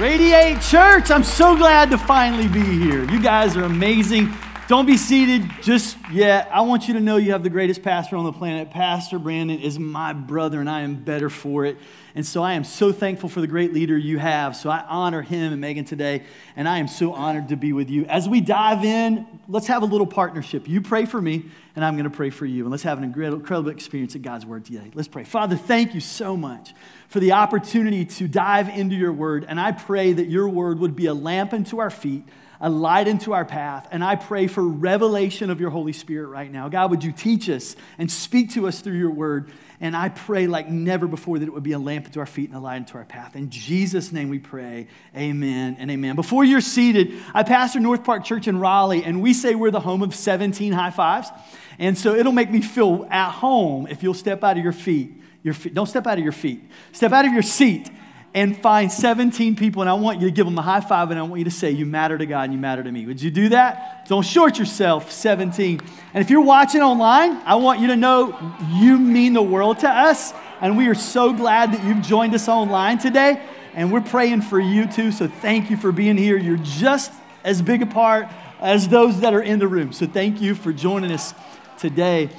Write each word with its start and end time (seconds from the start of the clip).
Radiate 0.00 0.62
Church, 0.62 1.10
I'm 1.10 1.22
so 1.22 1.54
glad 1.54 1.90
to 1.90 1.98
finally 1.98 2.48
be 2.48 2.62
here. 2.62 3.04
You 3.10 3.20
guys 3.20 3.54
are 3.54 3.64
amazing. 3.64 4.32
Don't 4.66 4.86
be 4.86 4.96
seated 4.96 5.50
just 5.60 5.98
yet. 6.10 6.48
I 6.50 6.62
want 6.62 6.88
you 6.88 6.94
to 6.94 7.00
know 7.00 7.18
you 7.18 7.32
have 7.32 7.42
the 7.42 7.50
greatest 7.50 7.82
pastor 7.82 8.16
on 8.16 8.24
the 8.24 8.32
planet. 8.32 8.70
Pastor 8.70 9.18
Brandon 9.18 9.60
is 9.60 9.78
my 9.78 10.14
brother, 10.14 10.58
and 10.58 10.70
I 10.70 10.80
am 10.80 11.04
better 11.04 11.28
for 11.28 11.66
it. 11.66 11.76
And 12.14 12.26
so 12.26 12.42
I 12.42 12.54
am 12.54 12.64
so 12.64 12.92
thankful 12.92 13.28
for 13.28 13.40
the 13.40 13.46
great 13.46 13.72
leader 13.72 13.96
you 13.96 14.18
have. 14.18 14.56
So 14.56 14.70
I 14.70 14.84
honor 14.88 15.22
him 15.22 15.52
and 15.52 15.60
Megan 15.60 15.84
today, 15.84 16.24
and 16.56 16.68
I 16.68 16.78
am 16.78 16.88
so 16.88 17.12
honored 17.12 17.48
to 17.48 17.56
be 17.56 17.72
with 17.72 17.90
you. 17.90 18.04
As 18.06 18.28
we 18.28 18.40
dive 18.40 18.84
in, 18.84 19.26
let's 19.48 19.68
have 19.68 19.82
a 19.82 19.86
little 19.86 20.06
partnership. 20.06 20.68
You 20.68 20.80
pray 20.80 21.06
for 21.06 21.20
me, 21.20 21.44
and 21.76 21.84
I'm 21.84 21.94
going 21.94 22.10
to 22.10 22.16
pray 22.16 22.30
for 22.30 22.46
you. 22.46 22.62
And 22.62 22.70
let's 22.70 22.82
have 22.82 22.98
an 22.98 23.04
incredible 23.04 23.68
experience 23.68 24.14
at 24.16 24.22
God's 24.22 24.44
Word 24.44 24.64
today. 24.64 24.90
Let's 24.94 25.08
pray. 25.08 25.24
Father, 25.24 25.56
thank 25.56 25.94
you 25.94 26.00
so 26.00 26.36
much 26.36 26.74
for 27.08 27.20
the 27.20 27.32
opportunity 27.32 28.04
to 28.04 28.28
dive 28.28 28.68
into 28.68 28.96
your 28.96 29.12
Word. 29.12 29.44
And 29.48 29.60
I 29.60 29.72
pray 29.72 30.12
that 30.12 30.26
your 30.26 30.48
Word 30.48 30.78
would 30.80 30.96
be 30.96 31.06
a 31.06 31.14
lamp 31.14 31.52
unto 31.52 31.78
our 31.78 31.90
feet 31.90 32.24
a 32.60 32.68
light 32.68 33.08
into 33.08 33.32
our 33.32 33.44
path. 33.44 33.88
And 33.90 34.04
I 34.04 34.16
pray 34.16 34.46
for 34.46 34.62
revelation 34.62 35.50
of 35.50 35.60
your 35.60 35.70
Holy 35.70 35.94
Spirit 35.94 36.28
right 36.28 36.50
now. 36.50 36.68
God, 36.68 36.90
would 36.90 37.02
you 37.02 37.12
teach 37.12 37.48
us 37.48 37.74
and 37.98 38.10
speak 38.10 38.50
to 38.50 38.68
us 38.68 38.80
through 38.80 38.98
your 38.98 39.10
word? 39.10 39.50
And 39.82 39.96
I 39.96 40.10
pray 40.10 40.46
like 40.46 40.68
never 40.68 41.06
before 41.06 41.38
that 41.38 41.46
it 41.46 41.52
would 41.52 41.62
be 41.62 41.72
a 41.72 41.78
lamp 41.78 42.04
into 42.04 42.20
our 42.20 42.26
feet 42.26 42.50
and 42.50 42.58
a 42.58 42.60
light 42.60 42.76
into 42.76 42.98
our 42.98 43.04
path. 43.04 43.34
In 43.34 43.48
Jesus' 43.48 44.12
name 44.12 44.28
we 44.28 44.38
pray. 44.38 44.88
Amen 45.16 45.76
and 45.78 45.90
amen. 45.90 46.16
Before 46.16 46.44
you're 46.44 46.60
seated, 46.60 47.14
I 47.32 47.44
pastor 47.44 47.80
North 47.80 48.04
Park 48.04 48.24
Church 48.24 48.46
in 48.46 48.58
Raleigh, 48.58 49.02
and 49.04 49.22
we 49.22 49.32
say 49.32 49.54
we're 49.54 49.70
the 49.70 49.80
home 49.80 50.02
of 50.02 50.14
17 50.14 50.72
high 50.72 50.90
fives. 50.90 51.30
And 51.78 51.96
so 51.96 52.14
it'll 52.14 52.32
make 52.32 52.50
me 52.50 52.60
feel 52.60 53.08
at 53.10 53.30
home 53.30 53.86
if 53.86 54.02
you'll 54.02 54.12
step 54.12 54.44
out 54.44 54.58
of 54.58 54.62
your 54.62 54.72
feet. 54.72 55.14
Your 55.42 55.54
feet. 55.54 55.72
Don't 55.72 55.86
step 55.86 56.06
out 56.06 56.18
of 56.18 56.24
your 56.24 56.32
feet. 56.32 56.62
Step 56.92 57.12
out 57.12 57.24
of 57.24 57.32
your 57.32 57.42
seat 57.42 57.90
and 58.32 58.56
find 58.56 58.92
17 58.92 59.56
people, 59.56 59.82
and 59.82 59.88
I 59.88 59.94
want 59.94 60.20
you 60.20 60.28
to 60.28 60.32
give 60.32 60.46
them 60.46 60.56
a 60.56 60.62
high 60.62 60.80
five, 60.80 61.10
and 61.10 61.18
I 61.18 61.22
want 61.22 61.38
you 61.40 61.44
to 61.44 61.50
say, 61.50 61.72
You 61.72 61.84
matter 61.84 62.16
to 62.16 62.26
God 62.26 62.44
and 62.44 62.52
you 62.52 62.58
matter 62.58 62.82
to 62.82 62.90
me. 62.92 63.06
Would 63.06 63.20
you 63.20 63.30
do 63.30 63.48
that? 63.48 64.06
Don't 64.06 64.24
short 64.24 64.58
yourself, 64.58 65.10
17. 65.10 65.80
And 66.14 66.22
if 66.22 66.30
you're 66.30 66.40
watching 66.40 66.80
online, 66.80 67.32
I 67.44 67.56
want 67.56 67.80
you 67.80 67.88
to 67.88 67.96
know 67.96 68.38
you 68.74 68.98
mean 68.98 69.32
the 69.32 69.42
world 69.42 69.80
to 69.80 69.88
us, 69.88 70.32
and 70.60 70.76
we 70.76 70.86
are 70.86 70.94
so 70.94 71.32
glad 71.32 71.72
that 71.72 71.84
you've 71.84 72.02
joined 72.02 72.34
us 72.34 72.48
online 72.48 72.98
today, 72.98 73.42
and 73.74 73.92
we're 73.92 74.00
praying 74.00 74.42
for 74.42 74.60
you 74.60 74.86
too. 74.86 75.10
So 75.10 75.26
thank 75.26 75.70
you 75.70 75.76
for 75.76 75.90
being 75.90 76.16
here. 76.16 76.36
You're 76.36 76.58
just 76.58 77.12
as 77.42 77.62
big 77.62 77.82
a 77.82 77.86
part 77.86 78.28
as 78.60 78.88
those 78.88 79.20
that 79.20 79.34
are 79.34 79.42
in 79.42 79.58
the 79.58 79.66
room. 79.66 79.92
So 79.92 80.06
thank 80.06 80.40
you 80.40 80.54
for 80.54 80.72
joining 80.72 81.10
us 81.10 81.34
today. 81.78 82.30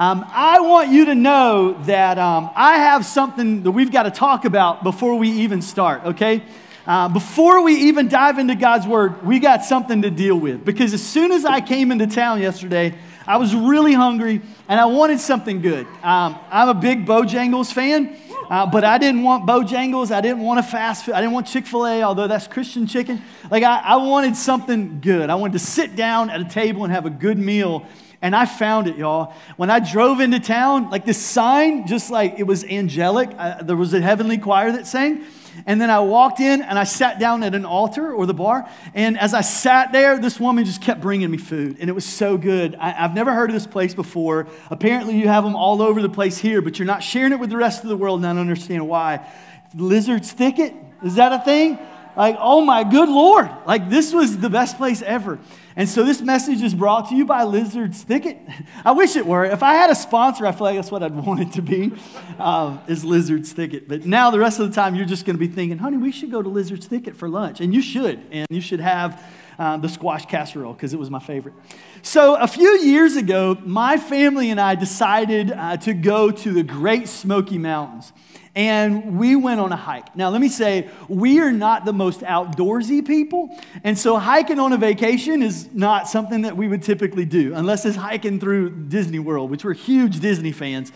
Um, 0.00 0.24
I 0.30 0.60
want 0.60 0.88
you 0.88 1.04
to 1.04 1.14
know 1.14 1.74
that 1.82 2.16
um, 2.16 2.48
I 2.56 2.78
have 2.78 3.04
something 3.04 3.64
that 3.64 3.70
we've 3.70 3.92
got 3.92 4.04
to 4.04 4.10
talk 4.10 4.46
about 4.46 4.82
before 4.82 5.16
we 5.16 5.28
even 5.28 5.60
start, 5.60 6.02
okay? 6.02 6.42
Uh, 6.86 7.10
before 7.10 7.62
we 7.62 7.74
even 7.74 8.08
dive 8.08 8.38
into 8.38 8.54
God's 8.54 8.86
Word, 8.86 9.22
we 9.26 9.38
got 9.40 9.62
something 9.62 10.00
to 10.00 10.10
deal 10.10 10.40
with. 10.40 10.64
Because 10.64 10.94
as 10.94 11.02
soon 11.02 11.32
as 11.32 11.44
I 11.44 11.60
came 11.60 11.92
into 11.92 12.06
town 12.06 12.40
yesterday, 12.40 12.94
I 13.26 13.36
was 13.36 13.54
really 13.54 13.92
hungry 13.92 14.40
and 14.68 14.80
I 14.80 14.86
wanted 14.86 15.20
something 15.20 15.60
good. 15.60 15.86
Um, 16.02 16.38
I'm 16.50 16.70
a 16.70 16.74
big 16.80 17.04
Bojangles 17.04 17.70
fan, 17.70 18.16
uh, 18.48 18.64
but 18.64 18.84
I 18.84 18.96
didn't 18.96 19.22
want 19.22 19.46
Bojangles. 19.46 20.10
I 20.10 20.22
didn't 20.22 20.40
want 20.40 20.60
a 20.60 20.62
fast 20.62 21.04
food. 21.04 21.12
I 21.12 21.20
didn't 21.20 21.34
want 21.34 21.46
Chick 21.46 21.66
fil 21.66 21.86
A, 21.86 22.02
although 22.04 22.26
that's 22.26 22.46
Christian 22.46 22.86
chicken. 22.86 23.22
Like, 23.50 23.64
I, 23.64 23.80
I 23.80 23.96
wanted 23.96 24.34
something 24.34 25.02
good. 25.02 25.28
I 25.28 25.34
wanted 25.34 25.52
to 25.52 25.58
sit 25.58 25.94
down 25.94 26.30
at 26.30 26.40
a 26.40 26.48
table 26.48 26.84
and 26.84 26.92
have 26.94 27.04
a 27.04 27.10
good 27.10 27.36
meal 27.36 27.86
and 28.22 28.36
I 28.36 28.44
found 28.44 28.86
it, 28.86 28.96
y'all. 28.96 29.34
When 29.56 29.70
I 29.70 29.80
drove 29.80 30.20
into 30.20 30.40
town, 30.40 30.90
like 30.90 31.06
this 31.06 31.24
sign, 31.24 31.86
just 31.86 32.10
like 32.10 32.38
it 32.38 32.46
was 32.46 32.64
angelic. 32.64 33.30
I, 33.38 33.62
there 33.62 33.76
was 33.76 33.94
a 33.94 34.00
heavenly 34.00 34.36
choir 34.36 34.72
that 34.72 34.86
sang. 34.86 35.24
And 35.66 35.80
then 35.80 35.90
I 35.90 36.00
walked 36.00 36.40
in 36.40 36.62
and 36.62 36.78
I 36.78 36.84
sat 36.84 37.18
down 37.18 37.42
at 37.42 37.54
an 37.54 37.64
altar 37.64 38.12
or 38.12 38.26
the 38.26 38.34
bar. 38.34 38.68
And 38.94 39.18
as 39.18 39.34
I 39.34 39.40
sat 39.40 39.92
there, 39.92 40.18
this 40.18 40.38
woman 40.38 40.64
just 40.64 40.82
kept 40.82 41.00
bringing 41.00 41.30
me 41.30 41.38
food. 41.38 41.78
And 41.80 41.88
it 41.88 41.92
was 41.92 42.04
so 42.04 42.36
good. 42.36 42.76
I, 42.76 42.90
have 42.90 43.14
never 43.14 43.32
heard 43.32 43.50
of 43.50 43.54
this 43.54 43.66
place 43.66 43.94
before. 43.94 44.46
Apparently, 44.70 45.18
you 45.18 45.28
have 45.28 45.44
them 45.44 45.56
all 45.56 45.82
over 45.82 46.02
the 46.02 46.08
place 46.08 46.38
here, 46.38 46.62
but 46.62 46.78
you're 46.78 46.86
not 46.86 47.02
sharing 47.02 47.32
it 47.32 47.40
with 47.40 47.50
the 47.50 47.56
rest 47.56 47.82
of 47.82 47.88
the 47.88 47.96
world, 47.96 48.20
and 48.20 48.26
I 48.26 48.30
don't 48.30 48.40
understand 48.40 48.88
why. 48.88 49.26
Lizard's 49.74 50.32
Thicket? 50.32 50.74
Is 51.02 51.14
that 51.16 51.32
a 51.32 51.44
thing? 51.44 51.78
Like, 52.16 52.36
oh 52.38 52.60
my 52.60 52.84
good 52.84 53.08
Lord. 53.08 53.50
Like, 53.66 53.88
this 53.88 54.12
was 54.12 54.38
the 54.38 54.50
best 54.50 54.76
place 54.76 55.02
ever. 55.02 55.38
And 55.76 55.88
so 55.88 56.04
this 56.04 56.20
message 56.20 56.62
is 56.62 56.74
brought 56.74 57.08
to 57.10 57.14
you 57.14 57.24
by 57.24 57.44
Lizard's 57.44 58.02
Thicket. 58.10 58.38
I 58.84 58.92
wish 58.92 59.16
it 59.16 59.26
were. 59.26 59.44
If 59.44 59.62
I 59.62 59.74
had 59.74 59.90
a 59.90 59.94
sponsor, 59.94 60.46
I 60.46 60.52
feel 60.52 60.64
like 60.64 60.76
that's 60.76 60.90
what 60.90 61.02
I'd 61.02 61.14
want 61.14 61.40
it 61.40 61.52
to 61.52 61.62
be, 61.62 61.92
uh, 62.38 62.78
is 62.88 63.04
Lizard's 63.04 63.52
Thicket. 63.52 63.88
But 63.88 64.04
now 64.04 64.30
the 64.30 64.38
rest 64.38 64.58
of 64.58 64.68
the 64.68 64.74
time, 64.74 64.94
you're 64.94 65.06
just 65.06 65.24
going 65.24 65.36
to 65.36 65.40
be 65.40 65.52
thinking, 65.52 65.78
honey, 65.78 65.96
we 65.96 66.12
should 66.12 66.30
go 66.30 66.42
to 66.42 66.48
Lizard's 66.48 66.86
Thicket 66.86 67.16
for 67.16 67.28
lunch. 67.28 67.60
And 67.60 67.72
you 67.72 67.82
should. 67.82 68.20
And 68.30 68.46
you 68.50 68.60
should 68.60 68.80
have 68.80 69.22
uh, 69.60 69.76
the 69.76 69.88
squash 69.88 70.24
casserole 70.24 70.72
because 70.72 70.94
it 70.94 70.98
was 70.98 71.10
my 71.10 71.18
favorite. 71.18 71.54
So 72.00 72.34
a 72.34 72.48
few 72.48 72.78
years 72.78 73.16
ago, 73.16 73.58
my 73.62 73.98
family 73.98 74.50
and 74.50 74.58
I 74.58 74.74
decided 74.74 75.52
uh, 75.52 75.76
to 75.76 75.92
go 75.92 76.30
to 76.30 76.52
the 76.52 76.62
Great 76.62 77.08
Smoky 77.08 77.58
Mountains 77.58 78.10
and 78.56 79.18
we 79.18 79.36
went 79.36 79.60
on 79.60 79.70
a 79.70 79.76
hike. 79.76 80.16
Now, 80.16 80.30
let 80.30 80.40
me 80.40 80.48
say, 80.48 80.88
we 81.08 81.40
are 81.40 81.52
not 81.52 81.84
the 81.84 81.92
most 81.92 82.20
outdoorsy 82.20 83.06
people, 83.06 83.56
and 83.84 83.96
so 83.96 84.18
hiking 84.18 84.58
on 84.58 84.72
a 84.72 84.76
vacation 84.76 85.40
is 85.42 85.72
not 85.72 86.08
something 86.08 86.42
that 86.42 86.56
we 86.56 86.66
would 86.66 86.82
typically 86.82 87.24
do, 87.24 87.54
unless 87.54 87.86
it's 87.86 87.96
hiking 87.96 88.40
through 88.40 88.70
Disney 88.70 89.20
World, 89.20 89.50
which 89.50 89.64
we're 89.64 89.74
huge 89.74 90.18
Disney 90.18 90.50
fans. 90.50 90.90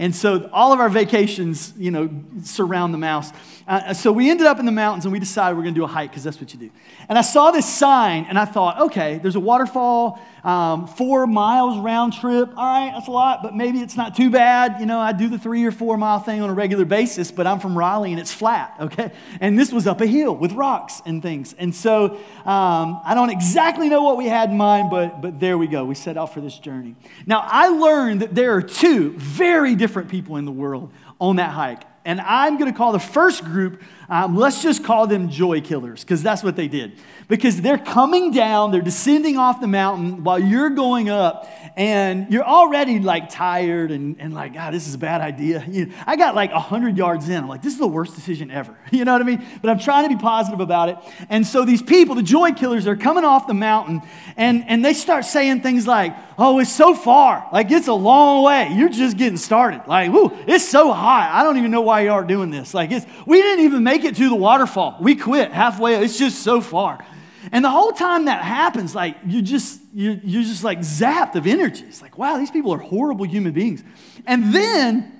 And 0.00 0.16
so 0.16 0.48
all 0.50 0.72
of 0.72 0.80
our 0.80 0.88
vacations, 0.88 1.74
you 1.76 1.90
know, 1.90 2.08
surround 2.42 2.94
the 2.94 2.98
mouse. 2.98 3.32
Uh, 3.68 3.92
so 3.92 4.10
we 4.10 4.30
ended 4.30 4.46
up 4.46 4.58
in 4.58 4.64
the 4.64 4.72
mountains 4.72 5.04
and 5.04 5.12
we 5.12 5.18
decided 5.18 5.58
we're 5.58 5.62
going 5.62 5.74
to 5.74 5.78
do 5.78 5.84
a 5.84 5.88
hike 5.88 6.10
because 6.10 6.24
that's 6.24 6.40
what 6.40 6.54
you 6.54 6.58
do. 6.58 6.70
And 7.10 7.18
I 7.18 7.20
saw 7.20 7.50
this 7.50 7.68
sign 7.68 8.24
and 8.24 8.38
I 8.38 8.46
thought, 8.46 8.80
okay, 8.80 9.18
there's 9.18 9.36
a 9.36 9.40
waterfall, 9.40 10.18
um, 10.42 10.86
four 10.86 11.26
miles 11.26 11.78
round 11.78 12.14
trip. 12.14 12.50
All 12.56 12.64
right, 12.64 12.92
that's 12.94 13.06
a 13.06 13.10
lot, 13.10 13.42
but 13.42 13.54
maybe 13.54 13.80
it's 13.80 13.96
not 13.96 14.16
too 14.16 14.30
bad. 14.30 14.80
You 14.80 14.86
know, 14.86 14.98
I 14.98 15.12
do 15.12 15.28
the 15.28 15.38
three 15.38 15.64
or 15.64 15.70
four 15.70 15.96
mile 15.96 16.18
thing 16.18 16.40
on 16.40 16.50
a 16.50 16.54
regular 16.54 16.84
basis, 16.84 17.30
but 17.30 17.46
I'm 17.46 17.60
from 17.60 17.76
Raleigh 17.76 18.10
and 18.10 18.20
it's 18.20 18.32
flat, 18.32 18.74
okay? 18.80 19.12
And 19.40 19.58
this 19.58 19.72
was 19.72 19.86
up 19.86 20.00
a 20.00 20.06
hill 20.06 20.34
with 20.34 20.52
rocks 20.52 21.02
and 21.06 21.22
things. 21.22 21.52
And 21.52 21.74
so 21.74 22.16
um, 22.46 23.00
I 23.04 23.12
don't 23.14 23.30
exactly 23.30 23.88
know 23.88 24.02
what 24.02 24.16
we 24.16 24.26
had 24.26 24.50
in 24.50 24.56
mind, 24.56 24.90
but, 24.90 25.20
but 25.20 25.38
there 25.38 25.58
we 25.58 25.66
go. 25.66 25.84
We 25.84 25.94
set 25.94 26.16
out 26.16 26.34
for 26.34 26.40
this 26.40 26.58
journey. 26.58 26.96
Now, 27.26 27.44
I 27.46 27.68
learned 27.68 28.22
that 28.22 28.34
there 28.34 28.54
are 28.54 28.62
two 28.62 29.12
very 29.18 29.74
different 29.74 29.90
different 29.90 30.08
people 30.08 30.36
in 30.36 30.44
the 30.44 30.52
world 30.52 30.92
on 31.20 31.36
that 31.36 31.50
hike. 31.50 31.82
And 32.04 32.20
I'm 32.20 32.56
going 32.58 32.72
to 32.72 32.76
call 32.76 32.92
the 32.92 32.98
first 32.98 33.44
group, 33.44 33.82
um, 34.10 34.36
let's 34.36 34.60
just 34.60 34.82
call 34.82 35.06
them 35.06 35.28
joy 35.30 35.60
killers, 35.60 36.02
because 36.02 36.20
that's 36.22 36.42
what 36.42 36.56
they 36.56 36.66
did. 36.66 36.98
Because 37.28 37.60
they're 37.60 37.78
coming 37.78 38.32
down, 38.32 38.72
they're 38.72 38.82
descending 38.82 39.38
off 39.38 39.60
the 39.60 39.68
mountain 39.68 40.24
while 40.24 40.38
you're 40.40 40.70
going 40.70 41.08
up, 41.08 41.48
and 41.76 42.30
you're 42.32 42.44
already 42.44 42.98
like 42.98 43.30
tired 43.30 43.92
and, 43.92 44.16
and 44.18 44.34
like, 44.34 44.54
God, 44.54 44.74
this 44.74 44.88
is 44.88 44.94
a 44.94 44.98
bad 44.98 45.20
idea. 45.20 45.64
You 45.70 45.86
know, 45.86 45.94
I 46.04 46.16
got 46.16 46.34
like 46.34 46.52
100 46.52 46.96
yards 46.96 47.28
in. 47.28 47.36
I'm 47.36 47.48
like, 47.48 47.62
this 47.62 47.72
is 47.72 47.78
the 47.78 47.86
worst 47.86 48.16
decision 48.16 48.50
ever. 48.50 48.76
You 48.90 49.04
know 49.04 49.12
what 49.12 49.22
I 49.22 49.24
mean? 49.24 49.46
But 49.62 49.70
I'm 49.70 49.78
trying 49.78 50.08
to 50.08 50.14
be 50.14 50.20
positive 50.20 50.60
about 50.60 50.88
it. 50.88 50.96
And 51.30 51.46
so 51.46 51.64
these 51.64 51.80
people, 51.80 52.16
the 52.16 52.24
joy 52.24 52.52
killers, 52.52 52.88
are 52.88 52.96
coming 52.96 53.24
off 53.24 53.46
the 53.46 53.54
mountain, 53.54 54.02
and, 54.36 54.64
and 54.66 54.84
they 54.84 54.92
start 54.92 55.24
saying 55.24 55.62
things 55.62 55.86
like, 55.86 56.14
oh, 56.36 56.58
it's 56.58 56.72
so 56.72 56.94
far. 56.94 57.48
Like, 57.52 57.70
it's 57.70 57.86
a 57.86 57.94
long 57.94 58.42
way. 58.42 58.72
You're 58.74 58.88
just 58.88 59.16
getting 59.16 59.36
started. 59.36 59.82
Like, 59.86 60.10
whoo, 60.10 60.32
it's 60.46 60.68
so 60.68 60.92
hot. 60.92 61.30
I 61.32 61.42
don't 61.42 61.58
even 61.58 61.70
know 61.70 61.82
why 61.82 62.00
you 62.00 62.10
are 62.10 62.24
doing 62.24 62.50
this. 62.50 62.74
Like, 62.74 62.90
it's, 62.90 63.06
we 63.26 63.40
didn't 63.40 63.64
even 63.64 63.84
make 63.84 63.99
it 64.04 64.16
to 64.16 64.28
the 64.28 64.34
waterfall. 64.34 64.96
We 65.00 65.16
quit 65.16 65.52
halfway. 65.52 65.94
It's 65.96 66.18
just 66.18 66.42
so 66.42 66.60
far. 66.60 67.04
And 67.52 67.64
the 67.64 67.70
whole 67.70 67.92
time 67.92 68.26
that 68.26 68.42
happens, 68.42 68.94
like 68.94 69.16
you 69.26 69.42
just 69.42 69.80
you're, 69.94 70.18
you're 70.22 70.42
just 70.42 70.62
like 70.62 70.80
zapped 70.80 71.34
of 71.36 71.46
energy. 71.46 71.84
It's 71.86 72.02
like, 72.02 72.18
wow, 72.18 72.36
these 72.36 72.50
people 72.50 72.72
are 72.72 72.78
horrible 72.78 73.24
human 73.24 73.52
beings. 73.52 73.82
And 74.26 74.52
then 74.54 75.16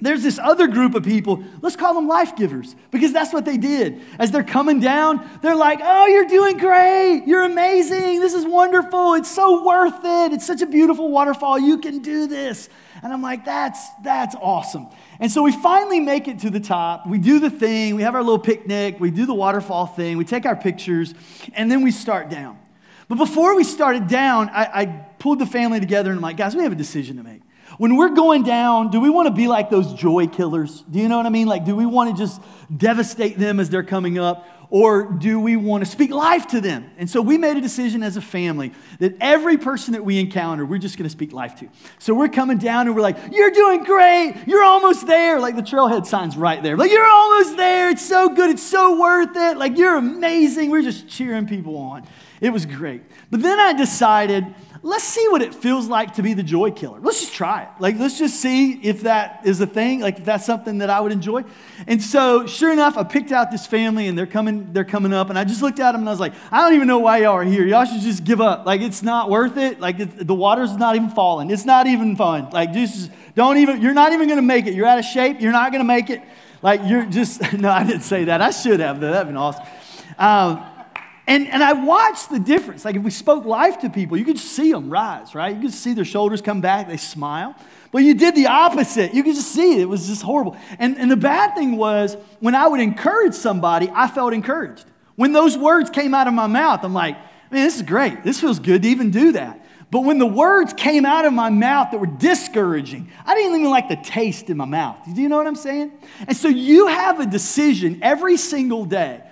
there's 0.00 0.22
this 0.22 0.38
other 0.38 0.66
group 0.66 0.94
of 0.94 1.02
people, 1.02 1.42
let's 1.62 1.76
call 1.76 1.94
them 1.94 2.08
life 2.08 2.36
givers, 2.36 2.76
because 2.90 3.12
that's 3.12 3.32
what 3.32 3.44
they 3.44 3.56
did. 3.56 4.02
As 4.18 4.30
they're 4.30 4.42
coming 4.44 4.80
down, 4.80 5.26
they're 5.40 5.54
like, 5.54 5.80
oh, 5.82 6.06
you're 6.06 6.26
doing 6.26 6.58
great. 6.58 7.24
You're 7.26 7.44
amazing. 7.44 8.20
This 8.20 8.34
is 8.34 8.44
wonderful. 8.44 9.14
It's 9.14 9.34
so 9.34 9.64
worth 9.64 10.04
it. 10.04 10.32
It's 10.32 10.46
such 10.46 10.62
a 10.62 10.66
beautiful 10.66 11.10
waterfall. 11.10 11.58
You 11.58 11.78
can 11.78 12.00
do 12.00 12.26
this. 12.26 12.68
And 13.02 13.12
I'm 13.12 13.22
like, 13.22 13.44
that's, 13.44 13.86
that's 14.02 14.34
awesome. 14.40 14.88
And 15.20 15.30
so 15.30 15.42
we 15.42 15.52
finally 15.52 16.00
make 16.00 16.28
it 16.28 16.40
to 16.40 16.50
the 16.50 16.60
top. 16.60 17.06
We 17.06 17.18
do 17.18 17.38
the 17.38 17.50
thing. 17.50 17.94
We 17.94 18.02
have 18.02 18.14
our 18.14 18.22
little 18.22 18.38
picnic. 18.38 18.98
We 18.98 19.10
do 19.10 19.26
the 19.26 19.34
waterfall 19.34 19.86
thing. 19.86 20.18
We 20.18 20.24
take 20.24 20.44
our 20.44 20.56
pictures, 20.56 21.14
and 21.52 21.70
then 21.70 21.82
we 21.82 21.90
start 21.90 22.28
down. 22.28 22.58
But 23.08 23.16
before 23.16 23.54
we 23.54 23.64
started 23.64 24.08
down, 24.08 24.48
I, 24.50 24.64
I 24.64 24.86
pulled 25.18 25.38
the 25.38 25.46
family 25.46 25.78
together 25.78 26.10
and 26.10 26.18
I'm 26.18 26.22
like, 26.22 26.36
guys, 26.36 26.56
we 26.56 26.62
have 26.62 26.72
a 26.72 26.76
decision 26.76 27.18
to 27.18 27.22
make. 27.22 27.42
When 27.76 27.96
we're 27.96 28.14
going 28.14 28.44
down, 28.44 28.90
do 28.90 29.00
we 29.00 29.10
want 29.10 29.26
to 29.26 29.34
be 29.34 29.48
like 29.48 29.68
those 29.68 29.92
joy 29.94 30.26
killers? 30.28 30.82
Do 30.82 31.00
you 31.00 31.08
know 31.08 31.16
what 31.16 31.26
I 31.26 31.30
mean? 31.30 31.48
Like, 31.48 31.64
do 31.64 31.74
we 31.74 31.86
want 31.86 32.10
to 32.10 32.16
just 32.16 32.40
devastate 32.74 33.36
them 33.38 33.58
as 33.58 33.68
they're 33.68 33.82
coming 33.82 34.18
up? 34.18 34.46
Or 34.74 35.04
do 35.04 35.38
we 35.38 35.54
want 35.54 35.84
to 35.84 35.88
speak 35.88 36.10
life 36.10 36.48
to 36.48 36.60
them? 36.60 36.90
And 36.98 37.08
so 37.08 37.22
we 37.22 37.38
made 37.38 37.56
a 37.56 37.60
decision 37.60 38.02
as 38.02 38.16
a 38.16 38.20
family 38.20 38.72
that 38.98 39.16
every 39.20 39.56
person 39.56 39.92
that 39.92 40.04
we 40.04 40.18
encounter, 40.18 40.66
we're 40.66 40.80
just 40.80 40.98
going 40.98 41.04
to 41.04 41.10
speak 41.10 41.32
life 41.32 41.54
to. 41.60 41.68
So 42.00 42.12
we're 42.12 42.26
coming 42.28 42.58
down 42.58 42.88
and 42.88 42.96
we're 42.96 43.02
like, 43.02 43.16
You're 43.30 43.52
doing 43.52 43.84
great. 43.84 44.34
You're 44.48 44.64
almost 44.64 45.06
there. 45.06 45.38
Like 45.38 45.54
the 45.54 45.62
trailhead 45.62 46.06
sign's 46.06 46.36
right 46.36 46.60
there. 46.60 46.76
Like, 46.76 46.90
You're 46.90 47.06
almost 47.06 47.56
there. 47.56 47.88
It's 47.88 48.04
so 48.04 48.30
good. 48.30 48.50
It's 48.50 48.64
so 48.64 49.00
worth 49.00 49.36
it. 49.36 49.58
Like, 49.58 49.78
you're 49.78 49.96
amazing. 49.96 50.70
We're 50.70 50.82
just 50.82 51.06
cheering 51.06 51.46
people 51.46 51.76
on. 51.76 52.04
It 52.40 52.50
was 52.50 52.66
great. 52.66 53.04
But 53.30 53.42
then 53.42 53.60
I 53.60 53.74
decided, 53.74 54.44
let's 54.84 55.04
see 55.04 55.26
what 55.28 55.40
it 55.40 55.54
feels 55.54 55.88
like 55.88 56.12
to 56.12 56.22
be 56.22 56.34
the 56.34 56.42
joy 56.42 56.70
killer. 56.70 57.00
Let's 57.00 57.20
just 57.20 57.32
try 57.32 57.62
it. 57.62 57.68
Like, 57.78 57.98
let's 57.98 58.18
just 58.18 58.38
see 58.38 58.72
if 58.72 59.00
that 59.02 59.40
is 59.46 59.58
a 59.62 59.66
thing, 59.66 60.00
like 60.00 60.18
if 60.18 60.26
that's 60.26 60.44
something 60.44 60.78
that 60.78 60.90
I 60.90 61.00
would 61.00 61.10
enjoy. 61.10 61.42
And 61.86 62.02
so, 62.02 62.46
sure 62.46 62.70
enough, 62.70 62.98
I 62.98 63.02
picked 63.02 63.32
out 63.32 63.50
this 63.50 63.66
family 63.66 64.08
and 64.08 64.16
they're 64.16 64.26
coming, 64.26 64.74
they're 64.74 64.84
coming 64.84 65.14
up, 65.14 65.30
and 65.30 65.38
I 65.38 65.44
just 65.44 65.62
looked 65.62 65.80
at 65.80 65.92
them 65.92 66.02
and 66.02 66.08
I 66.08 66.12
was 66.12 66.20
like, 66.20 66.34
I 66.52 66.58
don't 66.58 66.74
even 66.74 66.86
know 66.86 66.98
why 66.98 67.18
y'all 67.18 67.32
are 67.32 67.44
here. 67.44 67.64
Y'all 67.64 67.86
should 67.86 68.02
just 68.02 68.24
give 68.24 68.42
up. 68.42 68.66
Like, 68.66 68.82
it's 68.82 69.02
not 69.02 69.30
worth 69.30 69.56
it. 69.56 69.80
Like, 69.80 69.96
the 69.96 70.34
water's 70.34 70.76
not 70.76 70.96
even 70.96 71.08
falling. 71.08 71.50
It's 71.50 71.64
not 71.64 71.86
even 71.86 72.14
fun. 72.14 72.50
Like, 72.50 72.74
just 72.74 73.10
don't 73.34 73.56
even, 73.56 73.80
you're 73.80 73.94
not 73.94 74.12
even 74.12 74.28
gonna 74.28 74.42
make 74.42 74.66
it. 74.66 74.74
You're 74.74 74.86
out 74.86 74.98
of 74.98 75.06
shape. 75.06 75.40
You're 75.40 75.52
not 75.52 75.72
gonna 75.72 75.84
make 75.84 76.10
it. 76.10 76.20
Like, 76.60 76.82
you're 76.84 77.06
just, 77.06 77.40
no, 77.58 77.70
I 77.70 77.84
didn't 77.84 78.02
say 78.02 78.24
that. 78.24 78.42
I 78.42 78.50
should 78.50 78.80
have, 78.80 79.00
though. 79.00 79.12
That'd 79.12 79.28
been 79.28 79.38
awesome. 79.38 79.64
Um, 80.18 80.62
and, 81.26 81.48
and 81.48 81.62
I 81.62 81.72
watched 81.72 82.30
the 82.30 82.38
difference. 82.38 82.84
Like 82.84 82.96
if 82.96 83.02
we 83.02 83.10
spoke 83.10 83.44
life 83.44 83.80
to 83.80 83.90
people, 83.90 84.16
you 84.16 84.24
could 84.24 84.38
see 84.38 84.72
them 84.72 84.90
rise, 84.90 85.34
right? 85.34 85.54
You 85.54 85.62
could 85.62 85.72
see 85.72 85.94
their 85.94 86.04
shoulders 86.04 86.42
come 86.42 86.60
back, 86.60 86.88
they 86.88 86.98
smile. 86.98 87.54
But 87.92 88.02
you 88.02 88.14
did 88.14 88.34
the 88.34 88.48
opposite. 88.48 89.14
You 89.14 89.22
could 89.22 89.36
just 89.36 89.52
see 89.52 89.74
it. 89.74 89.80
It 89.80 89.88
was 89.88 90.08
just 90.08 90.22
horrible. 90.22 90.56
And, 90.78 90.98
and 90.98 91.10
the 91.10 91.16
bad 91.16 91.54
thing 91.54 91.76
was, 91.76 92.16
when 92.40 92.54
I 92.54 92.66
would 92.66 92.80
encourage 92.80 93.34
somebody, 93.34 93.88
I 93.94 94.08
felt 94.08 94.34
encouraged. 94.34 94.84
When 95.16 95.32
those 95.32 95.56
words 95.56 95.90
came 95.90 96.12
out 96.12 96.26
of 96.26 96.34
my 96.34 96.48
mouth, 96.48 96.80
I'm 96.82 96.92
like, 96.92 97.16
man, 97.50 97.64
this 97.64 97.76
is 97.76 97.82
great. 97.82 98.24
This 98.24 98.40
feels 98.40 98.58
good 98.58 98.82
to 98.82 98.88
even 98.88 99.10
do 99.10 99.32
that. 99.32 99.64
But 99.90 100.00
when 100.00 100.18
the 100.18 100.26
words 100.26 100.72
came 100.72 101.06
out 101.06 101.24
of 101.24 101.32
my 101.32 101.50
mouth 101.50 101.92
that 101.92 101.98
were 101.98 102.06
discouraging, 102.06 103.12
I 103.24 103.36
didn't 103.36 103.60
even 103.60 103.70
like 103.70 103.88
the 103.88 103.96
taste 103.96 104.50
in 104.50 104.56
my 104.56 104.64
mouth. 104.64 104.98
Do 105.14 105.22
you 105.22 105.28
know 105.28 105.36
what 105.36 105.46
I'm 105.46 105.54
saying? 105.54 105.92
And 106.26 106.36
so 106.36 106.48
you 106.48 106.88
have 106.88 107.20
a 107.20 107.26
decision 107.26 108.00
every 108.02 108.36
single 108.36 108.84
day 108.84 109.22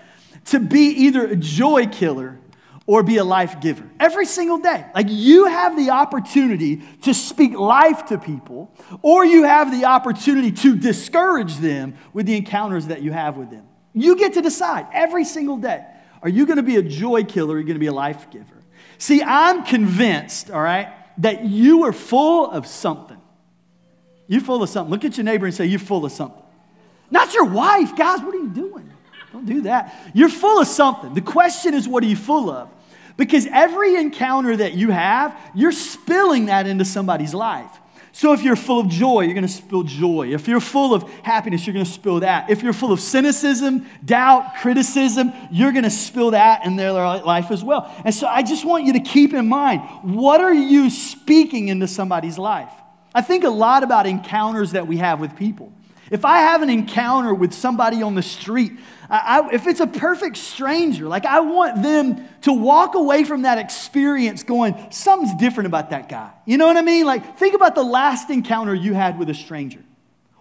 to 0.47 0.61
be 0.61 0.89
either 0.89 1.27
a 1.27 1.37
joy 1.37 1.87
killer 1.87 2.39
or 2.87 3.03
be 3.03 3.17
a 3.19 3.25
life 3.25 3.61
giver 3.61 3.89
every 4.01 4.27
single 4.27 4.59
day. 4.59 4.85
Like 4.95 5.07
you 5.09 5.47
have 5.47 5.77
the 5.77 5.91
opportunity 5.91 6.83
to 7.03 7.15
speak 7.15 7.53
life 7.59 8.07
to 8.07 8.19
people, 8.19 8.75
or 9.03 9.25
you 9.25 9.45
have 9.45 9.71
the 9.71 9.85
opportunity 9.85 10.51
to 10.53 10.77
discourage 10.77 11.57
them 11.57 11.95
with 12.13 12.27
the 12.27 12.37
encounters 12.37 12.89
that 12.89 13.03
you 13.03 13.13
have 13.13 13.37
with 13.37 13.51
them. 13.51 13.67
You 13.95 14.17
get 14.17 14.35
to 14.35 14.43
decide 14.43 14.87
every 14.93 15.25
single 15.25 15.59
day 15.59 15.85
are 16.23 16.29
you 16.29 16.47
going 16.47 16.57
to 16.57 16.63
be 16.63 16.77
a 16.77 16.83
joy 16.83 17.25
killer 17.25 17.55
or 17.55 17.57
are 17.57 17.61
you 17.61 17.67
going 17.67 17.75
to 17.75 17.81
be 17.81 17.89
a 17.89 17.93
life 17.93 18.31
giver? 18.31 18.63
See, 18.97 19.23
I'm 19.23 19.65
convinced, 19.65 20.51
all 20.51 20.63
right, 20.63 20.89
that 21.19 21.45
you 21.45 21.83
are 21.85 21.93
full 21.93 22.49
of 22.49 22.67
something. 22.67 23.21
You're 24.29 24.41
full 24.41 24.63
of 24.63 24.69
something. 24.69 24.91
Look 24.91 25.05
at 25.05 25.17
your 25.17 25.25
neighbor 25.25 25.47
and 25.47 25.55
say, 25.55 25.67
You're 25.67 25.81
full 25.81 26.05
of 26.05 26.13
something. 26.13 26.43
Not 27.11 27.35
your 27.35 27.45
wife, 27.45 27.97
guys, 27.97 28.21
what 28.21 28.35
are 28.35 28.39
you 28.39 28.49
doing? 28.49 28.72
Don't 29.33 29.47
do 29.47 29.63
that. 29.63 29.95
You're 30.15 30.29
full 30.29 30.61
of 30.61 30.67
something. 30.67 31.15
The 31.15 31.21
question 31.21 31.75
is, 31.75 31.89
what 31.89 32.05
are 32.05 32.07
you 32.07 32.17
full 32.17 32.51
of? 32.51 32.69
Because 33.17 33.47
every 33.47 33.97
encounter 33.97 34.57
that 34.57 34.75
you 34.75 34.91
have, 34.91 35.37
you're 35.55 35.73
spilling 35.73 36.47
that 36.47 36.67
into 36.67 36.85
somebody's 36.85 37.35
life. 37.35 37.71
So 38.15 38.35
if 38.35 38.43
you're 38.43 38.57
full 38.57 38.81
of 38.81 38.89
joy, 38.89 39.23
you're 39.23 39.35
going 39.35 39.47
to 39.47 39.53
spill 39.53 39.85
joy. 39.85 40.35
If 40.35 40.47
you're 40.47 40.61
full 40.61 40.93
of 40.93 41.11
happiness, 41.23 41.67
you're 41.67 41.73
going 41.73 41.87
to 41.87 41.91
spill 41.91 42.21
that. 42.21 42.51
If 42.51 42.63
you're 42.63 42.75
full 42.75 42.93
of 42.93 43.01
cynicism, 43.01 43.87
doubt, 44.05 44.57
criticism, 44.61 45.33
you're 45.51 45.73
going 45.73 45.85
to 45.85 45.91
spill 45.91 46.33
that 46.33 46.67
in 46.67 46.77
their 46.77 46.93
life 46.93 47.51
as 47.51 47.65
well. 47.65 47.91
And 48.05 48.15
so 48.15 48.27
I 48.27 48.43
just 48.43 48.67
want 48.67 48.85
you 48.85 48.93
to 48.93 49.01
keep 49.01 49.33
in 49.33 49.49
mind 49.49 49.81
what 50.03 50.43
are 50.43 50.53
you 50.53 50.91
speaking 50.91 51.69
into 51.69 51.89
somebody's 51.89 52.37
life? 52.37 52.73
I 53.15 53.23
think 53.23 53.45
a 53.45 53.51
lot 53.51 53.83
about 53.83 54.07
encounters 54.07 54.73
that 54.73 54.87
we 54.87 54.99
have 54.99 55.19
with 55.19 55.35
people. 55.37 55.73
If 56.11 56.25
I 56.25 56.39
have 56.39 56.63
an 56.63 56.71
encounter 56.71 57.35
with 57.35 57.53
somebody 57.53 58.03
on 58.03 58.15
the 58.15 58.23
street 58.23 58.73
I, 59.13 59.41
I, 59.41 59.53
if 59.53 59.67
it's 59.67 59.81
a 59.81 59.87
perfect 59.87 60.39
stranger, 60.39 61.07
like 61.07 61.27
I 61.27 61.41
want 61.41 61.83
them 61.83 62.27
to 62.43 62.53
walk 62.53 62.95
away 62.95 63.25
from 63.25 63.43
that 63.43 63.59
experience 63.59 64.43
going, 64.43 64.91
something's 64.91 65.35
different 65.35 65.67
about 65.67 65.91
that 65.91 66.09
guy. 66.09 66.33
You 66.47 66.57
know 66.57 66.67
what 66.67 66.79
I 66.79 66.83
mean? 66.83 67.05
Like, 67.05 67.37
think 67.39 67.55
about 67.55 67.75
the 67.75 67.83
last 67.83 68.31
encounter 68.31 68.75
you 68.75 68.95
had 68.95 69.19
with 69.19 69.29
a 69.29 69.35
stranger. 69.35 69.85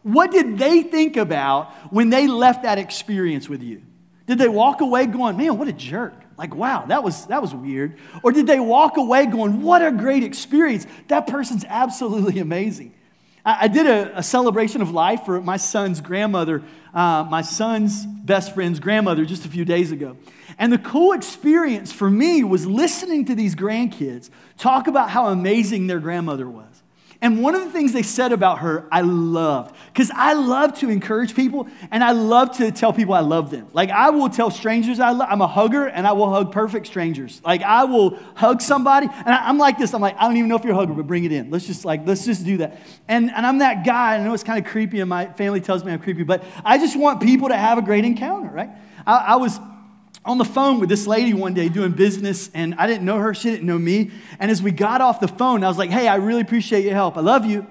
What 0.03 0.31
did 0.31 0.57
they 0.57 0.83
think 0.83 1.17
about 1.17 1.73
when 1.91 2.09
they 2.09 2.27
left 2.27 2.63
that 2.63 2.77
experience 2.77 3.49
with 3.49 3.61
you? 3.61 3.83
Did 4.25 4.37
they 4.37 4.47
walk 4.47 4.79
away 4.79 5.05
going, 5.05 5.35
man, 5.35 5.57
what 5.57 5.67
a 5.67 5.73
jerk? 5.73 6.13
Like, 6.37 6.55
wow, 6.55 6.85
that 6.85 7.03
was, 7.03 7.25
that 7.25 7.41
was 7.41 7.53
weird. 7.53 7.99
Or 8.23 8.31
did 8.31 8.47
they 8.47 8.59
walk 8.59 8.95
away 8.95 9.25
going, 9.25 9.61
what 9.61 9.85
a 9.85 9.91
great 9.91 10.23
experience? 10.23 10.87
That 11.09 11.27
person's 11.27 11.65
absolutely 11.67 12.39
amazing. 12.39 12.95
I, 13.43 13.67
did 13.67 13.87
a, 13.87 14.19
a 14.19 14.23
celebration 14.23 14.81
of 14.81 14.91
life 14.91 15.25
for 15.25 15.41
my 15.41 15.57
son's 15.57 15.99
grandmother 15.99 16.61
uh, 16.93 17.25
my 17.29 17.41
son's 17.41 18.05
best 18.05 18.53
friend's 18.53 18.79
grandmother 18.79 19.25
just 19.25 19.45
a 19.45 19.47
few 19.47 19.65
days 19.65 19.91
ago. 19.91 20.17
And 20.59 20.71
the 20.71 20.77
cool 20.77 21.13
experience 21.13 21.91
for 21.91 22.09
me 22.09 22.43
was 22.43 22.67
listening 22.67 23.25
to 23.25 23.35
these 23.35 23.55
grandkids 23.55 24.29
talk 24.57 24.87
about 24.87 25.09
how 25.09 25.27
amazing 25.27 25.87
their 25.87 25.99
grandmother 25.99 26.49
was. 26.49 26.65
And 27.23 27.43
one 27.43 27.53
of 27.53 27.63
the 27.63 27.69
things 27.69 27.93
they 27.93 28.01
said 28.01 28.31
about 28.31 28.59
her, 28.59 28.87
I 28.91 29.01
loved. 29.01 29.75
Because 29.93 30.09
I 30.09 30.33
love 30.33 30.79
to 30.79 30.89
encourage 30.89 31.35
people 31.35 31.67
and 31.91 32.03
I 32.03 32.13
love 32.13 32.57
to 32.57 32.71
tell 32.71 32.91
people 32.93 33.13
I 33.13 33.19
love 33.19 33.51
them. 33.51 33.67
Like, 33.73 33.91
I 33.91 34.09
will 34.09 34.27
tell 34.27 34.49
strangers 34.49 34.99
I 34.99 35.11
love, 35.11 35.27
I'm 35.29 35.41
a 35.41 35.47
hugger 35.47 35.85
and 35.85 36.07
I 36.07 36.13
will 36.13 36.31
hug 36.31 36.51
perfect 36.51 36.87
strangers. 36.87 37.39
Like, 37.45 37.61
I 37.61 37.83
will 37.83 38.17
hug 38.33 38.59
somebody 38.59 39.05
and 39.05 39.29
I, 39.29 39.49
am 39.49 39.59
like 39.59 39.77
this. 39.77 39.93
I'm 39.93 40.01
like, 40.01 40.17
I 40.17 40.27
don't 40.27 40.35
even 40.35 40.49
know 40.49 40.55
if 40.55 40.63
you're 40.63 40.73
a 40.73 40.75
hugger, 40.75 40.93
but 40.93 41.05
bring 41.05 41.23
it 41.23 41.31
in. 41.31 41.51
Let's 41.51 41.67
just, 41.67 41.85
like, 41.85 42.07
let's 42.07 42.25
just 42.25 42.43
do 42.43 42.57
that. 42.57 42.79
And, 43.07 43.29
and 43.29 43.45
I'm 43.45 43.59
that 43.59 43.85
guy. 43.85 44.15
And 44.15 44.23
I 44.23 44.27
know 44.27 44.33
it's 44.33 44.43
kind 44.43 44.63
of 44.63 44.71
creepy 44.71 44.99
and 44.99 45.09
my 45.09 45.27
family 45.33 45.61
tells 45.61 45.85
me 45.85 45.91
I'm 45.91 45.99
creepy, 45.99 46.23
but 46.23 46.43
I 46.65 46.79
just 46.79 46.97
want 46.97 47.21
people 47.21 47.49
to 47.49 47.57
have 47.57 47.77
a 47.77 47.83
great 47.83 48.03
encounter, 48.03 48.49
right? 48.49 48.69
I, 49.05 49.17
I 49.17 49.35
was 49.35 49.59
on 50.23 50.37
the 50.37 50.45
phone 50.45 50.79
with 50.79 50.89
this 50.89 51.07
lady 51.07 51.33
one 51.33 51.53
day 51.53 51.67
doing 51.67 51.91
business, 51.91 52.51
and 52.53 52.75
I 52.75 52.85
didn't 52.85 53.05
know 53.05 53.17
her, 53.17 53.33
she 53.33 53.49
didn't 53.49 53.65
know 53.65 53.79
me. 53.79 54.11
And 54.39 54.51
as 54.51 54.61
we 54.61 54.71
got 54.71 55.01
off 55.01 55.19
the 55.19 55.27
phone, 55.27 55.63
I 55.63 55.67
was 55.67 55.77
like, 55.77 55.89
hey, 55.89 56.07
I 56.07 56.15
really 56.15 56.41
appreciate 56.41 56.83
your 56.83 56.93
help. 56.93 57.17
I 57.17 57.21
love 57.21 57.45
you. 57.45 57.65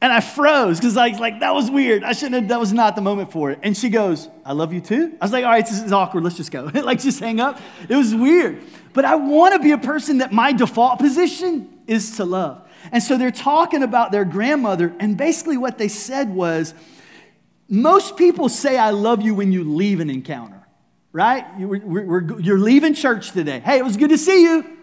And 0.00 0.12
I 0.12 0.20
froze 0.20 0.78
because 0.78 0.94
like, 0.94 1.18
like 1.18 1.40
that 1.40 1.54
was 1.54 1.70
weird. 1.70 2.04
I 2.04 2.12
shouldn't 2.12 2.34
have, 2.34 2.48
that 2.48 2.60
was 2.60 2.72
not 2.72 2.96
the 2.96 3.02
moment 3.02 3.32
for 3.32 3.50
it. 3.50 3.58
And 3.62 3.76
she 3.76 3.88
goes, 3.88 4.28
I 4.44 4.52
love 4.52 4.72
you 4.72 4.80
too. 4.80 5.16
I 5.20 5.24
was 5.24 5.32
like, 5.32 5.44
all 5.44 5.50
right, 5.50 5.64
this 5.64 5.82
is 5.82 5.92
awkward. 5.92 6.22
Let's 6.22 6.36
just 6.36 6.50
go. 6.50 6.64
like 6.74 7.00
just 7.00 7.18
hang 7.18 7.40
up. 7.40 7.60
It 7.88 7.96
was 7.96 8.14
weird. 8.14 8.62
But 8.92 9.04
I 9.06 9.14
want 9.16 9.54
to 9.54 9.58
be 9.58 9.72
a 9.72 9.78
person 9.78 10.18
that 10.18 10.32
my 10.32 10.52
default 10.52 10.98
position 10.98 11.80
is 11.86 12.16
to 12.18 12.24
love. 12.24 12.62
And 12.92 13.02
so 13.02 13.16
they're 13.16 13.30
talking 13.30 13.82
about 13.82 14.12
their 14.12 14.24
grandmother, 14.24 14.94
and 15.00 15.16
basically 15.16 15.56
what 15.56 15.76
they 15.76 15.88
said 15.88 16.28
was, 16.32 16.72
most 17.68 18.16
people 18.16 18.48
say 18.48 18.78
I 18.78 18.90
love 18.90 19.22
you 19.22 19.34
when 19.34 19.50
you 19.50 19.64
leave 19.64 19.98
an 20.00 20.08
encounter 20.08 20.55
right? 21.16 21.46
You're 21.58 22.58
leaving 22.58 22.92
church 22.92 23.30
today. 23.30 23.60
Hey, 23.60 23.78
it 23.78 23.84
was 23.84 23.96
good 23.96 24.10
to 24.10 24.18
see 24.18 24.42
you. 24.42 24.76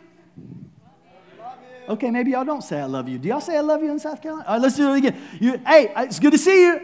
Okay, 1.87 2.09
maybe 2.09 2.31
y'all 2.31 2.43
don't 2.43 2.63
say 2.63 2.79
I 2.79 2.85
love 2.85 3.07
you. 3.07 3.19
Do 3.19 3.27
y'all 3.27 3.39
say 3.39 3.55
I 3.55 3.61
love 3.61 3.83
you 3.83 3.91
in 3.91 3.99
South 3.99 4.19
Carolina? 4.19 4.47
All 4.47 4.55
right, 4.55 4.61
let's 4.63 4.75
do 4.75 4.91
it 4.93 4.97
again. 4.97 5.21
You, 5.39 5.59
hey, 5.59 5.93
it's 5.95 6.17
good 6.17 6.31
to 6.31 6.39
see 6.39 6.63
you. 6.63 6.81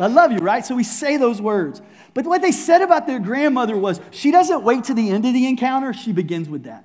I 0.00 0.08
love 0.08 0.32
you, 0.32 0.38
right? 0.38 0.66
So 0.66 0.74
we 0.74 0.82
say 0.82 1.16
those 1.16 1.40
words. 1.40 1.80
But 2.12 2.24
what 2.24 2.42
they 2.42 2.50
said 2.50 2.82
about 2.82 3.06
their 3.06 3.20
grandmother 3.20 3.76
was 3.76 4.00
she 4.10 4.32
doesn't 4.32 4.64
wait 4.64 4.84
to 4.84 4.94
the 4.94 5.10
end 5.10 5.26
of 5.26 5.32
the 5.32 5.46
encounter, 5.46 5.92
she 5.92 6.10
begins 6.10 6.48
with 6.48 6.64
that. 6.64 6.84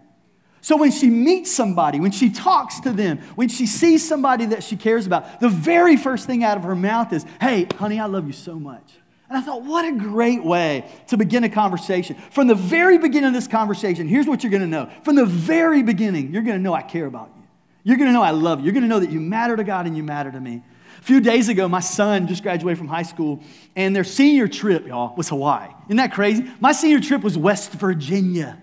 So 0.62 0.78
when 0.78 0.92
she 0.92 1.10
meets 1.10 1.52
somebody, 1.52 2.00
when 2.00 2.12
she 2.12 2.30
talks 2.30 2.80
to 2.82 2.92
them, 2.92 3.18
when 3.34 3.50
she 3.50 3.66
sees 3.66 4.08
somebody 4.08 4.46
that 4.48 4.64
she 4.64 4.76
cares 4.76 5.08
about, 5.08 5.40
the 5.40 5.50
very 5.50 5.98
first 5.98 6.28
thing 6.28 6.44
out 6.44 6.58
of 6.58 6.64
her 6.64 6.76
mouth 6.76 7.12
is, 7.12 7.26
Hey, 7.42 7.68
honey, 7.80 8.00
I 8.00 8.06
love 8.06 8.28
you 8.28 8.34
so 8.34 8.60
much. 8.60 9.00
And 9.30 9.38
I 9.38 9.42
thought, 9.42 9.64
what 9.64 9.86
a 9.86 9.92
great 9.98 10.44
way 10.44 10.90
to 11.08 11.18
begin 11.18 11.44
a 11.44 11.50
conversation. 11.50 12.16
From 12.32 12.48
the 12.48 12.56
very 12.56 12.98
beginning 12.98 13.28
of 13.28 13.34
this 13.34 13.48
conversation, 13.48 14.08
here's 14.08 14.26
what 14.26 14.42
you're 14.42 14.52
going 14.52 14.62
to 14.62 14.68
know. 14.68 14.90
From 15.04 15.16
the 15.16 15.26
very 15.26 15.84
beginning, 15.84 16.32
you're 16.32 16.44
going 16.44 16.56
to 16.58 16.62
know 16.62 16.74
I 16.74 16.82
care 16.82 17.06
about 17.06 17.32
you. 17.36 17.44
You're 17.84 17.98
going 17.98 18.08
to 18.08 18.14
know 18.14 18.22
I 18.22 18.32
love 18.32 18.60
you. 18.60 18.66
You're 18.66 18.74
going 18.74 18.84
to 18.84 18.90
know 18.90 19.00
that 19.00 19.12
you 19.12 19.20
matter 19.20 19.58
to 19.58 19.64
God 19.64 19.86
and 19.86 19.98
you 19.98 20.04
matter 20.04 20.32
to 20.32 20.40
me. 20.40 20.64
A 21.00 21.02
few 21.02 21.20
days 21.20 21.50
ago, 21.50 21.68
my 21.68 21.80
son 21.80 22.28
just 22.28 22.42
graduated 22.42 22.78
from 22.78 22.88
high 22.88 23.04
school, 23.04 23.42
and 23.76 23.96
their 23.96 24.04
senior 24.04 24.48
trip, 24.48 24.88
y'all, 24.88 25.16
was 25.16 25.30
Hawaii. 25.30 25.70
Isn't 25.88 25.98
that 25.98 26.14
crazy? 26.14 26.50
My 26.60 26.72
senior 26.72 27.00
trip 27.00 27.22
was 27.22 27.38
West 27.38 27.72
Virginia. 27.74 28.58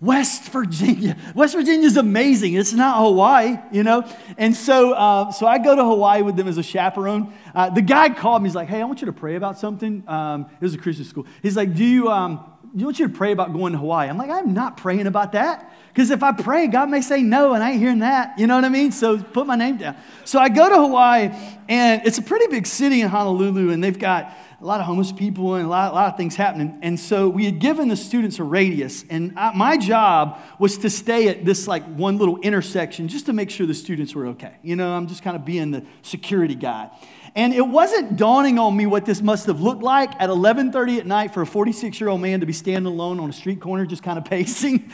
West 0.00 0.50
Virginia. 0.52 1.16
West 1.34 1.54
Virginia 1.54 1.86
is 1.86 1.96
amazing. 1.96 2.54
It's 2.54 2.72
not 2.72 2.98
Hawaii, 2.98 3.56
you 3.72 3.82
know? 3.82 4.06
And 4.36 4.54
so, 4.54 4.92
uh, 4.92 5.32
so 5.32 5.46
I 5.46 5.58
go 5.58 5.74
to 5.74 5.84
Hawaii 5.84 6.22
with 6.22 6.36
them 6.36 6.48
as 6.48 6.58
a 6.58 6.62
chaperone. 6.62 7.32
Uh, 7.54 7.70
the 7.70 7.82
guy 7.82 8.10
called 8.10 8.42
me. 8.42 8.48
He's 8.48 8.54
like, 8.54 8.68
hey, 8.68 8.80
I 8.80 8.84
want 8.84 9.00
you 9.00 9.06
to 9.06 9.12
pray 9.12 9.36
about 9.36 9.58
something. 9.58 10.04
Um, 10.06 10.46
it 10.52 10.60
was 10.60 10.74
a 10.74 10.78
Christian 10.78 11.06
school. 11.06 11.26
He's 11.42 11.56
like, 11.56 11.74
do 11.74 11.84
you, 11.84 12.10
um, 12.10 12.44
you 12.74 12.84
want 12.84 12.98
you 12.98 13.08
to 13.08 13.14
pray 13.14 13.32
about 13.32 13.54
going 13.54 13.72
to 13.72 13.78
Hawaii. 13.78 14.06
I'm 14.06 14.18
like, 14.18 14.28
I'm 14.28 14.52
not 14.52 14.76
praying 14.76 15.06
about 15.06 15.32
that. 15.32 15.72
Because 15.88 16.10
if 16.10 16.22
I 16.22 16.32
pray, 16.32 16.66
God 16.66 16.90
may 16.90 17.00
say 17.00 17.22
no, 17.22 17.54
and 17.54 17.64
I 17.64 17.70
ain't 17.70 17.80
hearing 17.80 18.00
that. 18.00 18.38
You 18.38 18.46
know 18.46 18.54
what 18.54 18.66
I 18.66 18.68
mean? 18.68 18.92
So 18.92 19.18
put 19.18 19.46
my 19.46 19.56
name 19.56 19.78
down. 19.78 19.96
So 20.26 20.38
I 20.38 20.50
go 20.50 20.68
to 20.68 20.76
Hawaii, 20.76 21.30
and 21.70 22.02
it's 22.04 22.18
a 22.18 22.22
pretty 22.22 22.48
big 22.48 22.66
city 22.66 23.00
in 23.00 23.08
Honolulu, 23.08 23.70
and 23.70 23.82
they've 23.82 23.98
got 23.98 24.30
a 24.60 24.64
lot 24.64 24.80
of 24.80 24.86
homeless 24.86 25.12
people 25.12 25.54
and 25.56 25.66
a 25.66 25.68
lot, 25.68 25.92
a 25.92 25.94
lot 25.94 26.10
of 26.10 26.16
things 26.16 26.34
happening. 26.34 26.78
And 26.80 26.98
so 26.98 27.28
we 27.28 27.44
had 27.44 27.58
given 27.58 27.88
the 27.88 27.96
students 27.96 28.38
a 28.38 28.42
radius, 28.42 29.04
and 29.10 29.38
I, 29.38 29.52
my 29.54 29.76
job 29.76 30.38
was 30.58 30.78
to 30.78 30.88
stay 30.88 31.28
at 31.28 31.44
this 31.44 31.68
like 31.68 31.84
one 31.84 32.16
little 32.16 32.38
intersection 32.38 33.08
just 33.08 33.26
to 33.26 33.34
make 33.34 33.50
sure 33.50 33.66
the 33.66 33.74
students 33.74 34.14
were 34.14 34.28
okay. 34.28 34.54
You 34.62 34.76
know, 34.76 34.92
I'm 34.92 35.08
just 35.08 35.22
kind 35.22 35.36
of 35.36 35.44
being 35.44 35.72
the 35.72 35.84
security 36.00 36.54
guy. 36.54 36.90
And 37.34 37.52
it 37.52 37.66
wasn't 37.66 38.16
dawning 38.16 38.58
on 38.58 38.74
me 38.74 38.86
what 38.86 39.04
this 39.04 39.20
must 39.20 39.44
have 39.46 39.60
looked 39.60 39.82
like 39.82 40.10
at 40.18 40.30
11:30 40.30 41.00
at 41.00 41.06
night 41.06 41.34
for 41.34 41.42
a 41.42 41.46
46-year-old 41.46 42.22
man 42.22 42.40
to 42.40 42.46
be 42.46 42.54
standing 42.54 42.90
alone 42.90 43.20
on 43.20 43.28
a 43.28 43.32
street 43.34 43.60
corner 43.60 43.84
just 43.84 44.02
kind 44.02 44.16
of 44.18 44.24
pacing. 44.30 44.90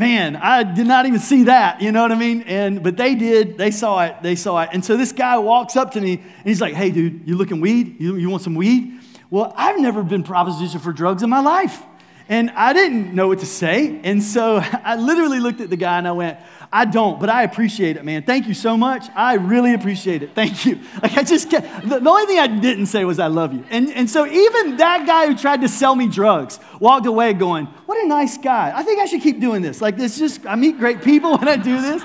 Man, 0.00 0.34
I 0.34 0.62
did 0.62 0.86
not 0.86 1.04
even 1.04 1.20
see 1.20 1.44
that, 1.44 1.82
you 1.82 1.92
know 1.92 2.00
what 2.00 2.10
I 2.10 2.16
mean? 2.16 2.42
And 2.42 2.82
but 2.82 2.96
they 2.96 3.14
did, 3.14 3.58
they 3.58 3.70
saw 3.70 4.02
it, 4.04 4.16
they 4.22 4.34
saw 4.34 4.62
it. 4.62 4.70
And 4.72 4.82
so 4.82 4.96
this 4.96 5.12
guy 5.12 5.36
walks 5.36 5.76
up 5.76 5.92
to 5.92 6.00
me 6.00 6.14
and 6.14 6.44
he's 6.44 6.60
like, 6.60 6.74
hey 6.74 6.90
dude, 6.90 7.28
you 7.28 7.36
looking 7.36 7.60
weed? 7.60 8.00
You, 8.00 8.16
you 8.16 8.30
want 8.30 8.42
some 8.42 8.54
weed? 8.54 8.98
Well, 9.28 9.52
I've 9.56 9.78
never 9.78 10.02
been 10.02 10.24
propositioned 10.24 10.80
for 10.80 10.92
drugs 10.92 11.22
in 11.22 11.28
my 11.28 11.40
life. 11.40 11.82
And 12.30 12.50
I 12.50 12.72
didn't 12.72 13.12
know 13.12 13.26
what 13.26 13.40
to 13.40 13.46
say. 13.46 14.00
And 14.04 14.22
so 14.22 14.58
I 14.84 14.94
literally 14.94 15.40
looked 15.40 15.60
at 15.60 15.68
the 15.68 15.76
guy 15.76 15.98
and 15.98 16.06
I 16.06 16.12
went, 16.12 16.38
I 16.72 16.84
don't, 16.84 17.18
but 17.18 17.28
I 17.28 17.42
appreciate 17.42 17.96
it, 17.96 18.04
man. 18.04 18.22
Thank 18.22 18.46
you 18.46 18.54
so 18.54 18.76
much. 18.76 19.06
I 19.16 19.34
really 19.34 19.74
appreciate 19.74 20.22
it. 20.22 20.30
Thank 20.34 20.64
you. 20.64 20.78
Like 21.02 21.16
I 21.16 21.22
just 21.22 21.50
kept, 21.50 21.88
the, 21.88 21.98
the 21.98 22.10
only 22.10 22.26
thing 22.26 22.38
I 22.38 22.46
didn't 22.46 22.86
say 22.86 23.04
was 23.04 23.18
I 23.18 23.26
love 23.26 23.52
you. 23.54 23.64
And, 23.70 23.90
and 23.92 24.08
so 24.08 24.26
even 24.26 24.76
that 24.76 25.06
guy 25.06 25.26
who 25.26 25.36
tried 25.36 25.62
to 25.62 25.68
sell 25.68 25.96
me 25.96 26.06
drugs 26.06 26.60
walked 26.78 27.06
away 27.06 27.32
going, 27.32 27.66
what 27.86 27.98
a 27.98 28.06
nice 28.06 28.36
guy. 28.36 28.70
I 28.74 28.82
think 28.82 29.00
I 29.00 29.06
should 29.06 29.22
keep 29.22 29.40
doing 29.40 29.62
this. 29.62 29.80
Like 29.80 29.96
this 29.96 30.18
just, 30.18 30.46
I 30.46 30.54
meet 30.54 30.78
great 30.78 31.02
people 31.02 31.30
when 31.38 31.48
I 31.48 31.56
do 31.56 31.80
this. 31.80 32.02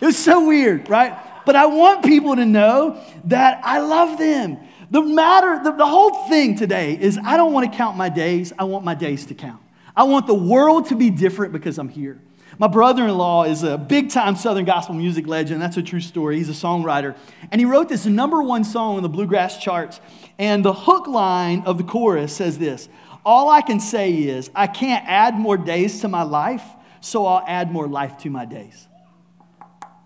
It 0.00 0.06
was 0.06 0.18
so 0.18 0.46
weird, 0.46 0.88
right? 0.88 1.18
But 1.46 1.56
I 1.56 1.66
want 1.66 2.04
people 2.04 2.36
to 2.36 2.44
know 2.44 3.02
that 3.24 3.60
I 3.64 3.80
love 3.80 4.18
them. 4.18 4.58
The 4.90 5.02
matter, 5.02 5.62
the, 5.62 5.72
the 5.72 5.86
whole 5.86 6.28
thing 6.28 6.56
today 6.56 6.98
is 6.98 7.18
I 7.22 7.36
don't 7.36 7.52
want 7.52 7.70
to 7.70 7.76
count 7.76 7.96
my 7.96 8.08
days. 8.08 8.52
I 8.58 8.64
want 8.64 8.84
my 8.84 8.94
days 8.94 9.26
to 9.26 9.34
count. 9.34 9.60
I 9.96 10.04
want 10.04 10.26
the 10.26 10.34
world 10.34 10.86
to 10.88 10.96
be 10.96 11.10
different 11.10 11.52
because 11.52 11.78
I'm 11.78 11.88
here. 11.88 12.20
My 12.58 12.66
brother 12.66 13.06
in 13.06 13.16
law 13.16 13.44
is 13.44 13.62
a 13.62 13.76
big 13.78 14.10
time 14.10 14.34
Southern 14.34 14.64
gospel 14.64 14.94
music 14.94 15.26
legend. 15.26 15.60
That's 15.60 15.76
a 15.76 15.82
true 15.82 16.00
story. 16.00 16.38
He's 16.38 16.48
a 16.48 16.52
songwriter. 16.52 17.16
And 17.52 17.60
he 17.60 17.64
wrote 17.64 17.88
this 17.88 18.06
number 18.06 18.42
one 18.42 18.64
song 18.64 18.96
on 18.96 19.02
the 19.02 19.08
bluegrass 19.08 19.58
charts. 19.58 20.00
And 20.38 20.64
the 20.64 20.72
hook 20.72 21.06
line 21.06 21.62
of 21.66 21.78
the 21.78 21.84
chorus 21.84 22.34
says 22.34 22.58
this 22.58 22.88
All 23.24 23.48
I 23.50 23.60
can 23.60 23.78
say 23.80 24.12
is, 24.12 24.50
I 24.54 24.66
can't 24.66 25.04
add 25.06 25.34
more 25.34 25.56
days 25.56 26.00
to 26.00 26.08
my 26.08 26.22
life, 26.22 26.64
so 27.00 27.26
I'll 27.26 27.44
add 27.46 27.70
more 27.70 27.86
life 27.86 28.18
to 28.18 28.30
my 28.30 28.44
days. 28.44 28.88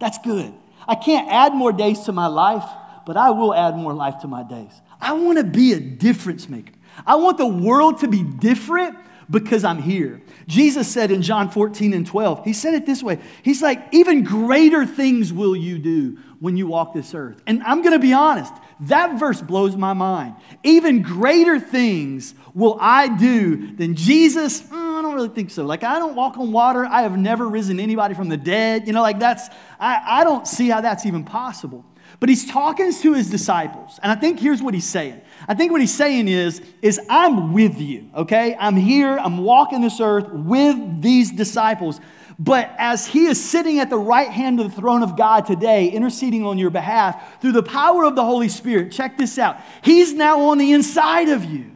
That's 0.00 0.18
good. 0.18 0.52
I 0.86 0.96
can't 0.96 1.30
add 1.30 1.54
more 1.54 1.72
days 1.72 2.00
to 2.00 2.12
my 2.12 2.26
life, 2.26 2.64
but 3.06 3.16
I 3.16 3.30
will 3.30 3.54
add 3.54 3.76
more 3.76 3.92
life 3.92 4.18
to 4.20 4.28
my 4.28 4.42
days. 4.42 4.72
I 5.00 5.14
want 5.14 5.38
to 5.38 5.44
be 5.44 5.72
a 5.72 5.80
difference 5.80 6.48
maker. 6.48 6.72
I 7.06 7.16
want 7.16 7.38
the 7.38 7.46
world 7.46 7.98
to 8.00 8.08
be 8.08 8.22
different 8.22 8.96
because 9.30 9.64
I'm 9.64 9.80
here. 9.80 10.20
Jesus 10.46 10.86
said 10.92 11.10
in 11.10 11.22
John 11.22 11.50
14 11.50 11.94
and 11.94 12.06
12, 12.06 12.44
He 12.44 12.52
said 12.52 12.74
it 12.74 12.86
this 12.86 13.02
way 13.02 13.18
He's 13.42 13.62
like, 13.62 13.82
even 13.92 14.22
greater 14.22 14.84
things 14.86 15.32
will 15.32 15.56
you 15.56 15.78
do 15.78 16.18
when 16.38 16.56
you 16.56 16.66
walk 16.66 16.92
this 16.92 17.14
earth. 17.14 17.40
And 17.46 17.62
I'm 17.62 17.82
going 17.82 17.92
to 17.92 17.98
be 17.98 18.12
honest, 18.12 18.52
that 18.80 19.18
verse 19.18 19.40
blows 19.40 19.76
my 19.76 19.92
mind. 19.92 20.34
Even 20.64 21.02
greater 21.02 21.60
things 21.60 22.34
will 22.52 22.76
I 22.80 23.16
do 23.16 23.74
than 23.76 23.94
Jesus. 23.94 24.60
Mm, 24.62 24.98
I 24.98 25.02
don't 25.02 25.14
really 25.14 25.28
think 25.28 25.50
so. 25.50 25.64
Like, 25.64 25.84
I 25.84 25.98
don't 25.98 26.16
walk 26.16 26.36
on 26.36 26.50
water. 26.50 26.84
I 26.84 27.02
have 27.02 27.16
never 27.16 27.48
risen 27.48 27.78
anybody 27.78 28.14
from 28.14 28.28
the 28.28 28.36
dead. 28.36 28.86
You 28.86 28.92
know, 28.92 29.02
like 29.02 29.20
that's, 29.20 29.48
I, 29.78 30.20
I 30.20 30.24
don't 30.24 30.46
see 30.46 30.68
how 30.68 30.80
that's 30.80 31.06
even 31.06 31.24
possible. 31.24 31.84
But 32.20 32.28
he's 32.28 32.48
talking 32.48 32.92
to 32.92 33.12
his 33.14 33.30
disciples. 33.30 33.98
And 34.02 34.12
I 34.12 34.14
think 34.14 34.38
here's 34.38 34.62
what 34.62 34.74
he's 34.74 34.88
saying. 34.88 35.20
I 35.48 35.54
think 35.54 35.72
what 35.72 35.80
he's 35.80 35.94
saying 35.94 36.28
is, 36.28 36.62
is 36.80 37.00
I'm 37.08 37.52
with 37.52 37.80
you, 37.80 38.08
okay? 38.14 38.56
I'm 38.58 38.76
here, 38.76 39.18
I'm 39.18 39.38
walking 39.38 39.80
this 39.80 40.00
earth 40.00 40.28
with 40.30 41.02
these 41.02 41.32
disciples. 41.32 42.00
But 42.38 42.74
as 42.78 43.06
he 43.06 43.26
is 43.26 43.42
sitting 43.42 43.78
at 43.78 43.90
the 43.90 43.98
right 43.98 44.28
hand 44.28 44.60
of 44.60 44.70
the 44.70 44.80
throne 44.80 45.02
of 45.02 45.16
God 45.16 45.46
today, 45.46 45.88
interceding 45.88 46.44
on 46.44 46.58
your 46.58 46.70
behalf 46.70 47.40
through 47.40 47.52
the 47.52 47.62
power 47.62 48.04
of 48.04 48.16
the 48.16 48.24
Holy 48.24 48.48
Spirit, 48.48 48.92
check 48.92 49.18
this 49.18 49.38
out. 49.38 49.58
He's 49.82 50.12
now 50.12 50.40
on 50.50 50.58
the 50.58 50.72
inside 50.72 51.28
of 51.28 51.44
you. 51.44 51.70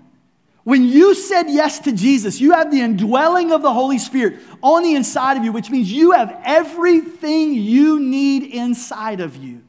When 0.65 0.83
you 0.83 1.15
said 1.15 1.45
yes 1.49 1.79
to 1.81 1.93
Jesus, 1.93 2.41
you 2.41 2.53
have 2.53 2.73
the 2.73 2.81
indwelling 2.81 3.53
of 3.53 3.63
the 3.63 3.73
Holy 3.73 3.99
Spirit 3.99 4.41
on 4.63 4.83
the 4.83 4.97
inside 4.97 5.37
of 5.37 5.45
you, 5.45 5.53
which 5.53 5.71
means 5.71 5.93
you 5.93 6.11
have 6.11 6.41
everything 6.45 7.55
you 7.55 8.01
need 8.01 8.43
inside 8.43 9.21
of 9.21 9.37
you 9.37 9.63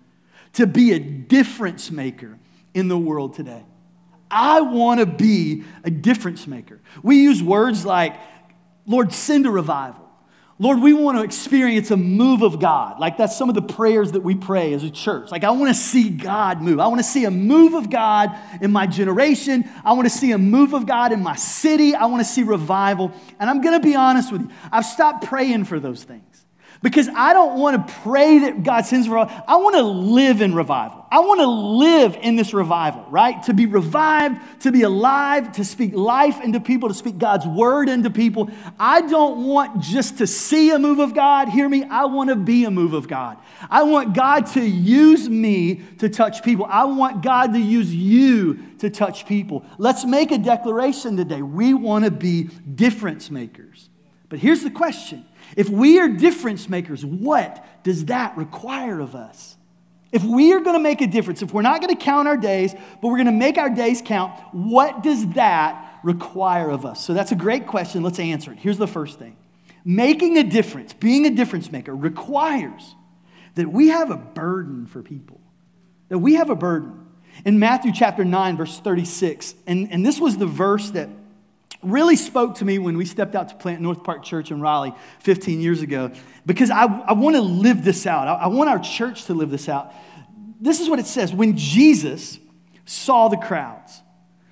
to 0.57 0.65
be 0.65 0.93
a 0.93 0.99
difference 0.99 1.91
maker 1.91 2.37
in 2.73 2.87
the 2.87 2.97
world 2.97 3.35
today. 3.35 3.63
I 4.29 4.61
want 4.61 4.99
to 4.99 5.05
be 5.05 5.63
a 5.83 5.91
difference 5.91 6.47
maker. 6.47 6.81
We 7.03 7.17
use 7.17 7.41
words 7.41 7.85
like, 7.85 8.15
Lord, 8.87 9.13
send 9.13 9.45
a 9.45 9.51
revival. 9.51 10.03
Lord, 10.59 10.81
we 10.81 10.91
want 10.91 11.19
to 11.19 11.23
experience 11.23 11.91
a 11.91 11.97
move 11.97 12.41
of 12.41 12.59
God. 12.59 12.99
Like 12.99 13.17
that's 13.17 13.37
some 13.37 13.49
of 13.49 13.53
the 13.53 13.61
prayers 13.61 14.13
that 14.13 14.21
we 14.21 14.33
pray 14.33 14.73
as 14.73 14.83
a 14.83 14.89
church. 14.89 15.29
Like, 15.29 15.43
I 15.43 15.51
want 15.51 15.67
to 15.69 15.79
see 15.79 16.09
God 16.09 16.59
move. 16.59 16.79
I 16.79 16.87
want 16.87 16.99
to 16.99 17.03
see 17.03 17.25
a 17.25 17.31
move 17.31 17.75
of 17.75 17.91
God 17.91 18.35
in 18.59 18.71
my 18.71 18.87
generation. 18.87 19.69
I 19.85 19.93
want 19.93 20.07
to 20.07 20.09
see 20.09 20.31
a 20.31 20.39
move 20.39 20.73
of 20.73 20.87
God 20.87 21.11
in 21.11 21.21
my 21.21 21.35
city. 21.35 21.93
I 21.93 22.07
want 22.07 22.25
to 22.25 22.31
see 22.31 22.41
revival. 22.41 23.11
And 23.39 23.47
I'm 23.47 23.61
going 23.61 23.79
to 23.79 23.87
be 23.87 23.95
honest 23.95 24.31
with 24.31 24.41
you, 24.41 24.49
I've 24.71 24.85
stopped 24.85 25.27
praying 25.27 25.65
for 25.65 25.79
those 25.79 26.03
things. 26.03 26.36
Because 26.83 27.07
I 27.09 27.33
don't 27.33 27.59
want 27.59 27.87
to 27.87 27.93
pray 28.01 28.39
that 28.39 28.63
God 28.63 28.85
sends 28.85 29.09
revival. 29.09 29.43
I 29.47 29.55
want 29.57 29.75
to 29.75 29.83
live 29.83 30.41
in 30.41 30.53
revival. 30.53 31.05
I 31.09 31.19
want 31.19 31.39
to 31.41 31.47
live 31.47 32.17
in 32.21 32.35
this 32.35 32.53
revival, 32.53 33.05
right? 33.09 33.41
To 33.43 33.53
be 33.53 33.65
revived, 33.65 34.61
to 34.61 34.71
be 34.71 34.83
alive, 34.83 35.53
to 35.53 35.65
speak 35.65 35.93
life 35.93 36.39
into 36.41 36.59
people, 36.59 36.89
to 36.89 36.95
speak 36.95 37.17
God's 37.17 37.47
word 37.47 37.89
into 37.89 38.09
people. 38.09 38.49
I 38.79 39.01
don't 39.01 39.47
want 39.47 39.81
just 39.81 40.19
to 40.19 40.27
see 40.27 40.69
a 40.71 40.77
move 40.77 40.99
of 40.99 41.15
God. 41.15 41.49
Hear 41.49 41.67
me? 41.67 41.83
I 41.83 42.05
want 42.05 42.29
to 42.29 42.35
be 42.35 42.65
a 42.65 42.71
move 42.71 42.93
of 42.93 43.07
God. 43.07 43.37
I 43.69 43.83
want 43.83 44.13
God 44.13 44.47
to 44.47 44.61
use 44.61 45.27
me 45.27 45.81
to 45.99 46.09
touch 46.09 46.43
people. 46.43 46.67
I 46.69 46.83
want 46.83 47.23
God 47.23 47.53
to 47.53 47.59
use 47.59 47.93
you 47.93 48.59
to 48.79 48.89
touch 48.89 49.25
people. 49.25 49.65
Let's 49.77 50.05
make 50.05 50.31
a 50.31 50.37
declaration 50.37 51.17
today. 51.17 51.41
We 51.41 51.73
want 51.73 52.05
to 52.05 52.11
be 52.11 52.43
difference 52.75 53.31
makers. 53.31 53.89
But 54.29 54.39
here's 54.39 54.61
the 54.61 54.69
question 54.69 55.25
if 55.55 55.69
we 55.69 55.99
are 55.99 56.09
difference 56.09 56.67
makers, 56.67 57.05
what 57.05 57.65
does 57.83 58.05
that 58.05 58.37
require 58.37 58.99
of 58.99 59.15
us? 59.15 59.55
If 60.11 60.23
we 60.23 60.53
are 60.53 60.59
going 60.61 60.75
to 60.75 60.81
make 60.81 61.01
a 61.01 61.07
difference, 61.07 61.41
if 61.41 61.53
we're 61.53 61.61
not 61.61 61.81
going 61.81 61.95
to 61.95 62.01
count 62.01 62.27
our 62.27 62.37
days, 62.37 62.73
but 62.73 63.09
we're 63.09 63.17
going 63.17 63.25
to 63.25 63.31
make 63.31 63.57
our 63.57 63.69
days 63.69 64.01
count, 64.03 64.33
what 64.53 65.03
does 65.03 65.27
that 65.33 65.99
require 66.03 66.69
of 66.69 66.85
us? 66.85 67.03
So 67.03 67.13
that's 67.13 67.31
a 67.31 67.35
great 67.35 67.67
question. 67.67 68.03
Let's 68.03 68.19
answer 68.19 68.51
it. 68.53 68.59
Here's 68.59 68.77
the 68.77 68.87
first 68.87 69.19
thing 69.19 69.35
making 69.83 70.37
a 70.37 70.43
difference, 70.43 70.93
being 70.93 71.25
a 71.25 71.29
difference 71.29 71.71
maker, 71.71 71.95
requires 71.95 72.95
that 73.55 73.71
we 73.71 73.89
have 73.89 74.11
a 74.11 74.17
burden 74.17 74.85
for 74.85 75.01
people, 75.01 75.41
that 76.09 76.19
we 76.19 76.35
have 76.35 76.49
a 76.49 76.55
burden. 76.55 77.05
In 77.45 77.59
Matthew 77.59 77.91
chapter 77.93 78.25
9, 78.25 78.57
verse 78.57 78.79
36, 78.79 79.55
and, 79.67 79.91
and 79.91 80.05
this 80.05 80.19
was 80.19 80.37
the 80.37 80.47
verse 80.47 80.89
that 80.91 81.09
really 81.91 82.15
spoke 82.15 82.55
to 82.55 82.65
me 82.65 82.79
when 82.79 82.97
we 82.97 83.05
stepped 83.05 83.35
out 83.35 83.49
to 83.49 83.55
plant 83.55 83.81
North 83.81 84.03
Park 84.03 84.23
Church 84.23 84.51
in 84.51 84.61
Raleigh 84.61 84.93
15 85.19 85.61
years 85.61 85.81
ago 85.81 86.11
because 86.45 86.69
I, 86.69 86.85
I 86.85 87.13
want 87.13 87.35
to 87.35 87.41
live 87.41 87.83
this 87.83 88.05
out. 88.05 88.27
I, 88.27 88.33
I 88.33 88.47
want 88.47 88.69
our 88.69 88.79
church 88.79 89.25
to 89.25 89.33
live 89.33 89.49
this 89.49 89.69
out. 89.69 89.93
This 90.59 90.79
is 90.79 90.89
what 90.89 90.99
it 90.99 91.07
says 91.07 91.33
when 91.33 91.57
Jesus 91.57 92.39
saw 92.85 93.27
the 93.27 93.37
crowds. 93.37 94.01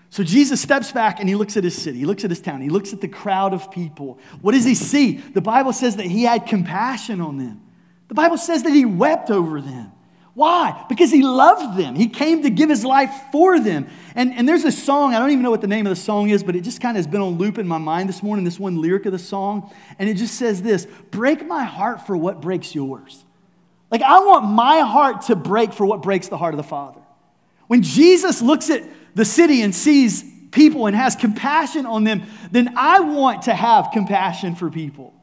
So 0.09 0.23
Jesus 0.23 0.61
steps 0.61 0.91
back 0.91 1.19
and 1.19 1.27
he 1.27 1.35
looks 1.35 1.57
at 1.57 1.63
his 1.63 1.75
city, 1.75 1.99
he 1.99 2.05
looks 2.05 2.23
at 2.23 2.29
his 2.29 2.39
town, 2.39 2.61
he 2.61 2.69
looks 2.69 2.93
at 2.93 3.01
the 3.01 3.07
crowd 3.07 3.53
of 3.53 3.69
people. 3.69 4.19
What 4.39 4.53
does 4.53 4.63
he 4.63 4.75
see? 4.75 5.17
The 5.17 5.41
Bible 5.41 5.73
says 5.73 5.97
that 5.97 6.05
he 6.05 6.23
had 6.23 6.45
compassion 6.45 7.19
on 7.19 7.37
them. 7.37 7.61
The 8.07 8.13
Bible 8.13 8.37
says 8.37 8.63
that 8.63 8.71
he 8.71 8.85
wept 8.85 9.29
over 9.29 9.59
them. 9.59 9.91
Why? 10.33 10.85
Because 10.89 11.11
he 11.11 11.23
loved 11.23 11.77
them. 11.77 11.95
He 11.95 12.07
came 12.07 12.43
to 12.43 12.49
give 12.49 12.69
his 12.69 12.85
life 12.85 13.11
for 13.31 13.59
them. 13.59 13.87
And, 14.15 14.33
and 14.33 14.47
there's 14.47 14.63
a 14.63 14.71
song, 14.71 15.13
I 15.13 15.19
don't 15.19 15.31
even 15.31 15.43
know 15.43 15.51
what 15.51 15.59
the 15.59 15.67
name 15.67 15.85
of 15.85 15.89
the 15.89 16.01
song 16.01 16.29
is, 16.29 16.41
but 16.41 16.55
it 16.55 16.61
just 16.61 16.79
kind 16.79 16.95
of 16.95 17.03
has 17.03 17.07
been 17.07 17.21
on 17.21 17.37
loop 17.37 17.57
in 17.57 17.67
my 17.67 17.77
mind 17.77 18.07
this 18.07 18.23
morning, 18.23 18.45
this 18.45 18.57
one 18.57 18.81
lyric 18.81 19.05
of 19.05 19.11
the 19.11 19.19
song. 19.19 19.69
And 19.99 20.09
it 20.09 20.13
just 20.15 20.35
says 20.35 20.61
this 20.61 20.87
Break 21.11 21.45
my 21.45 21.65
heart 21.65 22.07
for 22.07 22.15
what 22.15 22.41
breaks 22.41 22.73
yours. 22.73 23.25
Like, 23.91 24.01
I 24.01 24.19
want 24.19 24.45
my 24.45 24.79
heart 24.79 25.23
to 25.23 25.35
break 25.35 25.73
for 25.73 25.85
what 25.85 26.01
breaks 26.01 26.29
the 26.29 26.37
heart 26.37 26.53
of 26.53 26.57
the 26.57 26.63
Father. 26.63 27.01
When 27.67 27.83
Jesus 27.83 28.41
looks 28.41 28.69
at 28.69 28.83
the 29.15 29.25
city 29.25 29.61
and 29.61 29.75
sees 29.75 30.23
people 30.51 30.87
and 30.87 30.95
has 30.95 31.15
compassion 31.15 31.85
on 31.85 32.05
them, 32.05 32.23
then 32.51 32.73
I 32.77 33.01
want 33.01 33.43
to 33.43 33.53
have 33.53 33.89
compassion 33.91 34.55
for 34.55 34.71
people. 34.71 35.13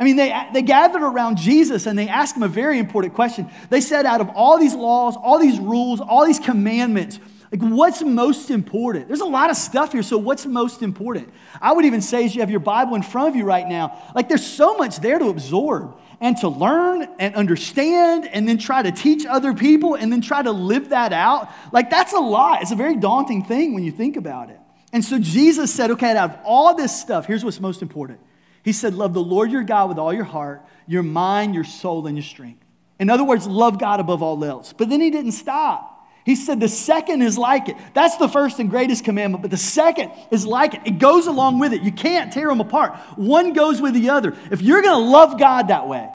I 0.00 0.04
mean, 0.04 0.16
they, 0.16 0.48
they 0.52 0.62
gathered 0.62 1.02
around 1.02 1.38
Jesus 1.38 1.86
and 1.86 1.96
they 1.96 2.08
asked 2.08 2.36
him 2.36 2.42
a 2.42 2.48
very 2.48 2.80
important 2.80 3.14
question. 3.14 3.48
They 3.70 3.80
said, 3.80 4.04
out 4.04 4.20
of 4.20 4.30
all 4.30 4.58
these 4.58 4.74
laws, 4.74 5.16
all 5.16 5.38
these 5.38 5.60
rules, 5.60 6.00
all 6.00 6.26
these 6.26 6.40
commandments, 6.40 7.20
Like, 7.52 7.60
what's 7.60 8.02
most 8.02 8.50
important? 8.50 9.08
There's 9.08 9.20
a 9.20 9.26
lot 9.26 9.50
of 9.50 9.56
stuff 9.56 9.92
here, 9.92 10.02
so 10.02 10.16
what's 10.16 10.46
most 10.46 10.80
important? 10.80 11.28
I 11.60 11.72
would 11.72 11.84
even 11.84 12.00
say, 12.00 12.24
as 12.24 12.34
you 12.34 12.40
have 12.40 12.50
your 12.50 12.60
Bible 12.60 12.94
in 12.94 13.02
front 13.02 13.28
of 13.28 13.36
you 13.36 13.44
right 13.44 13.68
now, 13.68 14.02
like, 14.14 14.30
there's 14.30 14.44
so 14.44 14.74
much 14.76 15.00
there 15.00 15.18
to 15.18 15.26
absorb 15.26 15.94
and 16.18 16.34
to 16.38 16.48
learn 16.48 17.06
and 17.18 17.34
understand 17.34 18.26
and 18.26 18.48
then 18.48 18.56
try 18.56 18.82
to 18.82 18.90
teach 18.90 19.26
other 19.26 19.52
people 19.52 19.94
and 19.94 20.10
then 20.10 20.22
try 20.22 20.40
to 20.40 20.50
live 20.50 20.88
that 20.88 21.12
out. 21.12 21.50
Like, 21.72 21.90
that's 21.90 22.14
a 22.14 22.18
lot. 22.18 22.62
It's 22.62 22.72
a 22.72 22.76
very 22.76 22.96
daunting 22.96 23.44
thing 23.44 23.74
when 23.74 23.84
you 23.84 23.92
think 23.92 24.16
about 24.16 24.48
it. 24.48 24.58
And 24.92 25.04
so 25.04 25.18
Jesus 25.18 25.72
said, 25.72 25.90
okay, 25.90 26.16
out 26.16 26.30
of 26.30 26.38
all 26.44 26.74
this 26.74 26.98
stuff, 26.98 27.26
here's 27.26 27.44
what's 27.44 27.60
most 27.60 27.82
important. 27.82 28.18
He 28.62 28.72
said, 28.72 28.94
Love 28.94 29.12
the 29.12 29.22
Lord 29.22 29.50
your 29.50 29.64
God 29.64 29.88
with 29.88 29.98
all 29.98 30.12
your 30.12 30.24
heart, 30.24 30.62
your 30.86 31.02
mind, 31.02 31.54
your 31.54 31.64
soul, 31.64 32.06
and 32.06 32.16
your 32.16 32.24
strength. 32.24 32.64
In 33.00 33.10
other 33.10 33.24
words, 33.24 33.46
love 33.46 33.78
God 33.78 33.98
above 34.00 34.22
all 34.22 34.42
else. 34.44 34.72
But 34.72 34.88
then 34.88 35.00
he 35.00 35.10
didn't 35.10 35.32
stop. 35.32 35.91
He 36.24 36.36
said 36.36 36.60
the 36.60 36.68
second 36.68 37.22
is 37.22 37.36
like 37.36 37.68
it. 37.68 37.76
That's 37.94 38.16
the 38.16 38.28
first 38.28 38.58
and 38.58 38.70
greatest 38.70 39.04
commandment, 39.04 39.42
but 39.42 39.50
the 39.50 39.56
second 39.56 40.12
is 40.30 40.46
like 40.46 40.74
it. 40.74 40.82
It 40.84 40.98
goes 40.98 41.26
along 41.26 41.58
with 41.58 41.72
it. 41.72 41.82
You 41.82 41.92
can't 41.92 42.32
tear 42.32 42.48
them 42.48 42.60
apart. 42.60 42.94
One 43.16 43.52
goes 43.52 43.80
with 43.80 43.94
the 43.94 44.10
other. 44.10 44.36
If 44.50 44.62
you're 44.62 44.82
going 44.82 44.94
to 44.94 45.10
love 45.10 45.38
God 45.38 45.68
that 45.68 45.88
way, 45.88 46.12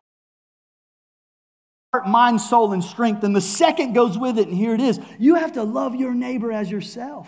heart, 1.93 2.07
mind, 2.07 2.39
soul, 2.39 2.73
and 2.73 2.83
strength, 2.83 3.21
then 3.21 3.33
the 3.33 3.41
second 3.41 3.93
goes 3.93 4.17
with 4.17 4.39
it, 4.39 4.47
and 4.47 4.55
here 4.55 4.73
it 4.73 4.81
is. 4.81 4.99
You 5.19 5.35
have 5.35 5.53
to 5.53 5.63
love 5.63 5.95
your 5.95 6.13
neighbor 6.13 6.51
as 6.51 6.71
yourself. 6.71 7.27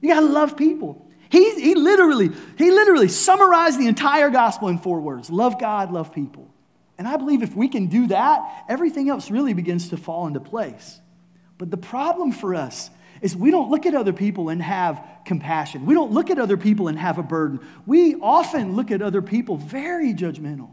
You 0.00 0.08
got 0.08 0.20
to 0.20 0.26
love 0.26 0.56
people. 0.56 1.10
He, 1.28 1.60
he 1.60 1.74
literally, 1.74 2.30
he 2.58 2.70
literally 2.70 3.08
summarized 3.08 3.78
the 3.78 3.86
entire 3.86 4.30
gospel 4.30 4.68
in 4.68 4.78
four 4.78 5.00
words. 5.00 5.30
Love 5.30 5.60
God, 5.60 5.92
love 5.92 6.12
people. 6.12 6.52
And 6.98 7.08
I 7.08 7.16
believe 7.16 7.42
if 7.42 7.56
we 7.56 7.68
can 7.68 7.86
do 7.86 8.08
that, 8.08 8.64
everything 8.68 9.08
else 9.08 9.30
really 9.30 9.54
begins 9.54 9.88
to 9.90 9.96
fall 9.96 10.26
into 10.26 10.40
place. 10.40 11.00
But 11.60 11.70
the 11.70 11.76
problem 11.76 12.32
for 12.32 12.54
us 12.54 12.88
is 13.20 13.36
we 13.36 13.50
don't 13.50 13.70
look 13.70 13.84
at 13.84 13.94
other 13.94 14.14
people 14.14 14.48
and 14.48 14.62
have 14.62 15.06
compassion. 15.26 15.84
We 15.84 15.92
don't 15.92 16.10
look 16.10 16.30
at 16.30 16.38
other 16.38 16.56
people 16.56 16.88
and 16.88 16.98
have 16.98 17.18
a 17.18 17.22
burden. 17.22 17.60
We 17.84 18.14
often 18.14 18.76
look 18.76 18.90
at 18.90 19.02
other 19.02 19.20
people 19.20 19.58
very 19.58 20.14
judgmental. 20.14 20.70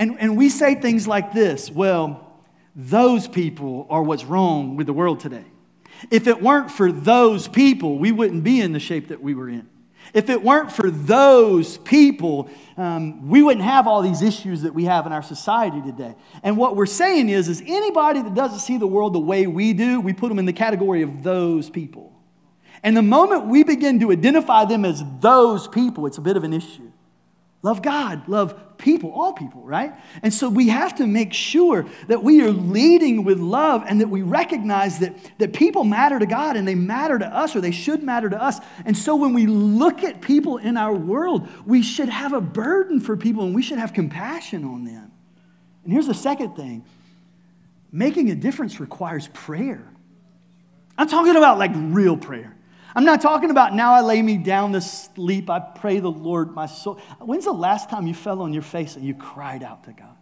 And, 0.00 0.16
and 0.18 0.36
we 0.36 0.48
say 0.48 0.74
things 0.74 1.06
like 1.06 1.32
this 1.32 1.70
well, 1.70 2.42
those 2.74 3.28
people 3.28 3.86
are 3.88 4.02
what's 4.02 4.24
wrong 4.24 4.74
with 4.74 4.88
the 4.88 4.92
world 4.92 5.20
today. 5.20 5.44
If 6.10 6.26
it 6.26 6.42
weren't 6.42 6.72
for 6.72 6.90
those 6.90 7.46
people, 7.46 7.96
we 8.00 8.10
wouldn't 8.10 8.42
be 8.42 8.60
in 8.60 8.72
the 8.72 8.80
shape 8.80 9.08
that 9.08 9.22
we 9.22 9.36
were 9.36 9.48
in. 9.48 9.68
If 10.12 10.28
it 10.28 10.42
weren't 10.42 10.70
for 10.70 10.90
those 10.90 11.78
people, 11.78 12.48
um, 12.76 13.28
we 13.28 13.42
wouldn't 13.42 13.64
have 13.64 13.86
all 13.86 14.02
these 14.02 14.22
issues 14.22 14.62
that 14.62 14.74
we 14.74 14.84
have 14.84 15.06
in 15.06 15.12
our 15.12 15.22
society 15.22 15.80
today. 15.80 16.14
And 16.42 16.56
what 16.56 16.76
we're 16.76 16.86
saying 16.86 17.28
is, 17.28 17.48
is 17.48 17.62
anybody 17.66 18.22
that 18.22 18.34
doesn't 18.34 18.60
see 18.60 18.76
the 18.76 18.86
world 18.86 19.14
the 19.14 19.20
way 19.20 19.46
we 19.46 19.72
do, 19.72 20.00
we 20.00 20.12
put 20.12 20.28
them 20.28 20.38
in 20.38 20.44
the 20.44 20.52
category 20.52 21.02
of 21.02 21.22
those 21.22 21.70
people. 21.70 22.12
And 22.82 22.96
the 22.96 23.02
moment 23.02 23.46
we 23.46 23.64
begin 23.64 23.98
to 24.00 24.12
identify 24.12 24.66
them 24.66 24.84
as 24.84 25.02
those 25.20 25.66
people, 25.66 26.06
it's 26.06 26.18
a 26.18 26.22
bit 26.22 26.36
of 26.36 26.44
an 26.44 26.52
issue. 26.52 26.92
Love 27.64 27.80
God, 27.80 28.28
love 28.28 28.76
people, 28.76 29.10
all 29.10 29.32
people, 29.32 29.62
right? 29.62 29.94
And 30.22 30.34
so 30.34 30.50
we 30.50 30.68
have 30.68 30.96
to 30.96 31.06
make 31.06 31.32
sure 31.32 31.86
that 32.08 32.22
we 32.22 32.42
are 32.42 32.50
leading 32.50 33.24
with 33.24 33.40
love 33.40 33.82
and 33.88 34.02
that 34.02 34.08
we 34.08 34.20
recognize 34.20 34.98
that, 34.98 35.16
that 35.38 35.54
people 35.54 35.82
matter 35.82 36.18
to 36.18 36.26
God 36.26 36.58
and 36.58 36.68
they 36.68 36.74
matter 36.74 37.18
to 37.18 37.26
us 37.26 37.56
or 37.56 37.62
they 37.62 37.70
should 37.70 38.02
matter 38.02 38.28
to 38.28 38.40
us. 38.40 38.60
And 38.84 38.94
so 38.94 39.16
when 39.16 39.32
we 39.32 39.46
look 39.46 40.04
at 40.04 40.20
people 40.20 40.58
in 40.58 40.76
our 40.76 40.94
world, 40.94 41.48
we 41.64 41.82
should 41.82 42.10
have 42.10 42.34
a 42.34 42.40
burden 42.42 43.00
for 43.00 43.16
people 43.16 43.44
and 43.44 43.54
we 43.54 43.62
should 43.62 43.78
have 43.78 43.94
compassion 43.94 44.62
on 44.66 44.84
them. 44.84 45.10
And 45.84 45.92
here's 45.92 46.06
the 46.06 46.12
second 46.12 46.56
thing 46.56 46.84
making 47.90 48.30
a 48.30 48.34
difference 48.34 48.78
requires 48.78 49.28
prayer. 49.28 49.88
I'm 50.98 51.08
talking 51.08 51.34
about 51.34 51.56
like 51.56 51.70
real 51.74 52.18
prayer. 52.18 52.53
I'm 52.94 53.04
not 53.04 53.20
talking 53.20 53.50
about 53.50 53.74
now 53.74 53.92
I 53.92 54.00
lay 54.02 54.22
me 54.22 54.36
down 54.36 54.72
to 54.72 54.80
sleep, 54.80 55.50
I 55.50 55.58
pray 55.58 55.98
the 56.00 56.10
Lord 56.10 56.54
my 56.54 56.66
soul. 56.66 57.00
When's 57.20 57.44
the 57.44 57.52
last 57.52 57.90
time 57.90 58.06
you 58.06 58.14
fell 58.14 58.40
on 58.42 58.52
your 58.52 58.62
face 58.62 58.96
and 58.96 59.04
you 59.04 59.14
cried 59.14 59.62
out 59.62 59.84
to 59.84 59.92
God? 59.92 60.16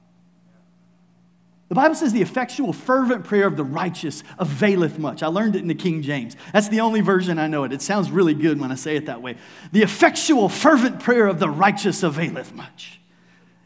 The 1.69 1.77
Bible 1.77 1.95
says 1.95 2.13
the 2.13 2.21
effectual, 2.21 2.75
fervent 2.75 3.25
prayer 3.25 3.47
of 3.47 3.57
the 3.57 3.65
righteous 3.65 4.23
availeth 4.39 4.99
much. 4.99 5.23
I 5.23 5.29
learned 5.29 5.57
it 5.57 5.61
in 5.61 5.69
the 5.69 5.75
King 5.75 6.03
James. 6.03 6.37
That's 6.53 6.69
the 6.69 6.81
only 6.81 7.01
version 7.01 7.39
I 7.39 7.47
know 7.47 7.65
it. 7.65 7.73
It 7.73 7.81
sounds 7.81 8.11
really 8.11 8.35
good 8.35 8.61
when 8.61 8.71
I 8.71 8.75
say 8.75 8.97
it 8.97 9.07
that 9.07 9.23
way. 9.23 9.37
The 9.73 9.83
effectual, 9.83 10.51
fervent 10.51 11.01
prayer 11.01 11.27
of 11.27 11.39
the 11.39 11.49
righteous 11.49 12.03
availeth 12.03 12.55
much. 12.55 13.01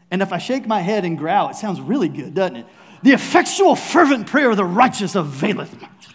And 0.09 0.21
if 0.21 0.31
I 0.31 0.37
shake 0.37 0.65
my 0.65 0.79
head 0.79 1.03
and 1.03 1.17
growl, 1.17 1.49
it 1.49 1.57
sounds 1.57 1.81
really 1.81 2.07
good, 2.07 2.33
doesn't 2.33 2.55
it? 2.55 2.65
The 3.03 3.11
effectual, 3.11 3.75
fervent 3.75 4.27
prayer 4.27 4.49
of 4.51 4.55
the 4.55 4.63
righteous 4.63 5.15
availeth 5.15 5.81
much. 5.81 6.07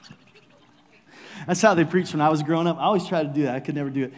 That's 1.47 1.63
how 1.63 1.75
they 1.75 1.85
preached 1.85 2.13
when 2.13 2.21
I 2.21 2.29
was 2.29 2.43
growing 2.43 2.67
up. 2.67 2.79
I 2.79 2.83
always 2.83 3.07
tried 3.07 3.25
to 3.25 3.29
do 3.29 3.43
that. 3.45 3.55
I 3.55 3.61
could 3.61 3.75
never 3.75 3.91
do 3.91 4.05
it. 4.05 4.13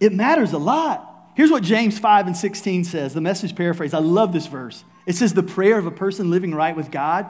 It 0.00 0.12
matters 0.12 0.52
a 0.52 0.58
lot. 0.58 1.08
Here's 1.34 1.50
what 1.50 1.62
James 1.62 1.98
5 1.98 2.26
and 2.26 2.36
16 2.36 2.84
says, 2.84 3.14
the 3.14 3.20
message 3.20 3.56
paraphrase. 3.56 3.94
I 3.94 3.98
love 3.98 4.32
this 4.32 4.46
verse. 4.46 4.84
It 5.06 5.16
says, 5.16 5.34
The 5.34 5.42
prayer 5.42 5.78
of 5.78 5.86
a 5.86 5.90
person 5.90 6.30
living 6.30 6.54
right 6.54 6.76
with 6.76 6.90
God, 6.90 7.26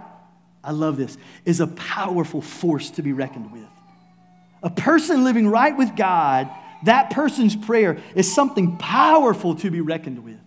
I 0.63 0.73
love 0.73 0.97
this, 0.97 1.17
is 1.45 1.61
a 1.61 1.67
powerful 1.67 2.41
force 2.41 2.91
to 2.93 3.03
be 3.03 3.13
reckoned 3.13 3.53
with. 3.53 3.69
A 4.63 4.71
person 4.71 5.25
living 5.25 5.49
right 5.49 5.77
with 5.77 5.97
God, 5.97 6.51
that 6.85 7.11
person's 7.11 7.57
prayer 7.57 7.99
is 8.15 8.33
something 8.33 8.77
powerful 8.77 9.55
to 9.57 9.71
be 9.71 9.81
reckoned 9.81 10.25
with. 10.25 10.39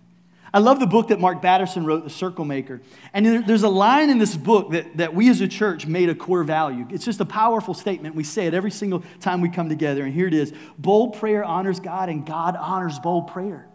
I 0.55 0.59
love 0.59 0.79
the 0.79 0.87
book 0.87 1.09
that 1.09 1.19
Mark 1.19 1.41
Batterson 1.41 1.85
wrote, 1.85 2.05
The 2.05 2.09
Circle 2.09 2.45
Maker. 2.45 2.81
And 3.11 3.45
there's 3.45 3.63
a 3.63 3.69
line 3.69 4.09
in 4.09 4.19
this 4.19 4.37
book 4.37 4.71
that, 4.71 4.95
that 4.95 5.13
we 5.13 5.29
as 5.29 5.41
a 5.41 5.49
church 5.49 5.85
made 5.85 6.07
a 6.07 6.15
core 6.15 6.45
value. 6.45 6.87
It's 6.91 7.03
just 7.03 7.19
a 7.19 7.25
powerful 7.25 7.73
statement. 7.73 8.15
We 8.15 8.23
say 8.23 8.47
it 8.47 8.53
every 8.53 8.71
single 8.71 9.03
time 9.19 9.41
we 9.41 9.49
come 9.49 9.67
together. 9.67 10.05
And 10.05 10.13
here 10.13 10.27
it 10.27 10.33
is 10.33 10.53
Bold 10.77 11.19
prayer 11.19 11.43
honors 11.43 11.81
God, 11.81 12.07
and 12.07 12.25
God 12.25 12.55
honors 12.55 12.99
bold 12.99 13.27
prayer. 13.27 13.67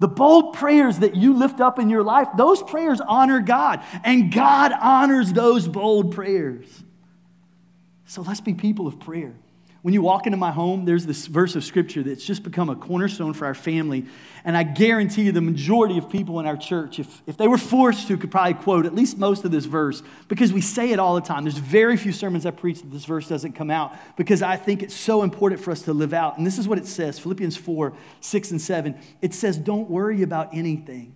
The 0.00 0.08
bold 0.08 0.54
prayers 0.54 0.98
that 0.98 1.14
you 1.14 1.34
lift 1.34 1.60
up 1.60 1.78
in 1.78 1.88
your 1.88 2.02
life, 2.02 2.26
those 2.36 2.60
prayers 2.60 3.00
honor 3.00 3.38
God, 3.38 3.84
and 4.02 4.34
God 4.34 4.72
honors 4.72 5.32
those 5.32 5.68
bold 5.68 6.12
prayers. 6.12 6.66
So 8.04 8.22
let's 8.22 8.40
be 8.40 8.52
people 8.52 8.88
of 8.88 8.98
prayer. 8.98 9.36
When 9.88 9.94
you 9.94 10.02
walk 10.02 10.26
into 10.26 10.36
my 10.36 10.50
home, 10.50 10.84
there's 10.84 11.06
this 11.06 11.26
verse 11.26 11.56
of 11.56 11.64
scripture 11.64 12.02
that's 12.02 12.22
just 12.22 12.42
become 12.42 12.68
a 12.68 12.76
cornerstone 12.76 13.32
for 13.32 13.46
our 13.46 13.54
family. 13.54 14.04
And 14.44 14.54
I 14.54 14.62
guarantee 14.62 15.22
you, 15.22 15.32
the 15.32 15.40
majority 15.40 15.96
of 15.96 16.10
people 16.10 16.38
in 16.40 16.46
our 16.46 16.58
church, 16.58 16.98
if, 16.98 17.22
if 17.26 17.38
they 17.38 17.48
were 17.48 17.56
forced 17.56 18.06
to, 18.08 18.18
could 18.18 18.30
probably 18.30 18.52
quote 18.52 18.84
at 18.84 18.94
least 18.94 19.16
most 19.16 19.46
of 19.46 19.50
this 19.50 19.64
verse 19.64 20.02
because 20.28 20.52
we 20.52 20.60
say 20.60 20.90
it 20.90 20.98
all 20.98 21.14
the 21.14 21.22
time. 21.22 21.44
There's 21.44 21.56
very 21.56 21.96
few 21.96 22.12
sermons 22.12 22.44
I 22.44 22.50
preach 22.50 22.82
that 22.82 22.90
this 22.90 23.06
verse 23.06 23.28
doesn't 23.28 23.54
come 23.54 23.70
out 23.70 23.96
because 24.18 24.42
I 24.42 24.56
think 24.56 24.82
it's 24.82 24.94
so 24.94 25.22
important 25.22 25.62
for 25.62 25.70
us 25.70 25.80
to 25.84 25.94
live 25.94 26.12
out. 26.12 26.36
And 26.36 26.46
this 26.46 26.58
is 26.58 26.68
what 26.68 26.76
it 26.76 26.86
says 26.86 27.18
Philippians 27.18 27.56
4 27.56 27.94
6 28.20 28.50
and 28.50 28.60
7. 28.60 28.94
It 29.22 29.32
says, 29.32 29.56
Don't 29.56 29.88
worry 29.88 30.20
about 30.20 30.50
anything. 30.52 31.14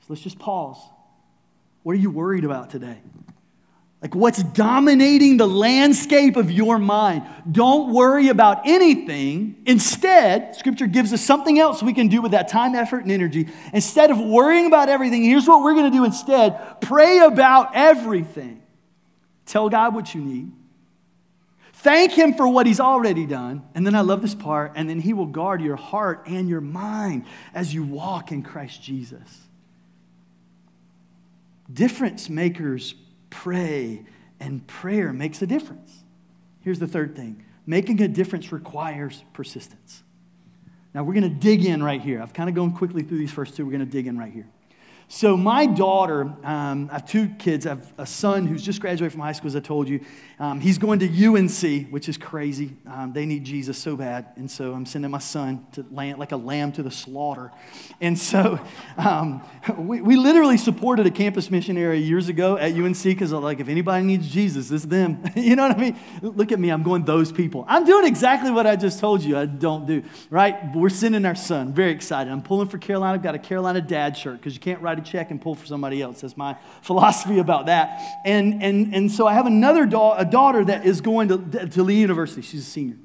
So 0.00 0.08
let's 0.10 0.20
just 0.20 0.38
pause. 0.38 0.76
What 1.82 1.92
are 1.92 1.98
you 1.98 2.10
worried 2.10 2.44
about 2.44 2.68
today? 2.68 2.98
Like 4.02 4.16
what's 4.16 4.42
dominating 4.42 5.36
the 5.36 5.46
landscape 5.46 6.34
of 6.34 6.50
your 6.50 6.80
mind. 6.80 7.22
Don't 7.50 7.92
worry 7.92 8.28
about 8.28 8.66
anything. 8.66 9.62
Instead, 9.64 10.56
Scripture 10.56 10.88
gives 10.88 11.12
us 11.12 11.20
something 11.20 11.60
else 11.60 11.84
we 11.84 11.94
can 11.94 12.08
do 12.08 12.20
with 12.20 12.32
that 12.32 12.48
time, 12.48 12.74
effort, 12.74 13.04
and 13.04 13.12
energy. 13.12 13.48
Instead 13.72 14.10
of 14.10 14.18
worrying 14.18 14.66
about 14.66 14.88
everything, 14.88 15.22
here's 15.22 15.46
what 15.46 15.62
we're 15.62 15.74
going 15.74 15.90
to 15.90 15.96
do 15.96 16.04
instead 16.04 16.80
pray 16.80 17.20
about 17.20 17.76
everything. 17.76 18.60
Tell 19.46 19.68
God 19.68 19.94
what 19.94 20.12
you 20.16 20.20
need. 20.20 20.50
Thank 21.74 22.12
Him 22.12 22.34
for 22.34 22.48
what 22.48 22.66
He's 22.66 22.80
already 22.80 23.24
done. 23.24 23.62
And 23.74 23.86
then 23.86 23.94
I 23.94 24.00
love 24.00 24.20
this 24.20 24.34
part, 24.34 24.72
and 24.74 24.90
then 24.90 24.98
He 24.98 25.12
will 25.12 25.26
guard 25.26 25.60
your 25.60 25.76
heart 25.76 26.24
and 26.26 26.48
your 26.48 26.60
mind 26.60 27.24
as 27.54 27.72
you 27.72 27.84
walk 27.84 28.32
in 28.32 28.42
Christ 28.42 28.82
Jesus. 28.82 29.40
Difference 31.72 32.28
makers 32.28 32.94
pray, 33.32 34.04
and 34.38 34.64
prayer 34.66 35.12
makes 35.12 35.40
a 35.42 35.46
difference. 35.46 36.04
Here's 36.60 36.78
the 36.78 36.86
third 36.86 37.16
thing 37.16 37.44
making 37.66 38.00
a 38.02 38.08
difference 38.08 38.52
requires 38.52 39.24
persistence. 39.32 40.02
Now, 40.94 41.02
we're 41.04 41.14
going 41.14 41.22
to 41.22 41.40
dig 41.40 41.64
in 41.64 41.82
right 41.82 42.00
here. 42.00 42.20
I've 42.20 42.34
kind 42.34 42.50
of 42.50 42.54
gone 42.54 42.76
quickly 42.76 43.02
through 43.02 43.18
these 43.18 43.32
first 43.32 43.56
two. 43.56 43.64
We're 43.64 43.72
going 43.72 43.86
to 43.86 43.90
dig 43.90 44.06
in 44.06 44.18
right 44.18 44.32
here. 44.32 44.46
So, 45.14 45.36
my 45.36 45.66
daughter, 45.66 46.22
um, 46.42 46.88
I 46.90 46.94
have 46.94 47.06
two 47.06 47.28
kids. 47.38 47.66
I 47.66 47.70
have 47.70 47.92
a 47.98 48.06
son 48.06 48.46
who's 48.46 48.62
just 48.62 48.80
graduated 48.80 49.12
from 49.12 49.20
high 49.20 49.32
school, 49.32 49.48
as 49.48 49.54
I 49.54 49.60
told 49.60 49.86
you. 49.86 50.00
Um, 50.38 50.58
he's 50.58 50.78
going 50.78 51.00
to 51.00 51.06
UNC, 51.06 51.90
which 51.90 52.08
is 52.08 52.16
crazy. 52.16 52.74
Um, 52.90 53.12
they 53.12 53.26
need 53.26 53.44
Jesus 53.44 53.76
so 53.76 53.94
bad. 53.94 54.28
And 54.36 54.50
so, 54.50 54.72
I'm 54.72 54.86
sending 54.86 55.10
my 55.10 55.18
son 55.18 55.66
to 55.72 55.84
land 55.90 56.18
like 56.18 56.32
a 56.32 56.38
lamb 56.38 56.72
to 56.72 56.82
the 56.82 56.90
slaughter. 56.90 57.52
And 58.00 58.18
so, 58.18 58.58
um, 58.96 59.42
we, 59.76 60.00
we 60.00 60.16
literally 60.16 60.56
supported 60.56 61.04
a 61.04 61.10
campus 61.10 61.50
missionary 61.50 61.98
years 61.98 62.30
ago 62.30 62.56
at 62.56 62.72
UNC 62.72 63.02
because, 63.02 63.32
like, 63.32 63.60
if 63.60 63.68
anybody 63.68 64.06
needs 64.06 64.32
Jesus, 64.32 64.70
it's 64.70 64.86
them. 64.86 65.22
you 65.36 65.56
know 65.56 65.68
what 65.68 65.76
I 65.76 65.80
mean? 65.80 65.98
Look 66.22 66.52
at 66.52 66.58
me. 66.58 66.70
I'm 66.70 66.82
going, 66.82 67.04
those 67.04 67.30
people. 67.30 67.66
I'm 67.68 67.84
doing 67.84 68.06
exactly 68.06 68.50
what 68.50 68.66
I 68.66 68.76
just 68.76 68.98
told 68.98 69.22
you 69.22 69.36
I 69.36 69.44
don't 69.44 69.86
do, 69.86 70.04
right? 70.30 70.74
We're 70.74 70.88
sending 70.88 71.26
our 71.26 71.34
son. 71.34 71.74
Very 71.74 71.90
excited. 71.90 72.32
I'm 72.32 72.42
pulling 72.42 72.68
for 72.68 72.78
Carolina. 72.78 73.12
I've 73.12 73.22
got 73.22 73.34
a 73.34 73.38
Carolina 73.38 73.82
dad 73.82 74.16
shirt 74.16 74.38
because 74.38 74.54
you 74.54 74.60
can't 74.60 74.80
write 74.80 75.01
a 75.02 75.10
check 75.10 75.30
and 75.30 75.40
pull 75.40 75.54
for 75.54 75.66
somebody 75.66 76.00
else. 76.00 76.20
That's 76.20 76.36
my 76.36 76.56
philosophy 76.82 77.38
about 77.38 77.66
that. 77.66 78.00
And, 78.24 78.62
and, 78.62 78.94
and 78.94 79.10
so 79.10 79.26
I 79.26 79.34
have 79.34 79.46
another 79.46 79.86
da- 79.86 80.16
a 80.16 80.24
daughter 80.24 80.64
that 80.64 80.86
is 80.86 81.00
going 81.00 81.28
to, 81.28 81.66
to 81.68 81.82
Lee 81.82 82.00
University. 82.00 82.42
She's 82.42 82.60
a 82.60 82.70
senior. 82.70 82.96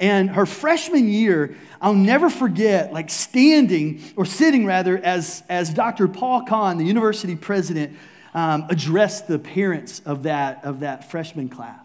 And 0.00 0.30
her 0.30 0.46
freshman 0.46 1.08
year, 1.08 1.56
I'll 1.80 1.94
never 1.94 2.28
forget, 2.28 2.92
like 2.92 3.08
standing 3.08 4.02
or 4.16 4.24
sitting 4.24 4.66
rather, 4.66 4.98
as, 4.98 5.42
as 5.48 5.72
Dr. 5.72 6.08
Paul 6.08 6.44
Conn, 6.44 6.78
the 6.78 6.84
university 6.84 7.36
president, 7.36 7.96
um, 8.34 8.66
addressed 8.68 9.28
the 9.28 9.38
parents 9.38 10.00
of 10.00 10.24
that, 10.24 10.64
of 10.64 10.80
that 10.80 11.10
freshman 11.10 11.48
class. 11.48 11.81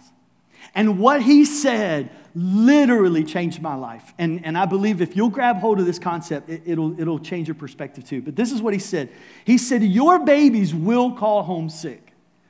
And 0.75 0.99
what 0.99 1.21
he 1.21 1.45
said 1.45 2.11
literally 2.35 3.23
changed 3.23 3.61
my 3.61 3.75
life. 3.75 4.13
And, 4.19 4.45
and 4.45 4.57
I 4.57 4.65
believe 4.65 5.01
if 5.01 5.15
you'll 5.15 5.29
grab 5.29 5.57
hold 5.57 5.79
of 5.79 5.85
this 5.85 5.97
concept, 5.97 6.49
it, 6.49 6.77
will 6.77 6.99
it'll 6.99 7.19
change 7.19 7.47
your 7.47 7.55
perspective 7.55 8.05
too. 8.05 8.21
But 8.21 8.35
this 8.35 8.51
is 8.51 8.61
what 8.61 8.73
he 8.73 8.79
said 8.79 9.09
He 9.43 9.57
said, 9.57 9.83
Your 9.83 10.19
babies 10.19 10.73
will 10.73 11.13
call 11.13 11.43
home 11.43 11.69
sick. 11.69 12.03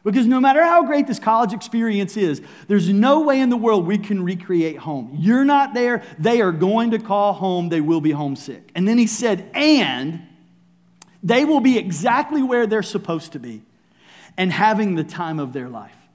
Because 0.04 0.26
no 0.26 0.40
matter 0.40 0.64
how 0.64 0.86
great 0.86 1.06
this 1.06 1.20
college 1.20 1.52
experience 1.52 2.16
is, 2.16 2.42
there's 2.70 2.88
no 2.88 3.22
way 3.22 3.42
in 3.42 3.50
the 3.50 3.58
world 3.58 3.86
we 3.86 3.98
can 3.98 4.24
recreate 4.24 4.78
home. 4.78 5.18
You're 5.20 5.44
not 5.44 5.74
there, 5.74 6.02
they 6.18 6.40
are 6.40 6.54
going 6.54 6.92
to 6.92 7.00
call 7.00 7.34
home, 7.34 7.68
they 7.68 7.82
will 7.82 8.00
be 8.00 8.12
homesick. 8.12 8.72
And 8.74 8.88
then 8.88 8.98
he 8.98 9.06
said, 9.06 9.52
and 9.54 10.22
they 11.22 11.44
will 11.44 11.60
be 11.60 11.78
exactly 11.78 12.42
where 12.42 12.66
they're 12.68 12.84
supposed 12.84 13.34
to 13.34 13.40
be 13.40 13.64
and 14.38 14.50
having 14.50 14.96
the 14.96 15.04
time 15.04 15.40
of 15.40 15.52
their 15.52 15.68
life. 15.68 16.07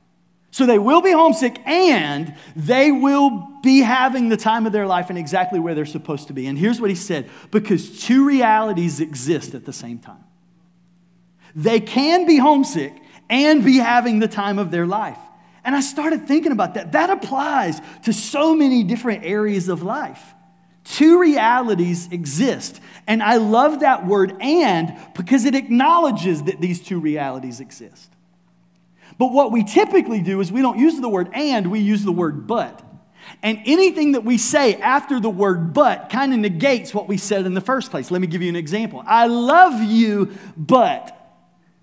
So 0.52 0.66
they 0.66 0.78
will 0.78 1.00
be 1.00 1.12
homesick 1.12 1.58
and 1.66 2.34
they 2.54 2.92
will 2.92 3.48
be 3.62 3.80
having 3.80 4.28
the 4.28 4.36
time 4.36 4.66
of 4.66 4.72
their 4.72 4.86
life 4.86 5.08
and 5.08 5.18
exactly 5.18 5.58
where 5.58 5.74
they're 5.74 5.86
supposed 5.86 6.28
to 6.28 6.34
be. 6.34 6.46
And 6.46 6.58
here's 6.58 6.78
what 6.78 6.90
he 6.90 6.96
said 6.96 7.28
because 7.50 8.02
two 8.02 8.26
realities 8.26 9.00
exist 9.00 9.54
at 9.54 9.64
the 9.64 9.72
same 9.72 9.98
time. 9.98 10.22
They 11.56 11.80
can 11.80 12.26
be 12.26 12.36
homesick 12.36 12.92
and 13.30 13.64
be 13.64 13.78
having 13.78 14.18
the 14.18 14.28
time 14.28 14.58
of 14.58 14.70
their 14.70 14.86
life. 14.86 15.18
And 15.64 15.74
I 15.74 15.80
started 15.80 16.28
thinking 16.28 16.52
about 16.52 16.74
that. 16.74 16.92
That 16.92 17.08
applies 17.08 17.80
to 18.04 18.12
so 18.12 18.54
many 18.54 18.82
different 18.82 19.24
areas 19.24 19.70
of 19.70 19.82
life. 19.82 20.34
Two 20.84 21.18
realities 21.18 22.08
exist. 22.12 22.78
And 23.06 23.22
I 23.22 23.36
love 23.36 23.80
that 23.80 24.06
word 24.06 24.36
and 24.42 24.98
because 25.14 25.46
it 25.46 25.54
acknowledges 25.54 26.42
that 26.42 26.60
these 26.60 26.82
two 26.82 27.00
realities 27.00 27.60
exist. 27.60 28.11
But 29.18 29.32
what 29.32 29.52
we 29.52 29.64
typically 29.64 30.20
do 30.20 30.40
is 30.40 30.50
we 30.50 30.62
don't 30.62 30.78
use 30.78 31.00
the 31.00 31.08
word 31.08 31.30
and, 31.32 31.70
we 31.70 31.80
use 31.80 32.04
the 32.04 32.12
word 32.12 32.46
but. 32.46 32.82
And 33.42 33.60
anything 33.66 34.12
that 34.12 34.24
we 34.24 34.38
say 34.38 34.74
after 34.76 35.20
the 35.20 35.30
word 35.30 35.72
but 35.72 36.10
kind 36.10 36.32
of 36.32 36.40
negates 36.40 36.92
what 36.92 37.08
we 37.08 37.16
said 37.16 37.46
in 37.46 37.54
the 37.54 37.60
first 37.60 37.90
place. 37.90 38.10
Let 38.10 38.20
me 38.20 38.26
give 38.26 38.42
you 38.42 38.48
an 38.48 38.56
example. 38.56 39.02
I 39.06 39.26
love 39.26 39.82
you, 39.82 40.32
but 40.56 41.18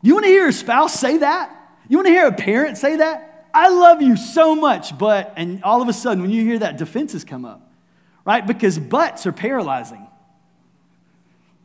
you 0.01 0.13
want 0.13 0.25
to 0.25 0.29
hear 0.29 0.47
a 0.47 0.53
spouse 0.53 0.99
say 0.99 1.17
that? 1.17 1.55
You 1.87 1.97
want 1.97 2.07
to 2.07 2.13
hear 2.13 2.27
a 2.27 2.33
parent 2.33 2.77
say 2.77 2.97
that? 2.97 3.47
I 3.53 3.69
love 3.69 4.01
you 4.01 4.15
so 4.15 4.55
much, 4.55 4.97
but, 4.97 5.33
and 5.35 5.63
all 5.63 5.81
of 5.81 5.87
a 5.87 5.93
sudden 5.93 6.21
when 6.21 6.31
you 6.31 6.43
hear 6.43 6.59
that, 6.59 6.77
defenses 6.77 7.23
come 7.23 7.45
up, 7.45 7.71
right? 8.25 8.45
Because 8.45 8.77
buts 8.77 9.25
are 9.25 9.31
paralyzing. 9.31 10.08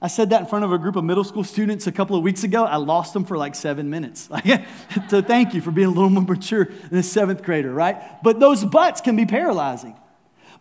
I 0.04 0.08
said 0.08 0.28
that 0.30 0.40
in 0.42 0.46
front 0.46 0.66
of 0.66 0.70
a 0.70 0.76
group 0.76 0.96
of 0.96 1.04
middle 1.04 1.24
school 1.24 1.44
students 1.44 1.86
a 1.86 1.92
couple 1.92 2.14
of 2.14 2.22
weeks 2.22 2.44
ago. 2.44 2.66
I 2.66 2.76
lost 2.76 3.14
them 3.14 3.24
for 3.24 3.38
like 3.38 3.54
seven 3.54 3.88
minutes. 3.88 4.28
so 5.08 5.22
thank 5.22 5.54
you 5.54 5.62
for 5.62 5.70
being 5.70 5.86
a 5.86 5.90
little 5.90 6.10
more 6.10 6.22
mature 6.22 6.66
than 6.90 6.98
a 6.98 7.02
seventh 7.02 7.42
grader, 7.42 7.72
right? 7.72 8.22
But 8.22 8.38
those 8.38 8.62
buts 8.66 9.00
can 9.00 9.16
be 9.16 9.24
paralyzing. 9.24 9.96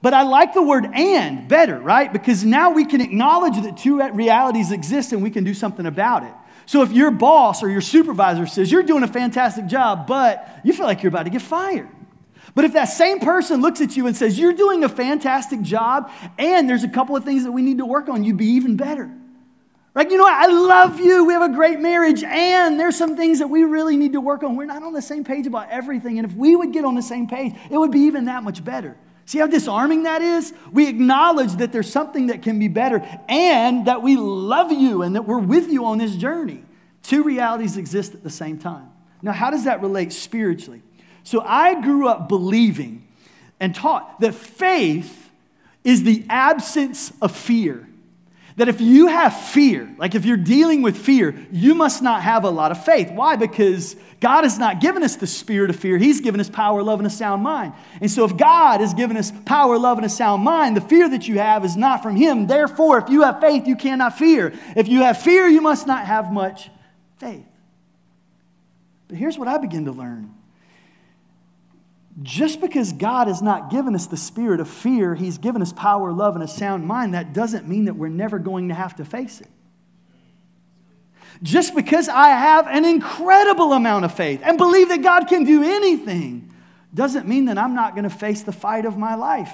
But 0.01 0.13
I 0.13 0.23
like 0.23 0.53
the 0.53 0.61
word 0.61 0.85
and 0.93 1.49
better, 1.49 1.77
right? 1.77 2.13
Because 2.13 2.45
now 2.45 2.71
we 2.71 2.85
can 2.85 3.01
acknowledge 3.01 3.61
that 3.63 3.75
two 3.75 4.01
realities 4.11 4.71
exist 4.71 5.11
and 5.11 5.21
we 5.21 5.29
can 5.29 5.43
do 5.43 5.53
something 5.53 5.85
about 5.85 6.23
it. 6.23 6.33
So 6.65 6.81
if 6.81 6.93
your 6.93 7.11
boss 7.11 7.63
or 7.63 7.69
your 7.69 7.81
supervisor 7.81 8.47
says, 8.47 8.71
You're 8.71 8.83
doing 8.83 9.03
a 9.03 9.09
fantastic 9.09 9.65
job, 9.65 10.07
but 10.07 10.61
you 10.63 10.71
feel 10.71 10.85
like 10.85 11.03
you're 11.03 11.09
about 11.09 11.23
to 11.23 11.29
get 11.29 11.41
fired. 11.41 11.89
But 12.55 12.63
if 12.63 12.71
that 12.73 12.85
same 12.85 13.19
person 13.19 13.59
looks 13.59 13.81
at 13.81 13.97
you 13.97 14.07
and 14.07 14.15
says, 14.15 14.39
You're 14.39 14.53
doing 14.53 14.85
a 14.85 14.89
fantastic 14.89 15.61
job, 15.63 16.09
and 16.39 16.69
there's 16.69 16.85
a 16.85 16.89
couple 16.89 17.17
of 17.17 17.25
things 17.25 17.43
that 17.43 17.51
we 17.51 17.61
need 17.61 17.79
to 17.79 17.85
work 17.85 18.07
on, 18.07 18.23
you'd 18.23 18.37
be 18.37 18.51
even 18.51 18.77
better. 18.77 19.11
Right? 19.93 20.09
You 20.09 20.17
know 20.17 20.23
what? 20.23 20.33
I 20.33 20.47
love 20.47 20.99
you. 20.99 21.25
We 21.25 21.33
have 21.33 21.43
a 21.43 21.53
great 21.53 21.79
marriage, 21.79 22.23
and 22.23 22.79
there's 22.79 22.97
some 22.97 23.15
things 23.15 23.39
that 23.39 23.47
we 23.47 23.63
really 23.63 23.95
need 23.95 24.13
to 24.13 24.21
work 24.21 24.41
on. 24.41 24.55
We're 24.55 24.65
not 24.65 24.81
on 24.81 24.93
the 24.93 25.03
same 25.03 25.23
page 25.23 25.45
about 25.45 25.69
everything. 25.69 26.17
And 26.17 26.27
if 26.27 26.35
we 26.35 26.55
would 26.55 26.73
get 26.73 26.83
on 26.83 26.95
the 26.95 27.03
same 27.03 27.27
page, 27.27 27.53
it 27.69 27.77
would 27.77 27.91
be 27.91 28.01
even 28.01 28.25
that 28.25 28.41
much 28.41 28.63
better. 28.63 28.97
See 29.25 29.37
how 29.37 29.47
disarming 29.47 30.03
that 30.03 30.21
is? 30.21 30.51
We 30.71 30.89
acknowledge 30.89 31.53
that 31.57 31.71
there's 31.71 31.91
something 31.91 32.27
that 32.27 32.41
can 32.41 32.57
be 32.59 32.67
better 32.67 33.07
and 33.29 33.85
that 33.85 34.01
we 34.01 34.17
love 34.17 34.71
you 34.71 35.03
and 35.03 35.15
that 35.15 35.27
we're 35.27 35.39
with 35.39 35.69
you 35.69 35.85
on 35.85 35.99
this 35.99 36.15
journey. 36.15 36.63
Two 37.03 37.23
realities 37.23 37.77
exist 37.77 38.15
at 38.15 38.23
the 38.23 38.29
same 38.29 38.57
time. 38.57 38.89
Now, 39.21 39.31
how 39.31 39.51
does 39.51 39.65
that 39.65 39.81
relate 39.81 40.11
spiritually? 40.11 40.81
So, 41.23 41.41
I 41.41 41.79
grew 41.79 42.07
up 42.07 42.27
believing 42.27 43.07
and 43.59 43.73
taught 43.73 44.19
that 44.21 44.33
faith 44.33 45.29
is 45.83 46.03
the 46.03 46.25
absence 46.29 47.13
of 47.21 47.33
fear. 47.33 47.87
That 48.55 48.69
if 48.69 48.81
you 48.81 49.07
have 49.07 49.35
fear, 49.35 49.89
like 49.97 50.13
if 50.13 50.25
you're 50.25 50.37
dealing 50.37 50.81
with 50.81 50.97
fear, 50.97 51.35
you 51.51 51.73
must 51.73 52.03
not 52.03 52.21
have 52.21 52.43
a 52.43 52.49
lot 52.49 52.71
of 52.71 52.83
faith. 52.85 53.11
Why? 53.11 53.35
Because 53.35 53.95
God 54.19 54.43
has 54.43 54.59
not 54.59 54.79
given 54.79 55.03
us 55.03 55.15
the 55.15 55.27
spirit 55.27 55.69
of 55.69 55.75
fear. 55.75 55.97
He's 55.97 56.21
given 56.21 56.39
us 56.39 56.49
power, 56.49 56.83
love, 56.83 56.99
and 56.99 57.07
a 57.07 57.09
sound 57.09 57.41
mind. 57.41 57.73
And 57.99 58.09
so 58.09 58.23
if 58.25 58.37
God 58.37 58.79
has 58.79 58.93
given 58.93 59.17
us 59.17 59.31
power, 59.45 59.77
love, 59.77 59.97
and 59.97 60.05
a 60.05 60.09
sound 60.09 60.43
mind, 60.43 60.77
the 60.77 60.81
fear 60.81 61.09
that 61.09 61.27
you 61.27 61.39
have 61.39 61.65
is 61.65 61.75
not 61.75 62.03
from 62.03 62.15
Him. 62.15 62.47
Therefore, 62.47 62.99
if 62.99 63.09
you 63.09 63.23
have 63.23 63.41
faith, 63.41 63.67
you 63.67 63.75
cannot 63.75 64.17
fear. 64.17 64.53
If 64.75 64.87
you 64.87 65.01
have 65.01 65.17
fear, 65.17 65.47
you 65.47 65.61
must 65.61 65.87
not 65.87 66.05
have 66.05 66.31
much 66.31 66.69
faith. 67.17 67.45
But 69.07 69.17
here's 69.17 69.37
what 69.37 69.47
I 69.47 69.57
begin 69.57 69.85
to 69.85 69.91
learn 69.91 70.33
just 72.21 72.61
because 72.61 72.93
God 72.93 73.27
has 73.27 73.41
not 73.41 73.71
given 73.71 73.95
us 73.95 74.05
the 74.05 74.17
spirit 74.17 74.59
of 74.59 74.69
fear, 74.69 75.15
He's 75.15 75.39
given 75.39 75.61
us 75.61 75.73
power, 75.73 76.11
love, 76.11 76.35
and 76.35 76.43
a 76.43 76.47
sound 76.47 76.85
mind, 76.85 77.13
that 77.15 77.33
doesn't 77.33 77.67
mean 77.67 77.85
that 77.85 77.95
we're 77.95 78.09
never 78.09 78.37
going 78.37 78.69
to 78.69 78.75
have 78.75 78.95
to 78.97 79.05
face 79.05 79.41
it. 79.41 79.49
Just 81.41 81.75
because 81.75 82.07
I 82.07 82.29
have 82.29 82.67
an 82.67 82.85
incredible 82.85 83.73
amount 83.73 84.05
of 84.05 84.13
faith 84.13 84.41
and 84.43 84.57
believe 84.57 84.89
that 84.89 85.01
God 85.01 85.27
can 85.27 85.43
do 85.43 85.63
anything 85.63 86.53
doesn't 86.93 87.27
mean 87.27 87.45
that 87.45 87.57
I'm 87.57 87.73
not 87.73 87.95
going 87.95 88.03
to 88.03 88.15
face 88.15 88.43
the 88.43 88.51
fight 88.51 88.85
of 88.85 88.97
my 88.97 89.15
life 89.15 89.51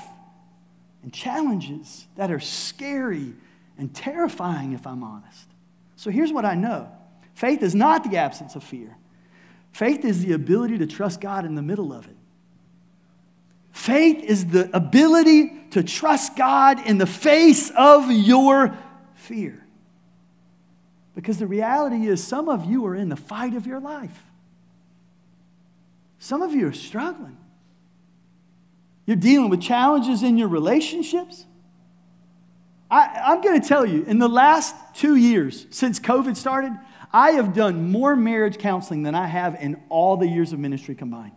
and 1.01 1.13
challenges 1.13 2.05
that 2.17 2.29
are 2.29 2.41
scary 2.41 3.33
and 3.77 3.93
terrifying, 3.95 4.73
if 4.73 4.85
I'm 4.85 5.03
honest. 5.03 5.47
So 5.95 6.11
here's 6.11 6.33
what 6.33 6.45
I 6.45 6.55
know 6.55 6.91
faith 7.33 7.63
is 7.63 7.73
not 7.73 8.03
the 8.03 8.17
absence 8.17 8.55
of 8.55 8.63
fear, 8.63 8.97
faith 9.71 10.03
is 10.03 10.25
the 10.25 10.33
ability 10.33 10.77
to 10.79 10.85
trust 10.85 11.21
God 11.21 11.45
in 11.45 11.55
the 11.55 11.61
middle 11.61 11.93
of 11.93 12.05
it. 12.05 12.17
Faith 13.71 14.23
is 14.23 14.47
the 14.47 14.69
ability 14.75 15.51
to 15.71 15.83
trust 15.83 16.35
God 16.35 16.85
in 16.85 16.97
the 16.97 17.05
face 17.05 17.71
of 17.75 18.11
your 18.11 18.77
fear. 19.15 19.63
Because 21.15 21.37
the 21.37 21.47
reality 21.47 22.07
is, 22.07 22.23
some 22.23 22.49
of 22.49 22.65
you 22.65 22.85
are 22.85 22.95
in 22.95 23.09
the 23.09 23.15
fight 23.15 23.53
of 23.53 23.67
your 23.67 23.79
life. 23.79 24.25
Some 26.17 26.41
of 26.41 26.53
you 26.53 26.67
are 26.67 26.73
struggling. 26.73 27.37
You're 29.05 29.17
dealing 29.17 29.49
with 29.49 29.61
challenges 29.61 30.23
in 30.23 30.37
your 30.37 30.49
relationships. 30.49 31.45
I, 32.91 33.33
am 33.33 33.41
going 33.41 33.59
to 33.59 33.67
tell 33.67 33.85
you, 33.85 34.03
in 34.03 34.19
the 34.19 34.27
last 34.27 34.75
two 34.93 35.15
years 35.15 35.65
since 35.69 35.99
COVID 35.99 36.35
started, 36.35 36.71
I 37.11 37.31
have 37.31 37.53
done 37.53 37.91
more 37.91 38.15
marriage 38.15 38.57
counseling 38.57 39.03
than 39.03 39.15
I 39.15 39.27
have 39.27 39.55
in 39.61 39.81
all 39.89 40.17
the 40.17 40.27
years 40.27 40.53
of 40.53 40.59
ministry 40.59 40.95
combined. 40.95 41.33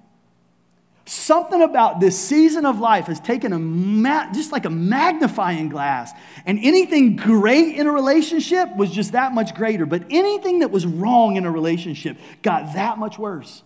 Something 1.05 1.63
about 1.63 1.99
this 1.99 2.19
season 2.19 2.65
of 2.65 2.79
life 2.79 3.07
has 3.07 3.19
taken 3.19 3.53
a 3.53 3.59
ma- 3.59 4.33
just 4.33 4.53
like 4.53 4.65
a 4.65 4.71
magnifying 4.71 5.69
glass, 5.69 6.13
and 6.47 6.59
anything 6.63 7.17
great 7.17 7.75
in 7.75 7.89
a 7.89 7.93
relationship 7.93 8.77
was 8.77 8.91
just 8.91 9.13
that 9.13 9.35
much 9.35 9.55
greater. 9.55 9.85
But 9.85 10.05
anything 10.11 10.61
that 10.61 10.71
was 10.71 10.87
wrong 10.87 11.37
in 11.37 11.45
a 11.45 11.51
relationship 11.51 12.19
got 12.43 12.75
that 12.75 12.99
much 12.99 13.19
worse. 13.19 13.63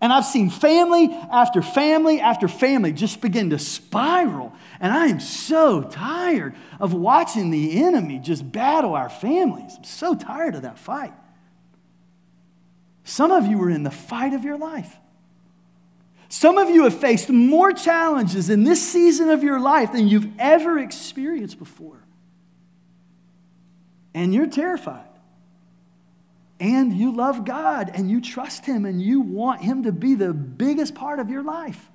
And 0.00 0.12
I've 0.12 0.26
seen 0.26 0.50
family 0.50 1.08
after 1.10 1.62
family 1.62 2.20
after 2.20 2.46
family 2.46 2.92
just 2.92 3.20
begin 3.20 3.50
to 3.50 3.58
spiral. 3.58 4.52
And 4.78 4.92
I 4.92 5.06
am 5.06 5.18
so 5.18 5.82
tired 5.82 6.54
of 6.78 6.92
watching 6.92 7.50
the 7.50 7.82
enemy 7.82 8.18
just 8.18 8.52
battle 8.52 8.94
our 8.94 9.08
families. 9.08 9.72
I'm 9.76 9.84
so 9.84 10.14
tired 10.14 10.56
of 10.56 10.62
that 10.62 10.78
fight. 10.78 11.14
Some 13.04 13.30
of 13.30 13.46
you 13.46 13.60
are 13.62 13.70
in 13.70 13.82
the 13.82 13.90
fight 13.90 14.34
of 14.34 14.44
your 14.44 14.58
life. 14.58 14.94
Some 16.34 16.58
of 16.58 16.68
you 16.68 16.82
have 16.82 16.98
faced 16.98 17.30
more 17.30 17.72
challenges 17.72 18.50
in 18.50 18.64
this 18.64 18.82
season 18.82 19.30
of 19.30 19.44
your 19.44 19.60
life 19.60 19.92
than 19.92 20.08
you've 20.08 20.26
ever 20.36 20.80
experienced 20.80 21.60
before. 21.60 22.02
And 24.14 24.34
you're 24.34 24.48
terrified. 24.48 25.06
And 26.58 26.92
you 26.92 27.14
love 27.14 27.44
God 27.44 27.92
and 27.94 28.10
you 28.10 28.20
trust 28.20 28.66
Him 28.66 28.84
and 28.84 29.00
you 29.00 29.20
want 29.20 29.60
Him 29.60 29.84
to 29.84 29.92
be 29.92 30.16
the 30.16 30.32
biggest 30.32 30.96
part 30.96 31.20
of 31.20 31.30
your 31.30 31.44
life. 31.44 31.88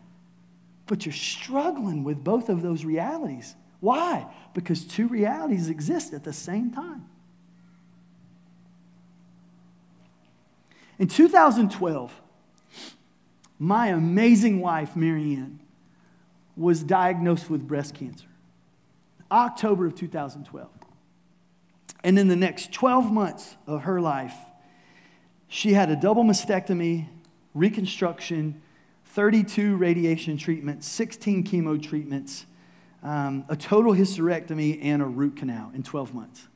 But 0.86 1.06
you're 1.06 1.12
struggling 1.12 2.06
with 2.06 2.24
both 2.24 2.48
of 2.48 2.62
those 2.62 2.86
realities. 2.86 3.56
Why? 3.82 4.26
Because 4.54 4.86
two 4.86 5.10
realities 5.10 5.68
exist 5.68 6.14
at 6.14 6.24
the 6.24 6.32
same 6.32 6.72
time. 6.72 7.10
In 10.98 11.10
2012, 11.10 12.22
my 13.60 13.88
amazing 13.88 14.62
wife, 14.62 14.96
Marianne, 14.96 15.60
was 16.56 16.82
diagnosed 16.82 17.50
with 17.50 17.68
breast 17.68 17.94
cancer. 17.94 18.26
October 19.32 19.86
of 19.86 19.96
2012. 19.96 20.70
And 22.04 22.18
in 22.18 22.30
the 22.30 22.36
next 22.36 22.72
12 22.72 23.12
months 23.12 23.58
of 23.68 23.84
her 23.84 24.00
life, 24.00 24.36
she 25.48 25.74
had 25.74 25.90
a 25.90 25.96
double 25.96 26.24
mastectomy, 26.24 27.08
reconstruction, 27.54 28.62
32 29.06 29.76
radiation 29.76 30.38
treatments, 30.38 30.88
16 30.88 31.44
chemo 31.44 31.82
treatments, 31.82 32.46
um, 33.04 33.44
a 33.50 33.56
total 33.56 33.94
hysterectomy, 33.94 34.80
and 34.82 35.02
a 35.02 35.06
root 35.06 35.36
canal 35.36 35.72
in 35.74 35.84
12 35.84 36.14
months. 36.14 36.48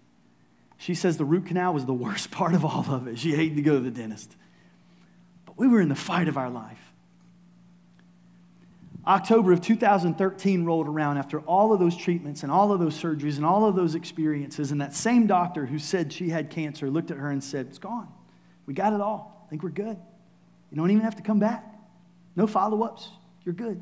She 0.78 0.94
says 0.96 1.18
the 1.18 1.26
root 1.26 1.48
canal 1.48 1.74
was 1.74 1.86
the 1.86 1.94
worst 1.94 2.32
part 2.32 2.54
of 2.54 2.64
all 2.64 2.86
of 2.90 3.08
it. 3.08 3.20
She 3.20 3.36
hated 3.36 3.56
to 3.58 3.62
go 3.62 3.74
to 3.76 3.80
the 3.80 3.92
dentist. 3.92 4.36
But 5.46 5.58
we 5.58 5.68
were 5.68 5.82
in 5.82 5.90
the 5.90 5.96
fight 5.96 6.28
of 6.28 6.38
our 6.38 6.50
life. 6.50 6.83
October 9.06 9.52
of 9.52 9.60
2013 9.60 10.64
rolled 10.64 10.88
around 10.88 11.18
after 11.18 11.42
all 11.42 11.74
of 11.74 11.80
those 11.80 11.96
treatments 11.96 12.44
and 12.44 12.52
all 12.52 12.72
of 12.72 12.80
those 12.80 12.98
surgeries 12.98 13.36
and 13.36 13.46
all 13.46 13.66
of 13.66 13.76
those 13.76 13.96
experiences. 13.96 14.72
And 14.72 14.80
that 14.80 14.94
same 14.94 15.28
doctor 15.28 15.66
who 15.66 15.78
said 15.78 16.14
she 16.14 16.30
had 16.30 16.50
cancer 16.50 16.90
looked 16.90 17.12
at 17.12 17.18
her 17.18 17.30
and 17.30 17.44
said, 17.44 17.68
It's 17.68 17.80
gone. 17.80 18.08
We 18.66 18.74
got 18.74 18.94
it 18.94 19.02
all. 19.02 19.44
I 19.46 19.50
think 19.50 19.62
we're 19.62 19.70
good. 19.70 19.98
You 20.72 20.78
don't 20.78 20.90
even 20.90 21.04
have 21.04 21.18
to 21.18 21.22
come 21.22 21.40
back. 21.40 21.66
No 22.36 22.48
follow 22.48 22.84
ups. 22.84 23.10
You're 23.44 23.54
good. 23.54 23.82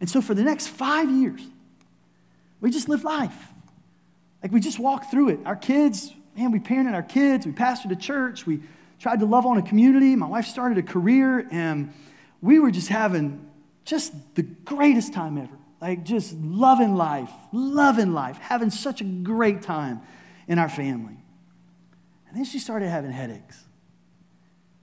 And 0.00 0.10
so 0.10 0.20
for 0.20 0.34
the 0.34 0.42
next 0.42 0.68
five 0.68 1.08
years, 1.08 1.40
we 2.60 2.70
just 2.70 2.88
lived 2.88 3.04
life. 3.04 3.36
Like 4.42 4.52
we 4.52 4.60
just 4.60 4.78
walked 4.78 5.10
through 5.10 5.30
it. 5.30 5.40
Our 5.46 5.56
kids, 5.56 6.12
man, 6.36 6.50
we 6.50 6.58
parented 6.58 6.94
our 6.94 7.02
kids, 7.02 7.46
we 7.46 7.52
pastored 7.52 7.92
a 7.92 7.96
church, 7.96 8.44
we 8.44 8.60
tried 8.98 9.20
to 9.20 9.26
love 9.26 9.46
on 9.46 9.56
a 9.56 9.62
community. 9.62 10.16
My 10.16 10.26
wife 10.26 10.46
started 10.46 10.78
a 10.78 10.82
career, 10.82 11.46
and 11.50 11.94
we 12.42 12.58
were 12.58 12.70
just 12.70 12.88
having 12.88 13.48
just 13.84 14.12
the 14.34 14.42
greatest 14.42 15.12
time 15.12 15.38
ever. 15.38 15.56
Like 15.80 16.04
just 16.04 16.32
loving 16.34 16.94
life, 16.94 17.30
loving 17.52 18.14
life, 18.14 18.38
having 18.38 18.70
such 18.70 19.00
a 19.00 19.04
great 19.04 19.62
time 19.62 20.00
in 20.48 20.58
our 20.58 20.68
family. 20.68 21.16
And 22.28 22.36
then 22.36 22.44
she 22.44 22.58
started 22.58 22.88
having 22.88 23.10
headaches. 23.10 23.62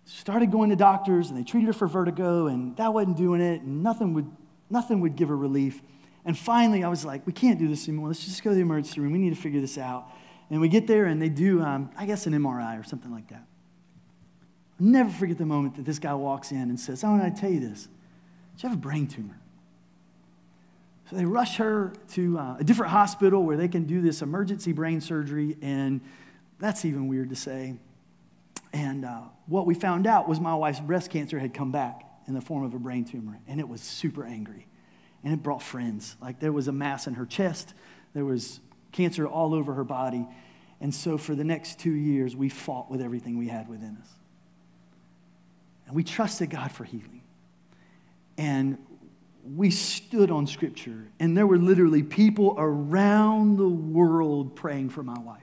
Started 0.05 0.51
going 0.51 0.69
to 0.69 0.75
doctors 0.75 1.29
and 1.29 1.39
they 1.39 1.43
treated 1.43 1.67
her 1.67 1.73
for 1.73 1.87
vertigo 1.87 2.47
and 2.47 2.75
that 2.77 2.93
wasn't 2.93 3.17
doing 3.17 3.41
it 3.41 3.61
and 3.61 3.81
nothing 3.81 4.13
would, 4.13 4.29
nothing 4.69 4.99
would 4.99 5.15
give 5.15 5.29
her 5.29 5.37
relief. 5.37 5.81
And 6.23 6.37
finally, 6.37 6.83
I 6.83 6.89
was 6.89 7.03
like, 7.03 7.25
we 7.25 7.33
can't 7.33 7.57
do 7.57 7.67
this 7.67 7.87
anymore. 7.87 8.09
Let's 8.09 8.23
just 8.23 8.43
go 8.43 8.51
to 8.51 8.55
the 8.55 8.61
emergency 8.61 9.01
room. 9.01 9.13
We 9.13 9.19
need 9.19 9.33
to 9.33 9.41
figure 9.41 9.61
this 9.61 9.77
out. 9.77 10.07
And 10.51 10.61
we 10.61 10.67
get 10.67 10.85
there 10.85 11.05
and 11.05 11.21
they 11.21 11.29
do, 11.29 11.61
um, 11.61 11.89
I 11.97 12.05
guess, 12.05 12.27
an 12.27 12.33
MRI 12.33 12.79
or 12.79 12.83
something 12.83 13.11
like 13.11 13.29
that. 13.29 13.45
I'll 14.79 14.85
never 14.85 15.09
forget 15.09 15.37
the 15.37 15.45
moment 15.45 15.77
that 15.77 15.85
this 15.85 15.97
guy 15.97 16.13
walks 16.13 16.51
in 16.51 16.61
and 16.61 16.79
says, 16.79 17.03
I 17.03 17.09
want 17.09 17.35
to 17.35 17.41
tell 17.41 17.49
you 17.49 17.61
this. 17.61 17.87
She 18.57 18.67
have 18.67 18.75
a 18.75 18.79
brain 18.79 19.07
tumor. 19.07 19.39
So 21.09 21.17
they 21.17 21.25
rush 21.25 21.57
her 21.57 21.93
to 22.13 22.39
uh, 22.39 22.55
a 22.59 22.63
different 22.63 22.91
hospital 22.91 23.43
where 23.43 23.57
they 23.57 23.67
can 23.67 23.83
do 23.83 24.01
this 24.01 24.21
emergency 24.21 24.71
brain 24.71 25.01
surgery, 25.01 25.57
and 25.61 25.99
that's 26.57 26.85
even 26.85 27.07
weird 27.07 27.29
to 27.29 27.35
say. 27.35 27.75
And 28.71 29.03
uh, 29.03 29.23
what 29.47 29.65
we 29.65 29.73
found 29.73 30.07
out 30.07 30.29
was 30.29 30.39
my 30.39 30.55
wife's 30.55 30.79
breast 30.79 31.09
cancer 31.09 31.37
had 31.37 31.53
come 31.53 31.71
back 31.71 32.03
in 32.27 32.33
the 32.33 32.39
form 32.39 32.63
of 32.63 32.73
a 32.73 32.79
brain 32.79 33.03
tumor, 33.03 33.39
and 33.47 33.59
it 33.59 33.67
was 33.67 33.81
super 33.81 34.23
angry. 34.23 34.67
And 35.23 35.33
it 35.33 35.43
brought 35.43 35.61
friends. 35.61 36.15
Like 36.21 36.39
there 36.39 36.53
was 36.53 36.67
a 36.67 36.71
mass 36.71 37.07
in 37.07 37.15
her 37.15 37.25
chest, 37.25 37.73
there 38.13 38.25
was 38.25 38.61
cancer 38.91 39.27
all 39.27 39.53
over 39.53 39.73
her 39.73 39.83
body. 39.83 40.25
And 40.79 40.95
so 40.95 41.17
for 41.17 41.35
the 41.35 41.43
next 41.43 41.79
two 41.79 41.91
years, 41.91 42.35
we 42.35 42.49
fought 42.49 42.89
with 42.89 43.01
everything 43.01 43.37
we 43.37 43.47
had 43.47 43.69
within 43.69 43.97
us. 44.01 44.09
And 45.85 45.95
we 45.95 46.03
trusted 46.03 46.49
God 46.49 46.71
for 46.71 46.85
healing. 46.85 47.20
And 48.37 48.77
we 49.43 49.71
stood 49.71 50.31
on 50.31 50.47
scripture, 50.47 51.07
and 51.19 51.35
there 51.35 51.47
were 51.47 51.57
literally 51.57 52.03
people 52.03 52.55
around 52.57 53.57
the 53.57 53.67
world 53.67 54.55
praying 54.55 54.89
for 54.89 55.03
my 55.03 55.19
wife. 55.19 55.41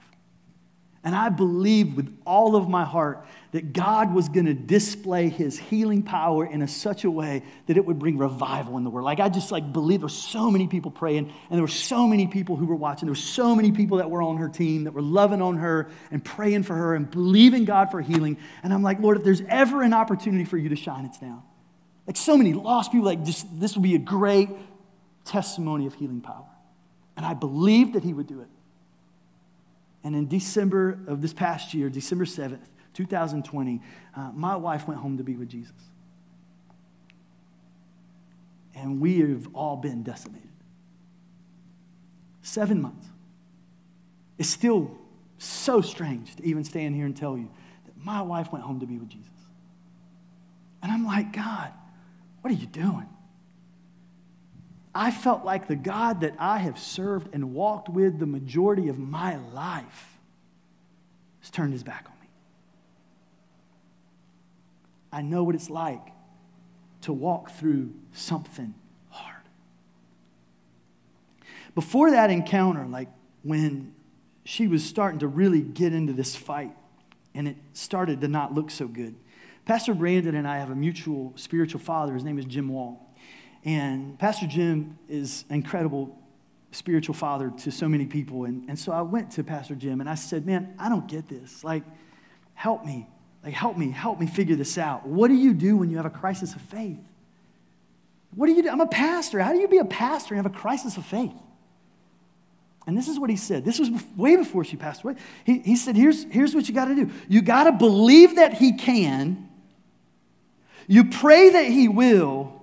And 1.04 1.14
I 1.14 1.28
believed 1.28 1.96
with 1.96 2.14
all 2.26 2.56
of 2.56 2.68
my 2.68 2.84
heart 2.84 3.24
that 3.52 3.72
God 3.72 4.12
was 4.12 4.28
going 4.28 4.46
to 4.46 4.54
display 4.54 5.28
his 5.28 5.58
healing 5.58 6.02
power 6.02 6.44
in 6.44 6.60
a 6.60 6.68
such 6.68 7.04
a 7.04 7.10
way 7.10 7.44
that 7.66 7.76
it 7.76 7.86
would 7.86 7.98
bring 7.98 8.18
revival 8.18 8.76
in 8.76 8.84
the 8.84 8.90
world. 8.90 9.04
Like 9.06 9.20
I 9.20 9.28
just 9.28 9.52
like 9.52 9.72
believed 9.72 10.02
there 10.02 10.06
were 10.06 10.10
so 10.10 10.50
many 10.50 10.66
people 10.66 10.90
praying 10.90 11.32
and 11.48 11.56
there 11.56 11.62
were 11.62 11.68
so 11.68 12.06
many 12.06 12.26
people 12.26 12.56
who 12.56 12.66
were 12.66 12.74
watching. 12.74 13.06
There 13.06 13.12
were 13.12 13.16
so 13.16 13.54
many 13.54 13.72
people 13.72 13.98
that 13.98 14.10
were 14.10 14.20
on 14.20 14.36
her 14.38 14.48
team 14.48 14.84
that 14.84 14.92
were 14.92 15.00
loving 15.00 15.40
on 15.40 15.56
her 15.56 15.88
and 16.10 16.22
praying 16.22 16.64
for 16.64 16.74
her 16.74 16.94
and 16.94 17.10
believing 17.10 17.64
God 17.64 17.90
for 17.90 18.02
healing. 18.02 18.36
And 18.62 18.74
I'm 18.74 18.82
like, 18.82 19.00
Lord, 19.00 19.16
if 19.16 19.24
there's 19.24 19.42
ever 19.48 19.82
an 19.82 19.94
opportunity 19.94 20.44
for 20.44 20.58
you 20.58 20.68
to 20.68 20.76
shine, 20.76 21.06
it's 21.06 21.22
now. 21.22 21.44
Like 22.08 22.16
so 22.16 22.38
many 22.38 22.54
lost 22.54 22.90
people, 22.90 23.04
like 23.04 23.22
just 23.22 23.46
this 23.60 23.76
would 23.76 23.82
be 23.82 23.94
a 23.94 23.98
great 23.98 24.48
testimony 25.26 25.86
of 25.86 25.94
healing 25.94 26.22
power. 26.22 26.46
And 27.18 27.26
I 27.26 27.34
believed 27.34 27.92
that 27.92 28.02
he 28.02 28.14
would 28.14 28.26
do 28.26 28.40
it. 28.40 28.48
And 30.02 30.16
in 30.16 30.26
December 30.26 30.98
of 31.06 31.20
this 31.20 31.34
past 31.34 31.74
year, 31.74 31.90
December 31.90 32.24
7th, 32.24 32.64
2020, 32.94 33.82
uh, 34.16 34.30
my 34.32 34.56
wife 34.56 34.88
went 34.88 35.00
home 35.00 35.18
to 35.18 35.22
be 35.22 35.36
with 35.36 35.50
Jesus. 35.50 35.74
And 38.74 39.00
we 39.00 39.20
have 39.20 39.54
all 39.54 39.76
been 39.76 40.02
decimated. 40.02 40.48
Seven 42.40 42.80
months. 42.80 43.06
It's 44.38 44.48
still 44.48 44.96
so 45.36 45.82
strange 45.82 46.36
to 46.36 46.46
even 46.46 46.64
stand 46.64 46.94
here 46.94 47.04
and 47.04 47.14
tell 47.14 47.36
you 47.36 47.50
that 47.84 48.02
my 48.02 48.22
wife 48.22 48.50
went 48.50 48.64
home 48.64 48.80
to 48.80 48.86
be 48.86 48.96
with 48.96 49.10
Jesus. 49.10 49.28
And 50.82 50.90
I'm 50.90 51.04
like, 51.04 51.34
God, 51.34 51.72
what 52.48 52.56
are 52.56 52.60
you 52.60 52.66
doing? 52.66 53.06
I 54.94 55.10
felt 55.10 55.44
like 55.44 55.68
the 55.68 55.76
God 55.76 56.22
that 56.22 56.34
I 56.38 56.56
have 56.56 56.78
served 56.78 57.34
and 57.34 57.52
walked 57.52 57.90
with 57.90 58.18
the 58.18 58.24
majority 58.24 58.88
of 58.88 58.98
my 58.98 59.36
life 59.36 60.18
has 61.42 61.50
turned 61.50 61.74
his 61.74 61.82
back 61.82 62.06
on 62.06 62.18
me. 62.22 62.28
I 65.12 65.20
know 65.20 65.44
what 65.44 65.56
it's 65.56 65.68
like 65.68 66.00
to 67.02 67.12
walk 67.12 67.50
through 67.50 67.92
something 68.12 68.74
hard. 69.10 69.42
Before 71.74 72.12
that 72.12 72.30
encounter, 72.30 72.86
like 72.86 73.10
when 73.42 73.92
she 74.44 74.68
was 74.68 74.82
starting 74.82 75.18
to 75.18 75.28
really 75.28 75.60
get 75.60 75.92
into 75.92 76.14
this 76.14 76.34
fight 76.34 76.74
and 77.34 77.46
it 77.46 77.56
started 77.74 78.22
to 78.22 78.28
not 78.28 78.54
look 78.54 78.70
so 78.70 78.88
good, 78.88 79.16
Pastor 79.68 79.92
Brandon 79.92 80.34
and 80.34 80.48
I 80.48 80.56
have 80.56 80.70
a 80.70 80.74
mutual 80.74 81.34
spiritual 81.36 81.78
father. 81.78 82.14
His 82.14 82.24
name 82.24 82.38
is 82.38 82.46
Jim 82.46 82.70
Wall. 82.70 83.06
And 83.66 84.18
Pastor 84.18 84.46
Jim 84.46 84.98
is 85.10 85.44
an 85.50 85.56
incredible 85.56 86.18
spiritual 86.72 87.14
father 87.14 87.52
to 87.58 87.70
so 87.70 87.86
many 87.86 88.06
people. 88.06 88.44
And, 88.44 88.66
and 88.70 88.78
so 88.78 88.92
I 88.92 89.02
went 89.02 89.30
to 89.32 89.44
Pastor 89.44 89.74
Jim 89.74 90.00
and 90.00 90.08
I 90.08 90.14
said, 90.14 90.46
Man, 90.46 90.74
I 90.78 90.88
don't 90.88 91.06
get 91.06 91.28
this. 91.28 91.62
Like, 91.62 91.82
help 92.54 92.86
me. 92.86 93.06
Like, 93.44 93.52
help 93.52 93.76
me, 93.76 93.90
help 93.90 94.18
me 94.18 94.26
figure 94.26 94.56
this 94.56 94.78
out. 94.78 95.06
What 95.06 95.28
do 95.28 95.34
you 95.34 95.52
do 95.52 95.76
when 95.76 95.90
you 95.90 95.98
have 95.98 96.06
a 96.06 96.10
crisis 96.10 96.54
of 96.54 96.62
faith? 96.62 96.98
What 98.34 98.46
do 98.46 98.54
you 98.54 98.62
do? 98.62 98.70
I'm 98.70 98.80
a 98.80 98.86
pastor. 98.86 99.38
How 99.38 99.52
do 99.52 99.58
you 99.58 99.68
be 99.68 99.78
a 99.78 99.84
pastor 99.84 100.34
and 100.34 100.42
have 100.42 100.50
a 100.50 100.58
crisis 100.58 100.96
of 100.96 101.04
faith? 101.04 101.36
And 102.86 102.96
this 102.96 103.06
is 103.06 103.18
what 103.18 103.28
he 103.28 103.36
said. 103.36 103.66
This 103.66 103.78
was 103.78 103.90
way 104.16 104.36
before 104.36 104.64
she 104.64 104.78
passed 104.78 105.04
away. 105.04 105.16
He, 105.44 105.58
he 105.58 105.76
said, 105.76 105.94
here's, 105.94 106.24
here's 106.24 106.54
what 106.54 106.68
you 106.68 106.74
got 106.74 106.86
to 106.86 106.94
do 106.94 107.10
you 107.28 107.42
got 107.42 107.64
to 107.64 107.72
believe 107.72 108.36
that 108.36 108.54
he 108.54 108.72
can, 108.72 109.47
you 110.88 111.04
pray 111.04 111.50
that 111.50 111.66
he 111.66 111.86
will, 111.86 112.58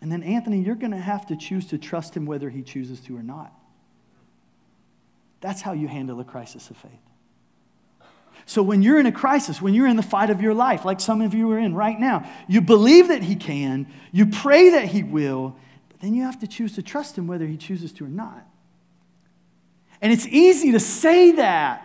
and 0.00 0.10
then, 0.10 0.22
Anthony, 0.22 0.60
you're 0.60 0.76
going 0.76 0.92
to 0.92 0.96
have 0.96 1.26
to 1.26 1.36
choose 1.36 1.66
to 1.66 1.78
trust 1.78 2.16
him 2.16 2.24
whether 2.24 2.48
he 2.48 2.62
chooses 2.62 3.00
to 3.00 3.16
or 3.16 3.22
not. 3.22 3.52
That's 5.40 5.60
how 5.60 5.72
you 5.72 5.88
handle 5.88 6.20
a 6.20 6.24
crisis 6.24 6.70
of 6.70 6.76
faith. 6.76 6.92
So, 8.46 8.62
when 8.62 8.80
you're 8.80 8.98
in 8.98 9.06
a 9.06 9.12
crisis, 9.12 9.60
when 9.60 9.74
you're 9.74 9.88
in 9.88 9.96
the 9.96 10.02
fight 10.02 10.30
of 10.30 10.40
your 10.40 10.54
life, 10.54 10.84
like 10.84 11.00
some 11.00 11.20
of 11.20 11.34
you 11.34 11.50
are 11.50 11.58
in 11.58 11.74
right 11.74 11.98
now, 11.98 12.30
you 12.46 12.60
believe 12.60 13.08
that 13.08 13.22
he 13.22 13.34
can, 13.34 13.88
you 14.12 14.26
pray 14.26 14.70
that 14.70 14.86
he 14.86 15.02
will, 15.02 15.56
but 15.88 16.00
then 16.00 16.14
you 16.14 16.22
have 16.22 16.38
to 16.40 16.46
choose 16.46 16.76
to 16.76 16.82
trust 16.82 17.18
him 17.18 17.26
whether 17.26 17.44
he 17.44 17.56
chooses 17.56 17.92
to 17.94 18.04
or 18.04 18.08
not. 18.08 18.46
And 20.00 20.12
it's 20.12 20.26
easy 20.26 20.72
to 20.72 20.80
say 20.80 21.32
that. 21.32 21.84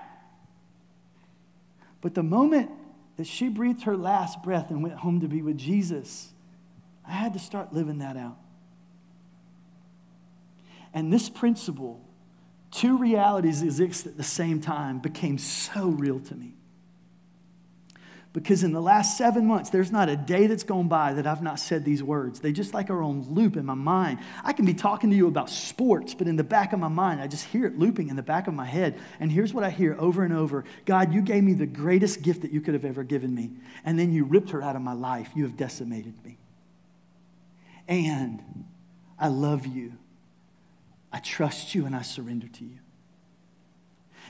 But 2.00 2.14
the 2.14 2.24
moment 2.24 2.70
that 3.18 3.28
she 3.28 3.50
breathed 3.50 3.84
her 3.84 3.96
last 3.96 4.42
breath 4.44 4.70
and 4.70 4.82
went 4.82 4.96
home 4.96 5.22
to 5.22 5.28
be 5.28 5.42
with 5.42 5.58
Jesus, 5.58 6.30
I 7.08 7.12
had 7.12 7.34
to 7.34 7.40
start 7.40 7.74
living 7.74 8.00
that 8.00 8.18
out. 8.18 8.38
And 10.94 11.12
this 11.12 11.30
principle, 11.30 12.02
two 12.72 12.98
realities 12.98 13.62
exist 13.62 14.06
at 14.06 14.18
the 14.18 14.24
same 14.24 14.62
time, 14.62 15.00
became 15.00 15.38
so 15.38 15.88
real 15.88 16.20
to 16.20 16.36
me. 16.36 16.54
Because 18.34 18.64
in 18.64 18.72
the 18.74 18.82
last 18.82 19.16
seven 19.16 19.46
months, 19.46 19.70
there's 19.70 19.92
not 19.92 20.10
a 20.10 20.16
day 20.16 20.48
that's 20.48 20.64
gone 20.64 20.88
by 20.88 21.14
that 21.14 21.28
I've 21.28 21.44
not 21.44 21.60
said 21.60 21.86
these 21.86 22.02
words. 22.02 22.40
They 22.40 22.52
just 22.52 22.74
like 22.74 22.90
are 22.90 23.04
on 23.04 23.32
loop 23.32 23.56
in 23.56 23.64
my 23.64 23.76
mind. 23.76 24.18
I 24.44 24.54
can 24.54 24.66
be 24.66 24.74
talking 24.74 25.12
to 25.12 25.16
you 25.16 25.28
about 25.28 25.52
sports, 25.52 26.16
but 26.16 26.28
in 26.28 26.36
the 26.36 26.44
back 26.44 26.74
of 26.74 26.80
my 26.80 26.88
mind, 26.88 27.22
I 27.22 27.28
just 27.28 27.46
hear 27.46 27.68
it 27.68 27.78
looping 27.78 28.10
in 28.10 28.16
the 28.16 28.24
back 28.24 28.48
of 28.48 28.56
my 28.56 28.66
head. 28.66 29.00
And 29.20 29.32
here's 29.32 29.54
what 29.54 29.64
I 29.64 29.70
hear 29.70 29.96
over 30.00 30.24
and 30.24 30.34
over 30.34 30.66
God, 30.86 31.14
you 31.14 31.22
gave 31.22 31.44
me 31.44 31.54
the 31.54 31.68
greatest 31.68 32.24
gift 32.24 32.42
that 32.42 32.52
you 32.52 32.60
could 32.60 32.74
have 32.74 32.86
ever 32.86 33.04
given 33.04 33.36
me. 33.36 33.52
And 33.86 34.00
then 34.00 34.12
you 34.12 34.26
ripped 34.26 34.50
her 34.50 34.64
out 34.64 34.76
of 34.76 34.82
my 34.82 34.94
life. 34.94 35.30
You 35.36 35.44
have 35.44 35.56
decimated 35.56 36.16
me. 36.26 36.40
And 37.88 38.66
I 39.20 39.28
love 39.28 39.68
you. 39.68 39.94
I 41.12 41.20
trust 41.20 41.76
you 41.76 41.86
and 41.86 41.96
I 41.96 42.02
surrender 42.02 42.48
to 42.48 42.64
you. 42.64 42.80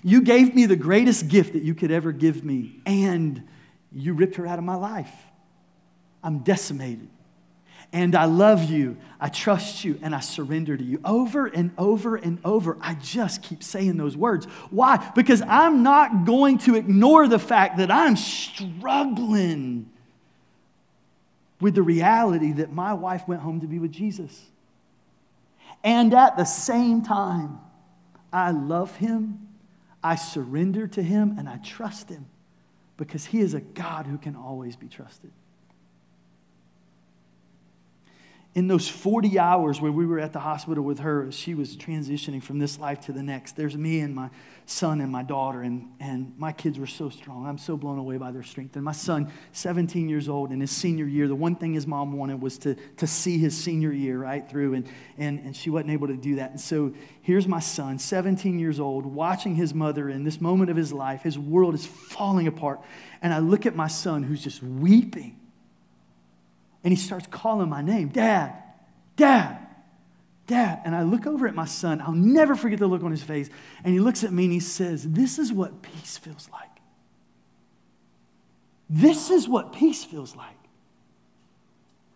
You 0.04 0.22
gave 0.22 0.54
me 0.54 0.66
the 0.66 0.76
greatest 0.76 1.30
gift 1.30 1.54
that 1.54 1.64
you 1.64 1.74
could 1.74 1.90
ever 1.90 2.12
give 2.12 2.44
me. 2.44 2.82
And 2.86 3.48
you 3.96 4.14
ripped 4.14 4.36
her 4.36 4.48
out 4.48 4.60
of 4.60 4.66
my 4.66 4.76
life. 4.76 5.12
I'm 6.24 6.40
decimated. 6.40 7.10
And 7.92 8.16
I 8.16 8.26
love 8.26 8.64
you. 8.64 8.98
I 9.20 9.30
trust 9.30 9.84
you 9.84 10.00
and 10.02 10.16
I 10.16 10.20
surrender 10.20 10.76
to 10.76 10.84
you. 10.84 11.00
Over 11.06 11.46
and 11.46 11.72
over 11.78 12.16
and 12.16 12.40
over, 12.44 12.78
I 12.82 12.96
just 12.96 13.44
keep 13.44 13.62
saying 13.62 13.98
those 13.98 14.18
words. 14.18 14.46
Why? 14.72 15.12
Because 15.14 15.44
I'm 15.44 15.84
not 15.84 16.26
going 16.26 16.58
to 16.60 16.76
ignore 16.76 17.28
the 17.28 17.38
fact 17.38 17.78
that 17.78 17.92
I'm 17.92 18.16
struggling 18.16 19.92
with 21.62 21.76
the 21.76 21.84
reality 21.84 22.54
that 22.54 22.74
my 22.74 22.94
wife 22.94 23.28
went 23.28 23.42
home 23.42 23.62
to 23.62 23.68
be 23.68 23.78
with 23.78 23.92
Jesus. 23.92 24.42
And 25.84 26.14
at 26.14 26.36
the 26.36 26.46
same 26.46 27.04
time, 27.04 27.60
I 28.32 28.52
love 28.52 28.96
him, 28.96 29.48
I 30.04 30.16
surrender 30.16 30.88
to 30.88 31.04
him, 31.04 31.36
and 31.38 31.48
I 31.48 31.58
trust 31.58 32.10
him 32.10 32.26
because 33.08 33.26
He 33.26 33.40
is 33.40 33.54
a 33.54 33.62
God 33.62 34.06
who 34.08 34.18
can 34.18 34.36
always 34.36 34.76
be 34.76 34.88
trusted. 34.88 35.32
In 38.56 38.68
those 38.68 38.88
40 38.88 39.40
hours 39.40 39.82
where 39.82 39.92
we 39.92 40.06
were 40.06 40.20
at 40.20 40.32
the 40.32 40.40
hospital 40.40 40.84
with 40.84 41.00
her 41.00 41.28
as 41.28 41.34
she 41.34 41.56
was 41.56 41.76
transitioning 41.76 42.42
from 42.42 42.60
this 42.60 42.78
life 42.78 43.00
to 43.02 43.12
the 43.12 43.24
next, 43.24 43.56
there's 43.56 43.76
me 43.76 44.00
and 44.00 44.14
my 44.14 44.30
son 44.68 45.02
and 45.02 45.12
my 45.12 45.24
daughter, 45.24 45.64
and, 45.64 45.92
and 46.00 46.34
my 46.38 46.52
kids 46.52 46.78
were 46.78 46.88
so 46.88 47.10
strong. 47.10 47.48
I'm 47.48 47.58
so 47.58 47.76
blown 47.76 47.98
away 47.98 48.18
by 48.18 48.32
their 48.32 48.44
strength. 48.44 48.76
And 48.76 48.86
my 48.86 48.92
son, 48.92 49.32
17 49.54 50.08
years 50.08 50.30
old, 50.30 50.52
in 50.52 50.62
his 50.62 50.70
senior 50.70 51.06
year, 51.06 51.28
the 51.28 51.36
one 51.36 51.56
thing 51.56 51.74
his 51.74 51.88
mom 51.88 52.14
wanted 52.14 52.42
was 52.42 52.60
to, 52.60 52.76
to 52.98 53.08
see 53.08 53.40
his 53.40 53.58
senior 53.58 53.92
year 53.92 54.20
right 54.20 54.48
through, 54.48 54.76
and, 54.76 54.88
and, 55.18 55.40
and 55.40 55.56
she 55.56 55.72
wasn't 55.72 55.90
able 55.90 56.08
to 56.08 56.16
do 56.16 56.36
that. 56.36 56.52
And 56.52 56.62
so 56.62 56.94
here's 57.22 57.48
my 57.48 57.60
son, 57.60 57.98
17 57.98 58.60
years 58.60 58.80
old, 58.80 59.08
watching 59.08 59.56
his 59.56 59.74
mother 59.74 60.10
in 60.10 60.24
this 60.24 60.40
moment 60.40 60.70
of 60.70 60.78
his 60.78 60.94
life. 60.94 61.24
His 61.24 61.40
world 61.40 61.74
is 61.74 61.88
falling 61.88 62.46
apart. 62.46 62.82
And 63.24 63.34
I 63.34 63.40
look 63.40 63.66
at 63.66 63.76
my 63.76 63.88
son 63.88 64.22
who's 64.22 64.44
just 64.44 64.62
weeping 64.62 65.40
and 66.84 66.92
he 66.92 66.98
starts 66.98 67.28
calling 67.28 67.70
my 67.70 67.82
name 67.82 68.10
Dad, 68.10 68.54
Dad, 69.16 69.58
Dad. 70.48 70.82
And 70.86 70.96
I 70.96 71.04
look 71.04 71.26
over 71.26 71.48
at 71.48 71.56
my 71.56 71.66
son. 71.66 72.02
I'll 72.02 72.12
never 72.12 72.56
forget 72.56 72.80
the 72.80 72.88
look 72.88 73.04
on 73.04 73.12
his 73.12 73.24
face. 73.24 73.50
And 73.84 73.94
he 73.94 74.00
looks 74.00 74.24
at 74.24 74.34
me 74.34 74.46
and 74.46 74.54
he 74.54 74.60
says, 74.60 75.04
This 75.04 75.40
is 75.40 75.54
what 75.54 75.82
peace 75.82 76.18
feels 76.18 76.50
like. 76.52 76.70
This 78.90 79.30
is 79.30 79.48
what 79.48 79.74
peace 79.74 80.04
feels 80.04 80.36
like. 80.36 80.50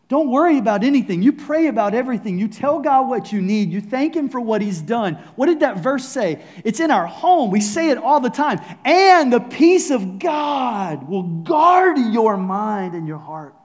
Don't 0.10 0.30
worry 0.30 0.58
about 0.58 0.86
anything. 0.86 1.22
You 1.22 1.34
pray 1.34 1.68
about 1.68 1.94
everything. 1.94 2.40
You 2.40 2.48
tell 2.48 2.80
God 2.80 3.10
what 3.10 3.34
you 3.34 3.42
need. 3.42 3.74
You 3.74 3.82
thank 3.82 4.16
Him 4.16 4.30
for 4.30 4.40
what 4.40 4.62
He's 4.62 4.82
done. 4.82 5.16
What 5.36 5.48
did 5.48 5.60
that 5.62 5.80
verse 5.80 6.08
say? 6.08 6.46
It's 6.64 6.80
in 6.80 6.92
our 6.92 7.06
home. 7.06 7.52
We 7.52 7.60
say 7.60 7.90
it 7.90 7.98
all 7.98 8.22
the 8.22 8.30
time. 8.30 8.62
And 8.86 9.34
the 9.34 9.42
peace 9.42 9.92
of 9.92 10.18
God 10.20 11.10
will 11.10 11.24
guard 11.24 11.98
your 11.98 12.38
mind 12.38 12.94
and 12.94 13.06
your 13.06 13.18
heart 13.18 13.57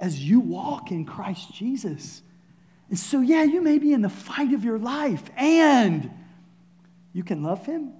as 0.00 0.18
you 0.18 0.40
walk 0.40 0.90
in 0.90 1.04
Christ 1.04 1.52
Jesus. 1.54 2.22
And 2.88 2.98
so, 2.98 3.20
yeah, 3.20 3.44
you 3.44 3.60
may 3.60 3.78
be 3.78 3.92
in 3.92 4.02
the 4.02 4.08
fight 4.08 4.52
of 4.52 4.64
your 4.64 4.78
life, 4.78 5.30
and 5.36 6.10
you 7.12 7.22
can 7.22 7.42
love 7.42 7.66
Him, 7.66 7.92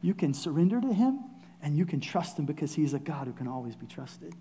you 0.00 0.14
can 0.14 0.34
surrender 0.34 0.80
to 0.80 0.92
Him, 0.92 1.20
and 1.60 1.76
you 1.76 1.86
can 1.86 2.00
trust 2.00 2.38
Him 2.38 2.44
because 2.44 2.74
He's 2.74 2.94
a 2.94 2.98
God 2.98 3.26
who 3.26 3.32
can 3.32 3.48
always 3.48 3.74
be 3.74 3.86
trusted. 3.86 4.34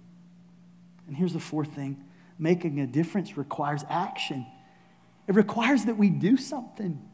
And 1.08 1.16
here's 1.16 1.34
the 1.34 1.40
fourth 1.40 1.74
thing 1.74 2.04
making 2.38 2.80
a 2.80 2.88
difference 2.88 3.38
requires 3.38 3.84
action, 3.90 4.46
it 5.28 5.36
requires 5.36 5.86
that 5.86 5.98
we 5.98 6.10
do 6.10 6.38
something. 6.38 7.08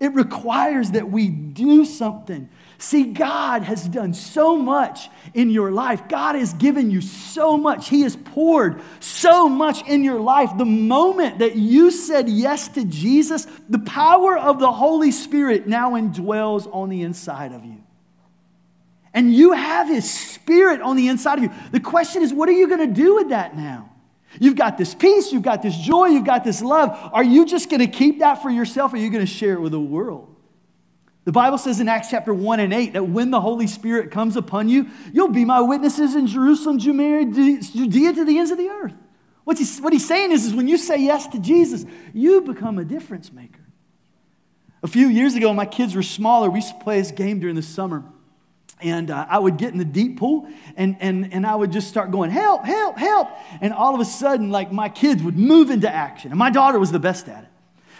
It 0.00 0.14
requires 0.14 0.92
that 0.92 1.10
we 1.10 1.28
do 1.28 1.84
something. 1.84 2.48
See, 2.80 3.04
God 3.04 3.62
has 3.64 3.86
done 3.86 4.14
so 4.14 4.56
much 4.56 5.10
in 5.34 5.50
your 5.50 5.70
life. 5.70 6.08
God 6.08 6.34
has 6.34 6.54
given 6.54 6.90
you 6.90 7.02
so 7.02 7.58
much. 7.58 7.90
He 7.90 8.00
has 8.02 8.16
poured 8.16 8.80
so 9.00 9.50
much 9.50 9.86
in 9.86 10.02
your 10.02 10.18
life. 10.18 10.56
The 10.56 10.64
moment 10.64 11.40
that 11.40 11.56
you 11.56 11.90
said 11.90 12.26
yes 12.26 12.68
to 12.68 12.86
Jesus, 12.86 13.46
the 13.68 13.80
power 13.80 14.38
of 14.38 14.58
the 14.58 14.72
Holy 14.72 15.10
Spirit 15.10 15.66
now 15.66 15.92
indwells 15.92 16.74
on 16.74 16.88
the 16.88 17.02
inside 17.02 17.52
of 17.52 17.66
you. 17.66 17.84
And 19.12 19.30
you 19.30 19.52
have 19.52 19.86
His 19.86 20.10
Spirit 20.10 20.80
on 20.80 20.96
the 20.96 21.08
inside 21.08 21.36
of 21.36 21.44
you. 21.44 21.50
The 21.72 21.80
question 21.80 22.22
is, 22.22 22.32
what 22.32 22.48
are 22.48 22.52
you 22.52 22.66
going 22.66 22.88
to 22.88 22.94
do 22.94 23.16
with 23.16 23.28
that 23.28 23.54
now? 23.54 23.90
You've 24.38 24.56
got 24.56 24.78
this 24.78 24.94
peace, 24.94 25.32
you've 25.32 25.42
got 25.42 25.60
this 25.60 25.76
joy, 25.76 26.06
you've 26.06 26.24
got 26.24 26.44
this 26.44 26.62
love. 26.62 26.98
Are 27.12 27.24
you 27.24 27.44
just 27.44 27.68
going 27.68 27.80
to 27.80 27.88
keep 27.88 28.20
that 28.20 28.40
for 28.40 28.48
yourself 28.48 28.94
or 28.94 28.96
are 28.96 29.00
you 29.00 29.10
going 29.10 29.26
to 29.26 29.30
share 29.30 29.52
it 29.52 29.60
with 29.60 29.72
the 29.72 29.80
world? 29.80 30.29
The 31.24 31.32
Bible 31.32 31.58
says 31.58 31.80
in 31.80 31.88
Acts 31.88 32.08
chapter 32.10 32.32
1 32.32 32.60
and 32.60 32.72
8 32.72 32.94
that 32.94 33.04
when 33.04 33.30
the 33.30 33.40
Holy 33.40 33.66
Spirit 33.66 34.10
comes 34.10 34.36
upon 34.36 34.68
you, 34.68 34.88
you'll 35.12 35.28
be 35.28 35.44
my 35.44 35.60
witnesses 35.60 36.14
in 36.14 36.26
Jerusalem, 36.26 36.78
Judea, 36.78 37.26
to 37.26 38.24
the 38.24 38.38
ends 38.38 38.50
of 38.50 38.58
the 38.58 38.68
earth. 38.68 38.94
What 39.44 39.58
he's, 39.58 39.80
what 39.80 39.92
he's 39.92 40.06
saying 40.06 40.32
is, 40.32 40.46
is 40.46 40.54
when 40.54 40.68
you 40.68 40.78
say 40.78 40.98
yes 40.98 41.26
to 41.28 41.38
Jesus, 41.38 41.84
you 42.14 42.40
become 42.40 42.78
a 42.78 42.84
difference 42.84 43.32
maker. 43.32 43.60
A 44.82 44.88
few 44.88 45.08
years 45.08 45.34
ago, 45.34 45.52
my 45.52 45.66
kids 45.66 45.94
were 45.94 46.02
smaller. 46.02 46.48
We 46.48 46.60
used 46.60 46.78
to 46.78 46.82
play 46.82 46.98
this 46.98 47.10
game 47.10 47.38
during 47.38 47.56
the 47.56 47.62
summer 47.62 48.04
and 48.82 49.10
uh, 49.10 49.26
I 49.28 49.38
would 49.38 49.56
get 49.56 49.72
in 49.72 49.78
the 49.78 49.84
deep 49.84 50.18
pool 50.18 50.48
and, 50.76 50.96
and, 51.00 51.32
and 51.32 51.46
I 51.46 51.54
would 51.54 51.72
just 51.72 51.88
start 51.88 52.10
going, 52.10 52.30
help, 52.30 52.64
help, 52.64 52.96
help. 52.96 53.28
And 53.60 53.72
all 53.72 53.94
of 53.94 54.00
a 54.00 54.04
sudden, 54.04 54.50
like 54.50 54.72
my 54.72 54.88
kids 54.88 55.22
would 55.22 55.38
move 55.38 55.70
into 55.70 55.92
action. 55.92 56.30
And 56.30 56.38
my 56.38 56.50
daughter 56.50 56.78
was 56.78 56.92
the 56.92 56.98
best 56.98 57.28
at 57.28 57.44
it. 57.44 57.50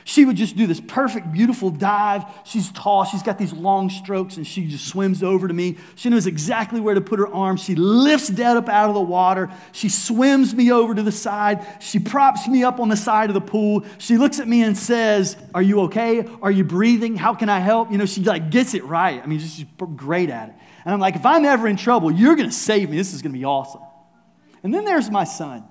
She 0.05 0.25
would 0.25 0.37
just 0.37 0.57
do 0.57 0.67
this 0.67 0.81
perfect, 0.81 1.33
beautiful 1.33 1.71
dive. 1.71 2.25
She's 2.45 2.71
tall, 2.73 3.05
she's 3.05 3.23
got 3.23 3.39
these 3.39 3.53
long 3.53 3.91
strokes, 3.91 4.37
and 4.37 4.47
she 4.47 4.67
just 4.67 4.87
swims 4.87 5.23
over 5.23 5.47
to 5.47 5.55
me. 5.55 5.77
She 5.95 6.09
knows 6.09 6.27
exactly 6.27 6.81
where 6.81 6.95
to 6.95 7.01
put 7.01 7.19
her 7.19 7.29
arms. 7.29 7.63
She 7.63 7.75
lifts 7.75 8.29
Dad 8.29 8.57
up 8.57 8.69
out 8.69 8.89
of 8.89 8.95
the 8.95 9.01
water. 9.01 9.51
She 9.73 9.89
swims 9.89 10.55
me 10.55 10.73
over 10.73 10.95
to 10.95 11.03
the 11.03 11.13
side. 11.13 11.67
She 11.81 11.99
props 11.99 12.49
me 12.49 12.65
up 12.65 12.81
on 12.81 12.89
the 12.89 12.97
side 12.97 13.31
of 13.31 13.35
the 13.35 13.41
pool. 13.41 13.85
She 13.99 14.17
looks 14.17 14.41
at 14.41 14.49
me 14.49 14.63
and 14.63 14.77
says, 14.77 15.37
Are 15.55 15.63
you 15.63 15.81
okay? 15.83 16.29
Are 16.43 16.51
you 16.51 16.65
breathing? 16.65 17.17
How 17.17 17.35
can 17.35 17.49
I 17.49 17.61
help? 17.61 17.93
You 17.93 17.99
know, 17.99 18.07
she 18.07 18.23
like 18.23 18.51
gets 18.51 18.75
it 18.75 18.85
right. 18.85 19.23
I 19.23 19.27
mean, 19.27 19.39
she's 19.39 19.65
great 19.97 20.31
at 20.31 20.49
it. 20.51 20.55
And 20.85 20.95
I'm 20.95 21.01
like, 21.01 21.17
if 21.17 21.27
I'm 21.27 21.45
ever 21.45 21.69
in 21.69 21.77
trouble, 21.77 22.11
you're 22.11 22.37
going 22.37 22.49
to 22.49 22.55
save 22.55 22.91
me. 22.91 22.97
This 22.97 23.13
is 23.13 23.23
going 23.23 23.33
to 23.33 23.39
be 23.39 23.45
awesome. 23.45 23.83
And 24.63 24.73
then 24.73 24.85
there's 24.85 25.11
my 25.11 25.25
son. 25.25 25.65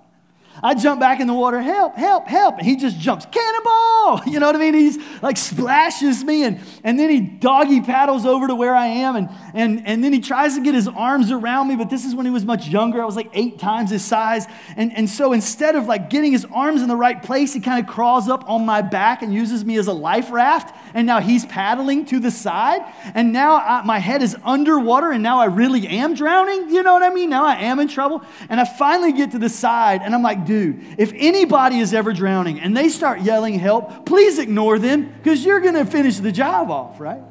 I 0.62 0.74
jump 0.76 1.00
back 1.00 1.19
in 1.19 1.28
the 1.28 1.34
water, 1.34 1.62
help, 1.62 1.95
help, 1.95 2.28
help. 2.28 2.58
And 2.58 2.67
he 2.67 2.76
just 2.76 3.00
jumps, 3.00 3.26
cannonball. 3.26 4.22
You 4.30 4.39
know 4.39 4.48
what 4.48 4.56
I 4.56 4.60
mean? 4.60 4.74
He's 4.74 4.98
like 5.22 5.38
splashes 5.38 6.24
me 6.24 6.43
and, 6.43 6.60
and 6.84 6.98
then 6.98 7.10
he 7.10 7.19
doggy 7.19 7.82
paddles 7.82 8.26
over 8.26 8.48
to 8.48 8.56
where 8.56 8.74
I 8.74 8.88
am 8.88 9.15
and, 9.15 9.30
and, 9.54 9.86
and 9.86 10.04
then 10.04 10.13
he 10.13 10.19
tries 10.19 10.56
to 10.56 10.63
get 10.63 10.74
his 10.74 10.88
arms 10.88 11.32
around 11.32 11.67
me, 11.67 11.76
but 11.76 11.89
this 11.89 12.06
is 12.06 12.15
when 12.15 12.26
he 12.26 12.32
was 12.32 12.45
much 12.45 12.67
younger. 12.67 13.02
I 13.02 13.06
was 13.06 13.15
like 13.15 13.30
eight 13.34 13.60
times 13.60 13.91
his 13.91 14.04
size. 14.04 14.45
And, 14.78 14.95
and 14.95 15.10
so 15.10 15.34
instead 15.34 15.76
of 15.76 15.86
like 15.86 16.10
getting 16.10 16.32
his 16.32 16.45
arms 16.45 16.82
in 16.82 16.88
the 16.88 16.95
right 16.95 17.22
place, 17.22 17.54
he 17.54 17.60
kind 17.60 17.84
of 17.84 17.91
crawls 17.91 18.30
up 18.30 18.50
on 18.50 18.65
my 18.65 18.82
back 18.82 19.22
and 19.22 19.34
uses 19.34 19.63
me 19.65 19.78
as 19.78 19.88
a 19.88 19.93
life 19.93 20.32
raft. 20.32 20.76
And 20.93 21.06
now 21.06 21.19
he's 21.19 21.45
paddling 21.45 22.06
to 22.06 22.19
the 22.19 22.32
side. 22.32 22.82
And 23.13 23.32
now 23.34 23.58
I, 23.58 23.84
my 23.84 24.00
head 24.00 24.24
is 24.24 24.36
underwater 24.43 25.12
and 25.12 25.22
now 25.22 25.39
I 25.39 25.45
really 25.45 25.88
am 25.88 26.13
drowning. 26.13 26.69
You 26.69 26.84
know 26.84 26.93
what 26.93 27.04
I 27.04 27.10
mean? 27.10 27.30
Now 27.30 27.45
I 27.45 27.56
am 27.56 27.80
in 27.80 27.88
trouble. 27.88 28.24
And 28.50 28.60
I 28.60 28.65
finally 28.65 29.12
get 29.12 29.32
to 29.32 29.39
the 29.39 29.50
side 29.50 30.02
and 30.04 30.15
I'm 30.15 30.24
like, 30.24 30.45
dude, 30.49 30.83
if 30.97 31.13
anybody 31.15 31.77
is 31.77 31.93
ever 31.93 32.12
drowning 32.12 32.59
and 32.59 32.75
they 32.75 32.89
start 32.89 33.21
yelling 33.21 33.53
help, 33.53 34.07
please 34.07 34.39
ignore 34.39 34.79
them 34.79 35.13
because 35.13 35.45
you're 35.45 35.59
going 35.59 35.75
to 35.75 35.85
finish 35.85 36.17
the 36.17 36.31
job 36.31 36.71
off, 36.71 36.99
right? 36.99 37.21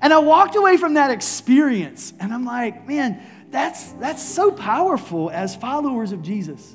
And 0.00 0.10
I 0.10 0.18
walked 0.18 0.56
away 0.56 0.78
from 0.78 0.94
that 0.94 1.10
experience 1.10 2.14
and 2.18 2.32
I'm 2.32 2.46
like, 2.46 2.88
man, 2.88 3.22
that's, 3.50 3.92
that's 3.92 4.22
so 4.22 4.50
powerful 4.50 5.30
as 5.30 5.54
followers 5.54 6.12
of 6.12 6.22
Jesus 6.22 6.74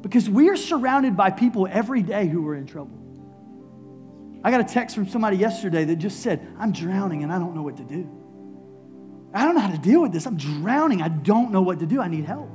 because 0.00 0.28
we 0.28 0.48
are 0.48 0.56
surrounded 0.56 1.18
by 1.18 1.30
people 1.30 1.68
every 1.70 2.02
day 2.02 2.26
who 2.26 2.48
are 2.48 2.54
in 2.54 2.66
trouble. 2.66 2.98
I 4.42 4.50
got 4.50 4.62
a 4.62 4.64
text 4.64 4.96
from 4.96 5.06
somebody 5.06 5.36
yesterday 5.36 5.84
that 5.84 5.96
just 5.96 6.22
said, 6.22 6.46
I'm 6.58 6.72
drowning 6.72 7.24
and 7.24 7.30
I 7.30 7.38
don't 7.38 7.54
know 7.54 7.62
what 7.62 7.76
to 7.76 7.84
do. 7.84 8.08
I 9.34 9.44
don't 9.44 9.54
know 9.54 9.60
how 9.60 9.70
to 9.70 9.78
deal 9.78 10.00
with 10.00 10.12
this. 10.12 10.26
I'm 10.26 10.38
drowning. 10.38 11.02
I 11.02 11.08
don't 11.08 11.52
know 11.52 11.60
what 11.60 11.80
to 11.80 11.86
do. 11.86 12.00
I 12.00 12.08
need 12.08 12.24
help. 12.24 12.48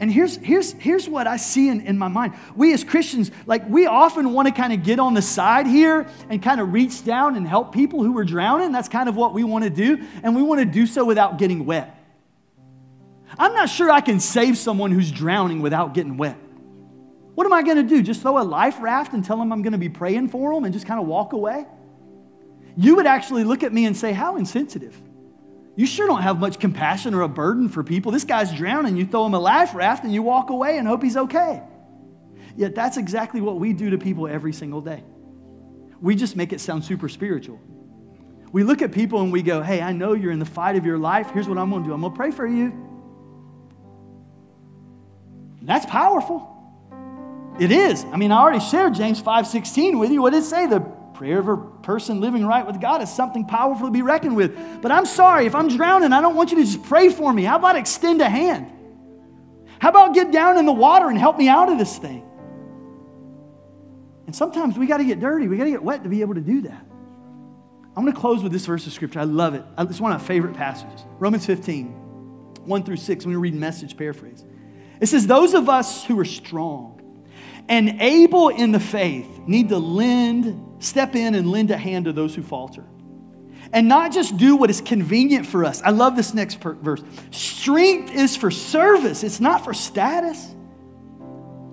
And 0.00 0.12
here's, 0.12 0.36
here's, 0.36 0.72
here's 0.72 1.08
what 1.08 1.26
I 1.26 1.36
see 1.36 1.68
in, 1.68 1.80
in 1.80 1.98
my 1.98 2.06
mind. 2.06 2.34
We 2.54 2.72
as 2.72 2.84
Christians, 2.84 3.32
like, 3.46 3.68
we 3.68 3.86
often 3.86 4.32
want 4.32 4.46
to 4.46 4.54
kind 4.54 4.72
of 4.72 4.84
get 4.84 5.00
on 5.00 5.14
the 5.14 5.22
side 5.22 5.66
here 5.66 6.06
and 6.28 6.40
kind 6.40 6.60
of 6.60 6.72
reach 6.72 7.04
down 7.04 7.34
and 7.34 7.46
help 7.46 7.72
people 7.72 8.04
who 8.04 8.16
are 8.18 8.24
drowning. 8.24 8.70
That's 8.70 8.88
kind 8.88 9.08
of 9.08 9.16
what 9.16 9.34
we 9.34 9.42
want 9.42 9.64
to 9.64 9.70
do. 9.70 10.06
And 10.22 10.36
we 10.36 10.42
want 10.42 10.60
to 10.60 10.64
do 10.64 10.86
so 10.86 11.04
without 11.04 11.38
getting 11.38 11.66
wet. 11.66 11.94
I'm 13.36 13.54
not 13.54 13.68
sure 13.68 13.90
I 13.90 14.00
can 14.00 14.20
save 14.20 14.56
someone 14.56 14.92
who's 14.92 15.10
drowning 15.10 15.60
without 15.60 15.94
getting 15.94 16.16
wet. 16.16 16.36
What 17.34 17.44
am 17.46 17.52
I 17.52 17.62
going 17.62 17.76
to 17.76 17.82
do? 17.82 18.02
Just 18.02 18.22
throw 18.22 18.40
a 18.40 18.42
life 18.42 18.80
raft 18.80 19.12
and 19.12 19.24
tell 19.24 19.36
them 19.36 19.52
I'm 19.52 19.62
going 19.62 19.72
to 19.72 19.78
be 19.78 19.88
praying 19.88 20.28
for 20.28 20.54
them 20.54 20.64
and 20.64 20.72
just 20.72 20.86
kind 20.86 21.00
of 21.00 21.06
walk 21.06 21.32
away? 21.32 21.66
You 22.76 22.96
would 22.96 23.06
actually 23.06 23.44
look 23.44 23.64
at 23.64 23.72
me 23.72 23.86
and 23.86 23.96
say, 23.96 24.12
How 24.12 24.36
insensitive. 24.36 25.00
You 25.78 25.86
sure 25.86 26.08
don't 26.08 26.22
have 26.22 26.40
much 26.40 26.58
compassion 26.58 27.14
or 27.14 27.20
a 27.20 27.28
burden 27.28 27.68
for 27.68 27.84
people. 27.84 28.10
This 28.10 28.24
guy's 28.24 28.52
drowning. 28.52 28.96
You 28.96 29.06
throw 29.06 29.24
him 29.24 29.34
a 29.34 29.38
life 29.38 29.76
raft 29.76 30.02
and 30.02 30.12
you 30.12 30.24
walk 30.24 30.50
away 30.50 30.76
and 30.76 30.88
hope 30.88 31.04
he's 31.04 31.16
okay. 31.16 31.62
Yet 32.56 32.74
that's 32.74 32.96
exactly 32.96 33.40
what 33.40 33.60
we 33.60 33.72
do 33.72 33.90
to 33.90 33.96
people 33.96 34.26
every 34.26 34.52
single 34.52 34.80
day. 34.80 35.04
We 36.00 36.16
just 36.16 36.34
make 36.34 36.52
it 36.52 36.60
sound 36.60 36.84
super 36.84 37.08
spiritual. 37.08 37.60
We 38.50 38.64
look 38.64 38.82
at 38.82 38.90
people 38.90 39.20
and 39.20 39.30
we 39.30 39.40
go, 39.40 39.62
Hey, 39.62 39.80
I 39.80 39.92
know 39.92 40.14
you're 40.14 40.32
in 40.32 40.40
the 40.40 40.44
fight 40.44 40.74
of 40.74 40.84
your 40.84 40.98
life. 40.98 41.30
Here's 41.30 41.48
what 41.48 41.58
I'm 41.58 41.70
going 41.70 41.84
to 41.84 41.88
do 41.90 41.94
I'm 41.94 42.00
going 42.00 42.12
to 42.12 42.16
pray 42.16 42.32
for 42.32 42.44
you. 42.44 42.72
That's 45.62 45.86
powerful. 45.86 46.56
It 47.60 47.70
is. 47.70 48.04
I 48.06 48.16
mean, 48.16 48.32
I 48.32 48.40
already 48.40 48.58
shared 48.58 48.94
James 48.94 49.22
5:16 49.22 50.00
with 50.00 50.10
you. 50.10 50.22
What 50.22 50.32
did 50.32 50.42
it 50.42 50.46
say? 50.46 50.66
The 50.66 50.97
prayer 51.18 51.40
of 51.40 51.48
a 51.48 51.56
person 51.56 52.20
living 52.20 52.46
right 52.46 52.64
with 52.64 52.80
God 52.80 53.02
is 53.02 53.12
something 53.12 53.44
powerful 53.44 53.88
to 53.88 53.90
be 53.90 54.02
reckoned 54.02 54.36
with. 54.36 54.80
But 54.80 54.92
I'm 54.92 55.04
sorry, 55.04 55.46
if 55.46 55.54
I'm 55.56 55.66
drowning, 55.66 56.12
I 56.12 56.20
don't 56.20 56.36
want 56.36 56.52
you 56.52 56.58
to 56.58 56.62
just 56.62 56.84
pray 56.84 57.08
for 57.08 57.32
me. 57.32 57.42
How 57.42 57.56
about 57.56 57.74
extend 57.74 58.20
a 58.22 58.28
hand? 58.28 58.70
How 59.80 59.88
about 59.88 60.14
get 60.14 60.30
down 60.30 60.58
in 60.58 60.64
the 60.64 60.72
water 60.72 61.08
and 61.08 61.18
help 61.18 61.36
me 61.36 61.48
out 61.48 61.70
of 61.70 61.76
this 61.76 61.98
thing? 61.98 62.22
And 64.26 64.36
sometimes 64.36 64.78
we 64.78 64.86
got 64.86 64.98
to 64.98 65.04
get 65.04 65.18
dirty. 65.18 65.48
We 65.48 65.56
got 65.56 65.64
to 65.64 65.72
get 65.72 65.82
wet 65.82 66.04
to 66.04 66.08
be 66.08 66.20
able 66.20 66.34
to 66.34 66.40
do 66.40 66.60
that. 66.62 66.86
I'm 67.96 68.04
going 68.04 68.14
to 68.14 68.20
close 68.20 68.44
with 68.44 68.52
this 68.52 68.64
verse 68.64 68.86
of 68.86 68.92
scripture. 68.92 69.18
I 69.18 69.24
love 69.24 69.54
it. 69.54 69.64
It's 69.76 70.00
one 70.00 70.12
of 70.12 70.20
my 70.20 70.26
favorite 70.26 70.54
passages. 70.54 71.04
Romans 71.18 71.44
15, 71.46 71.86
1 72.64 72.82
through 72.84 72.96
6. 72.96 73.24
I'm 73.24 73.32
going 73.32 73.34
to 73.34 73.40
read 73.40 73.54
message 73.54 73.96
paraphrase. 73.96 74.44
It 75.00 75.06
says, 75.06 75.26
Those 75.26 75.54
of 75.54 75.68
us 75.68 76.04
who 76.04 76.16
are 76.20 76.24
strong 76.24 77.24
and 77.68 78.00
able 78.00 78.50
in 78.50 78.70
the 78.70 78.78
faith 78.78 79.26
need 79.48 79.70
to 79.70 79.78
lend 79.78 80.66
step 80.78 81.14
in 81.14 81.34
and 81.34 81.50
lend 81.50 81.70
a 81.70 81.76
hand 81.76 82.04
to 82.06 82.12
those 82.12 82.34
who 82.34 82.42
falter. 82.42 82.84
And 83.72 83.88
not 83.88 84.12
just 84.12 84.36
do 84.36 84.56
what 84.56 84.70
is 84.70 84.80
convenient 84.80 85.46
for 85.46 85.64
us. 85.64 85.82
I 85.82 85.90
love 85.90 86.16
this 86.16 86.32
next 86.32 86.60
per- 86.60 86.74
verse. 86.74 87.02
Strength 87.30 88.14
is 88.14 88.36
for 88.36 88.50
service, 88.50 89.22
it's 89.22 89.40
not 89.40 89.64
for 89.64 89.74
status. 89.74 90.54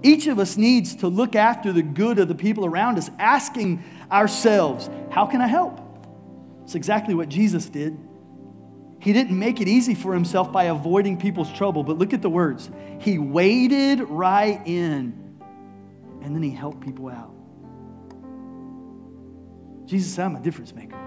Each 0.03 0.27
of 0.27 0.37
us 0.37 0.55
needs 0.55 0.97
to 0.97 1.07
look 1.07 1.35
after 1.35 1.73
the 1.73 1.81
good 1.81 2.19
of 2.19 2.27
the 2.27 2.35
people 2.35 2.65
around 2.65 2.97
us, 2.97 3.09
asking 3.17 3.83
ourselves, 4.11 4.89
How 5.09 5.25
can 5.25 5.41
I 5.41 5.47
help? 5.47 5.81
It's 6.63 6.75
exactly 6.75 7.15
what 7.15 7.29
Jesus 7.29 7.69
did. 7.69 7.97
He 8.99 9.13
didn't 9.13 9.37
make 9.37 9.61
it 9.61 9.67
easy 9.67 9.93
for 9.93 10.13
himself 10.13 10.51
by 10.51 10.65
avoiding 10.65 11.17
people's 11.17 11.51
trouble, 11.53 11.83
but 11.83 11.97
look 11.97 12.13
at 12.13 12.21
the 12.21 12.29
words. 12.29 12.69
He 12.99 13.19
waded 13.19 14.01
right 14.01 14.61
in, 14.65 15.37
and 16.21 16.35
then 16.35 16.41
he 16.41 16.49
helped 16.49 16.81
people 16.81 17.09
out. 17.09 17.34
Jesus 19.85 20.13
said, 20.13 20.25
I'm 20.25 20.35
a 20.35 20.41
difference 20.41 20.73
maker. 20.73 20.97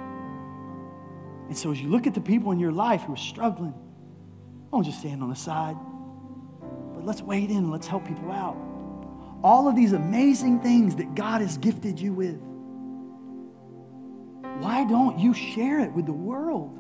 And 1.49 1.57
so 1.57 1.73
as 1.73 1.81
you 1.81 1.89
look 1.89 2.07
at 2.07 2.15
the 2.15 2.21
people 2.21 2.53
in 2.53 2.61
your 2.61 2.73
life 2.73 3.03
who 3.03 3.15
are 3.15 3.17
struggling, 3.17 3.75
don't 4.71 4.85
just 4.85 5.01
stand 5.01 5.23
on 5.23 5.31
the 5.31 5.37
side, 5.37 5.77
but 6.95 7.05
let's 7.05 7.23
wade 7.23 7.51
in 7.51 7.57
and 7.59 7.71
let's 7.71 7.87
help 7.87 8.07
people 8.07 8.31
out. 8.31 8.57
All 9.43 9.69
of 9.69 9.75
these 9.75 9.93
amazing 9.93 10.61
things 10.61 10.97
that 10.97 11.15
God 11.15 11.41
has 11.41 11.57
gifted 11.59 11.99
you 11.99 12.13
with. 12.13 12.39
Why 14.61 14.85
don't 14.85 15.19
you 15.19 15.33
share 15.33 15.81
it 15.81 15.93
with 15.93 16.07
the 16.07 16.13
world? 16.13 16.75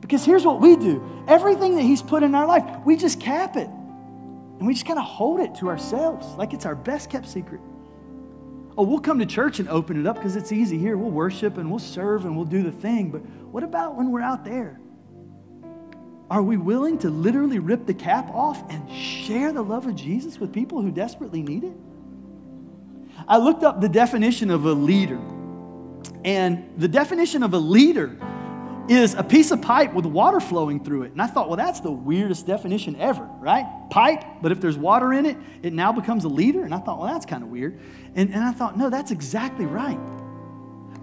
Because 0.00 0.24
here's 0.24 0.44
what 0.44 0.60
we 0.60 0.76
do 0.76 1.24
everything 1.28 1.76
that 1.76 1.82
He's 1.82 2.02
put 2.02 2.22
in 2.22 2.34
our 2.34 2.46
life, 2.46 2.64
we 2.84 2.96
just 2.96 3.20
cap 3.20 3.56
it. 3.56 3.68
And 3.68 4.66
we 4.66 4.74
just 4.74 4.86
kind 4.86 4.98
of 4.98 5.06
hold 5.06 5.40
it 5.40 5.54
to 5.56 5.68
ourselves 5.68 6.26
like 6.36 6.52
it's 6.52 6.66
our 6.66 6.74
best 6.74 7.08
kept 7.08 7.28
secret. 7.28 7.62
Oh, 8.80 8.82
we'll 8.82 8.98
come 8.98 9.18
to 9.18 9.26
church 9.26 9.60
and 9.60 9.68
open 9.68 10.00
it 10.00 10.06
up 10.06 10.16
because 10.16 10.36
it's 10.36 10.52
easy 10.52 10.78
here. 10.78 10.96
We'll 10.96 11.10
worship 11.10 11.58
and 11.58 11.68
we'll 11.68 11.78
serve 11.78 12.24
and 12.24 12.34
we'll 12.34 12.46
do 12.46 12.62
the 12.62 12.72
thing. 12.72 13.10
But 13.10 13.20
what 13.52 13.62
about 13.62 13.94
when 13.94 14.10
we're 14.10 14.22
out 14.22 14.42
there? 14.42 14.80
Are 16.30 16.40
we 16.40 16.56
willing 16.56 16.96
to 17.00 17.10
literally 17.10 17.58
rip 17.58 17.84
the 17.84 17.92
cap 17.92 18.30
off 18.30 18.64
and 18.70 18.90
share 18.90 19.52
the 19.52 19.60
love 19.60 19.86
of 19.86 19.96
Jesus 19.96 20.38
with 20.38 20.50
people 20.50 20.80
who 20.80 20.90
desperately 20.90 21.42
need 21.42 21.64
it? 21.64 21.76
I 23.28 23.36
looked 23.36 23.64
up 23.64 23.82
the 23.82 23.88
definition 23.90 24.50
of 24.50 24.64
a 24.64 24.72
leader. 24.72 25.20
And 26.24 26.72
the 26.78 26.88
definition 26.88 27.42
of 27.42 27.52
a 27.52 27.58
leader 27.58 28.16
is 28.90 29.14
a 29.14 29.22
piece 29.22 29.52
of 29.52 29.62
pipe 29.62 29.94
with 29.94 30.04
water 30.04 30.40
flowing 30.40 30.82
through 30.82 31.04
it. 31.04 31.12
And 31.12 31.22
I 31.22 31.28
thought, 31.28 31.48
well, 31.48 31.56
that's 31.56 31.78
the 31.78 31.92
weirdest 31.92 32.44
definition 32.44 32.96
ever, 32.96 33.24
right? 33.38 33.64
Pipe, 33.88 34.24
but 34.42 34.50
if 34.50 34.60
there's 34.60 34.76
water 34.76 35.12
in 35.12 35.26
it, 35.26 35.36
it 35.62 35.72
now 35.72 35.92
becomes 35.92 36.24
a 36.24 36.28
leader. 36.28 36.64
And 36.64 36.74
I 36.74 36.78
thought, 36.78 36.98
well, 36.98 37.12
that's 37.12 37.24
kind 37.24 37.44
of 37.44 37.50
weird. 37.50 37.78
And, 38.16 38.34
and 38.34 38.42
I 38.42 38.50
thought, 38.50 38.76
no, 38.76 38.90
that's 38.90 39.12
exactly 39.12 39.64
right. 39.64 40.00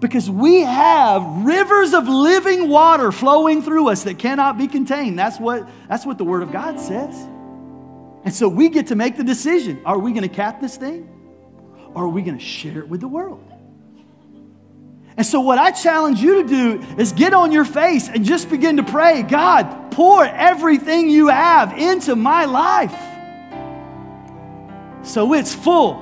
Because 0.00 0.28
we 0.28 0.60
have 0.60 1.22
rivers 1.44 1.94
of 1.94 2.06
living 2.06 2.68
water 2.68 3.10
flowing 3.10 3.62
through 3.62 3.88
us 3.88 4.04
that 4.04 4.18
cannot 4.18 4.58
be 4.58 4.68
contained. 4.68 5.18
That's 5.18 5.40
what, 5.40 5.66
that's 5.88 6.04
what 6.04 6.18
the 6.18 6.24
Word 6.24 6.42
of 6.42 6.52
God 6.52 6.78
says. 6.78 7.14
And 8.24 8.34
so 8.34 8.48
we 8.48 8.68
get 8.68 8.88
to 8.88 8.96
make 8.96 9.16
the 9.16 9.24
decision 9.24 9.80
are 9.86 9.98
we 9.98 10.12
going 10.12 10.28
to 10.28 10.34
cap 10.34 10.60
this 10.60 10.76
thing? 10.76 11.08
Or 11.94 12.04
are 12.04 12.08
we 12.08 12.20
going 12.20 12.38
to 12.38 12.44
share 12.44 12.80
it 12.80 12.88
with 12.88 13.00
the 13.00 13.08
world? 13.08 13.47
And 15.18 15.26
so, 15.26 15.40
what 15.40 15.58
I 15.58 15.72
challenge 15.72 16.20
you 16.20 16.42
to 16.42 16.48
do 16.48 16.80
is 16.96 17.12
get 17.12 17.34
on 17.34 17.52
your 17.52 17.64
face 17.66 18.08
and 18.08 18.24
just 18.24 18.48
begin 18.48 18.78
to 18.78 18.84
pray 18.84 19.22
God, 19.22 19.90
pour 19.90 20.24
everything 20.24 21.10
you 21.10 21.26
have 21.26 21.76
into 21.76 22.16
my 22.16 22.46
life 22.46 22.94
so 25.08 25.32
it's 25.32 25.54
full 25.54 25.94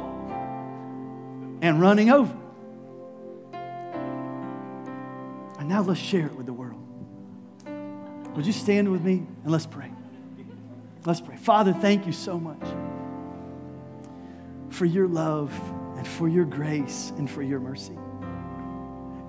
and 1.63 1.81
running 1.81 2.11
over. 2.11 2.37
And 5.59 5.69
now 5.69 5.83
let's 5.83 6.01
share 6.01 6.27
it 6.27 6.35
with 6.35 6.47
the 6.47 6.53
world. 6.53 6.83
Would 8.35 8.45
you 8.45 8.53
stand 8.53 8.91
with 8.91 9.03
me 9.03 9.25
and 9.45 9.53
let's 9.53 9.65
pray? 9.65 9.91
Let's 11.05 11.21
pray. 11.21 11.37
Father, 11.37 11.73
thank 11.73 12.05
you 12.05 12.13
so 12.13 12.39
much 12.39 12.63
for 14.71 14.85
your 14.85 15.07
love 15.07 15.53
and 15.97 16.07
for 16.07 16.29
your 16.29 16.45
grace 16.45 17.13
and 17.17 17.31
for 17.31 17.43
your 17.43 17.61
mercy. 17.61 17.97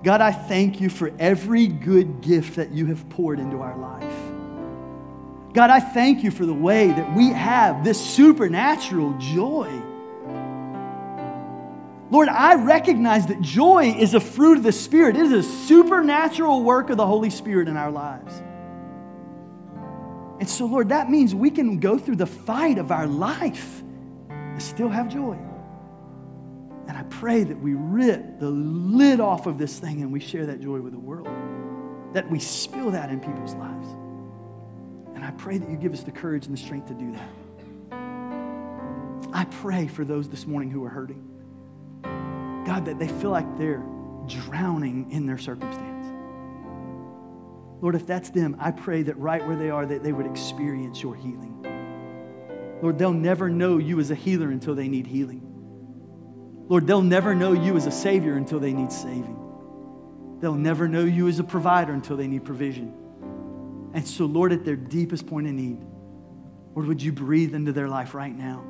God, 0.02 0.20
I 0.20 0.32
thank 0.32 0.80
you 0.80 0.88
for 0.88 1.12
every 1.18 1.66
good 1.66 2.20
gift 2.20 2.56
that 2.56 2.70
you 2.70 2.86
have 2.86 3.08
poured 3.10 3.40
into 3.40 3.60
our 3.60 3.76
life. 3.76 4.28
God, 5.54 5.70
I 5.70 5.80
thank 5.80 6.22
you 6.22 6.30
for 6.30 6.46
the 6.46 6.54
way 6.54 6.88
that 6.88 7.16
we 7.16 7.30
have 7.30 7.82
this 7.82 8.00
supernatural 8.00 9.16
joy. 9.18 9.68
Lord, 12.10 12.28
I 12.28 12.54
recognize 12.54 13.26
that 13.26 13.40
joy 13.40 13.94
is 13.98 14.14
a 14.14 14.20
fruit 14.20 14.58
of 14.58 14.64
the 14.64 14.72
Spirit. 14.72 15.16
It 15.16 15.26
is 15.26 15.32
a 15.32 15.42
supernatural 15.42 16.62
work 16.62 16.90
of 16.90 16.96
the 16.96 17.06
Holy 17.06 17.30
Spirit 17.30 17.68
in 17.68 17.76
our 17.76 17.90
lives. 17.90 18.40
And 20.38 20.48
so, 20.48 20.66
Lord, 20.66 20.90
that 20.90 21.10
means 21.10 21.34
we 21.34 21.50
can 21.50 21.80
go 21.80 21.98
through 21.98 22.16
the 22.16 22.26
fight 22.26 22.78
of 22.78 22.92
our 22.92 23.06
life 23.06 23.82
and 24.30 24.62
still 24.62 24.88
have 24.88 25.08
joy. 25.08 25.36
And 26.88 26.96
I 26.96 27.02
pray 27.04 27.44
that 27.44 27.60
we 27.60 27.74
rip 27.74 28.40
the 28.40 28.48
lid 28.48 29.20
off 29.20 29.46
of 29.46 29.58
this 29.58 29.78
thing 29.78 30.00
and 30.00 30.10
we 30.10 30.20
share 30.20 30.46
that 30.46 30.60
joy 30.60 30.80
with 30.80 30.92
the 30.92 30.98
world, 30.98 31.28
that 32.14 32.28
we 32.30 32.38
spill 32.38 32.90
that 32.92 33.10
in 33.10 33.20
people's 33.20 33.54
lives. 33.54 33.88
And 35.14 35.22
I 35.22 35.30
pray 35.32 35.58
that 35.58 35.68
you 35.68 35.76
give 35.76 35.92
us 35.92 36.02
the 36.02 36.10
courage 36.10 36.46
and 36.46 36.56
the 36.56 36.60
strength 36.60 36.88
to 36.88 36.94
do 36.94 37.12
that. 37.12 37.28
I 39.34 39.44
pray 39.44 39.86
for 39.86 40.04
those 40.04 40.30
this 40.30 40.46
morning 40.46 40.70
who 40.70 40.82
are 40.84 40.88
hurting. 40.88 41.22
God, 42.64 42.86
that 42.86 42.98
they 42.98 43.08
feel 43.08 43.30
like 43.30 43.58
they're 43.58 43.84
drowning 44.26 45.10
in 45.10 45.26
their 45.26 45.38
circumstance. 45.38 46.06
Lord, 47.82 47.94
if 47.94 48.06
that's 48.06 48.30
them, 48.30 48.56
I 48.58 48.70
pray 48.70 49.02
that 49.02 49.16
right 49.18 49.46
where 49.46 49.56
they 49.56 49.70
are, 49.70 49.84
that 49.84 50.02
they 50.02 50.12
would 50.12 50.26
experience 50.26 51.02
your 51.02 51.14
healing. 51.14 51.54
Lord, 52.80 52.98
they'll 52.98 53.12
never 53.12 53.50
know 53.50 53.76
you 53.76 54.00
as 54.00 54.10
a 54.10 54.14
healer 54.14 54.50
until 54.50 54.74
they 54.74 54.88
need 54.88 55.06
healing. 55.06 55.44
Lord, 56.68 56.86
they'll 56.86 57.02
never 57.02 57.34
know 57.34 57.52
you 57.52 57.76
as 57.76 57.86
a 57.86 57.90
Savior 57.90 58.36
until 58.36 58.60
they 58.60 58.72
need 58.72 58.92
saving. 58.92 59.36
They'll 60.40 60.54
never 60.54 60.86
know 60.86 61.04
you 61.04 61.28
as 61.28 61.38
a 61.38 61.44
provider 61.44 61.92
until 61.92 62.16
they 62.16 62.26
need 62.26 62.44
provision. 62.44 62.94
And 63.94 64.06
so, 64.06 64.26
Lord, 64.26 64.52
at 64.52 64.64
their 64.64 64.76
deepest 64.76 65.26
point 65.26 65.46
of 65.46 65.54
need, 65.54 65.84
Lord, 66.74 66.86
would 66.86 67.02
you 67.02 67.10
breathe 67.10 67.54
into 67.54 67.72
their 67.72 67.88
life 67.88 68.14
right 68.14 68.36
now 68.36 68.64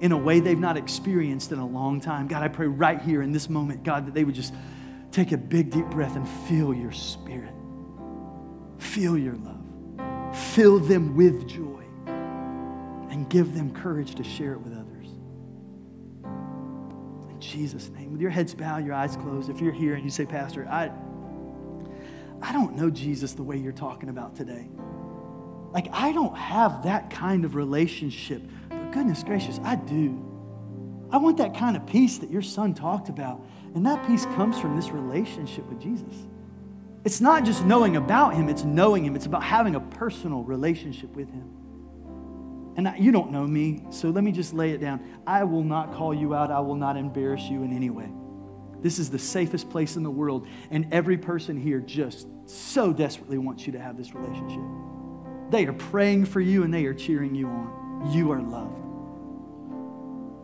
in 0.00 0.12
a 0.12 0.16
way 0.16 0.40
they've 0.40 0.58
not 0.58 0.76
experienced 0.76 1.52
in 1.52 1.58
a 1.58 1.66
long 1.66 2.00
time? 2.00 2.28
God, 2.28 2.42
I 2.42 2.48
pray 2.48 2.66
right 2.66 3.02
here 3.02 3.20
in 3.20 3.32
this 3.32 3.50
moment, 3.50 3.82
God, 3.82 4.06
that 4.06 4.14
they 4.14 4.24
would 4.24 4.34
just 4.34 4.54
take 5.10 5.32
a 5.32 5.36
big, 5.36 5.70
deep 5.70 5.86
breath 5.86 6.16
and 6.16 6.26
feel 6.48 6.72
your 6.72 6.92
spirit, 6.92 7.52
feel 8.78 9.18
your 9.18 9.34
love, 9.34 10.36
fill 10.54 10.78
them 10.78 11.16
with 11.16 11.46
joy, 11.48 11.82
and 12.06 13.28
give 13.28 13.54
them 13.54 13.72
courage 13.74 14.14
to 14.14 14.24
share 14.24 14.52
it 14.52 14.60
with 14.60 14.72
others. 14.72 14.93
Jesus' 17.44 17.90
name. 17.90 18.12
With 18.12 18.20
your 18.20 18.30
heads 18.30 18.54
bowed, 18.54 18.84
your 18.84 18.94
eyes 18.94 19.16
closed, 19.16 19.50
if 19.50 19.60
you're 19.60 19.72
here 19.72 19.94
and 19.94 20.04
you 20.04 20.10
say, 20.10 20.26
Pastor, 20.26 20.66
I, 20.68 20.90
I 22.42 22.52
don't 22.52 22.76
know 22.76 22.90
Jesus 22.90 23.32
the 23.32 23.42
way 23.42 23.56
you're 23.56 23.72
talking 23.72 24.08
about 24.08 24.36
today. 24.36 24.68
Like, 25.72 25.88
I 25.92 26.12
don't 26.12 26.36
have 26.36 26.84
that 26.84 27.10
kind 27.10 27.44
of 27.44 27.54
relationship, 27.54 28.42
but 28.68 28.92
goodness 28.92 29.24
gracious, 29.24 29.58
I 29.64 29.76
do. 29.76 30.30
I 31.10 31.18
want 31.18 31.36
that 31.38 31.54
kind 31.56 31.76
of 31.76 31.86
peace 31.86 32.18
that 32.18 32.30
your 32.30 32.42
son 32.42 32.74
talked 32.74 33.08
about. 33.08 33.44
And 33.74 33.84
that 33.86 34.06
peace 34.06 34.24
comes 34.26 34.58
from 34.58 34.76
this 34.76 34.90
relationship 34.90 35.66
with 35.66 35.80
Jesus. 35.80 36.14
It's 37.04 37.20
not 37.20 37.44
just 37.44 37.64
knowing 37.64 37.96
about 37.96 38.34
him, 38.34 38.48
it's 38.48 38.64
knowing 38.64 39.04
him. 39.04 39.14
It's 39.14 39.26
about 39.26 39.42
having 39.42 39.74
a 39.74 39.80
personal 39.80 40.42
relationship 40.42 41.14
with 41.14 41.28
him. 41.28 41.63
And 42.76 42.88
I, 42.88 42.96
you 42.96 43.12
don't 43.12 43.30
know 43.30 43.46
me, 43.46 43.82
so 43.90 44.10
let 44.10 44.24
me 44.24 44.32
just 44.32 44.52
lay 44.52 44.70
it 44.70 44.80
down. 44.80 45.00
I 45.26 45.44
will 45.44 45.62
not 45.62 45.94
call 45.94 46.12
you 46.12 46.34
out, 46.34 46.50
I 46.50 46.60
will 46.60 46.74
not 46.74 46.96
embarrass 46.96 47.42
you 47.42 47.62
in 47.62 47.72
any 47.74 47.90
way. 47.90 48.08
This 48.80 48.98
is 48.98 49.10
the 49.10 49.18
safest 49.18 49.70
place 49.70 49.96
in 49.96 50.02
the 50.02 50.10
world, 50.10 50.46
and 50.70 50.92
every 50.92 51.16
person 51.16 51.56
here 51.56 51.80
just 51.80 52.26
so 52.46 52.92
desperately 52.92 53.38
wants 53.38 53.66
you 53.66 53.72
to 53.72 53.80
have 53.80 53.96
this 53.96 54.14
relationship. 54.14 54.62
They 55.50 55.66
are 55.66 55.72
praying 55.72 56.26
for 56.26 56.40
you 56.40 56.64
and 56.64 56.74
they 56.74 56.84
are 56.86 56.94
cheering 56.94 57.34
you 57.34 57.46
on. 57.46 58.10
You 58.12 58.32
are 58.32 58.42
loved. 58.42 58.84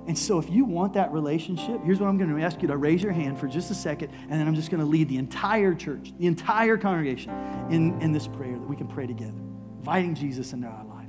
And 0.06 0.18
so, 0.18 0.38
if 0.38 0.48
you 0.50 0.64
want 0.64 0.94
that 0.94 1.12
relationship, 1.12 1.82
here's 1.84 2.00
what 2.00 2.08
I'm 2.08 2.16
going 2.16 2.34
to 2.34 2.42
ask 2.42 2.62
you 2.62 2.68
to 2.68 2.76
raise 2.76 3.02
your 3.02 3.12
hand 3.12 3.38
for 3.38 3.46
just 3.46 3.70
a 3.70 3.74
second, 3.74 4.10
and 4.28 4.32
then 4.32 4.48
I'm 4.48 4.54
just 4.54 4.70
going 4.70 4.80
to 4.80 4.86
lead 4.86 5.08
the 5.08 5.18
entire 5.18 5.74
church, 5.74 6.12
the 6.18 6.26
entire 6.26 6.76
congregation 6.76 7.32
in, 7.70 8.00
in 8.00 8.10
this 8.10 8.26
prayer 8.26 8.54
that 8.58 8.68
we 8.68 8.76
can 8.76 8.88
pray 8.88 9.06
together, 9.06 9.38
inviting 9.78 10.14
Jesus 10.14 10.52
into 10.52 10.66
our 10.66 10.84
life. 10.84 10.99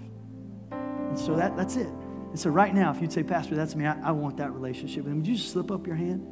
And 1.12 1.20
so, 1.20 1.36
that, 1.36 1.56
that's 1.58 1.76
it. 1.76 1.88
And 1.88 2.40
so, 2.40 2.50
right 2.50 2.74
now, 2.74 2.92
if 2.92 3.02
you'd 3.02 3.12
say, 3.12 3.24
Pastor, 3.24 3.56
that's 3.56 3.76
me, 3.76 3.86
I, 3.86 4.00
I 4.02 4.12
want 4.12 4.38
that 4.38 4.52
relationship 4.54 5.06
him, 5.06 5.18
would 5.18 5.28
you 5.28 5.36
just 5.36 5.52
slip 5.52 5.70
up 5.72 5.86
your 5.86 5.98
hand? 5.98 6.26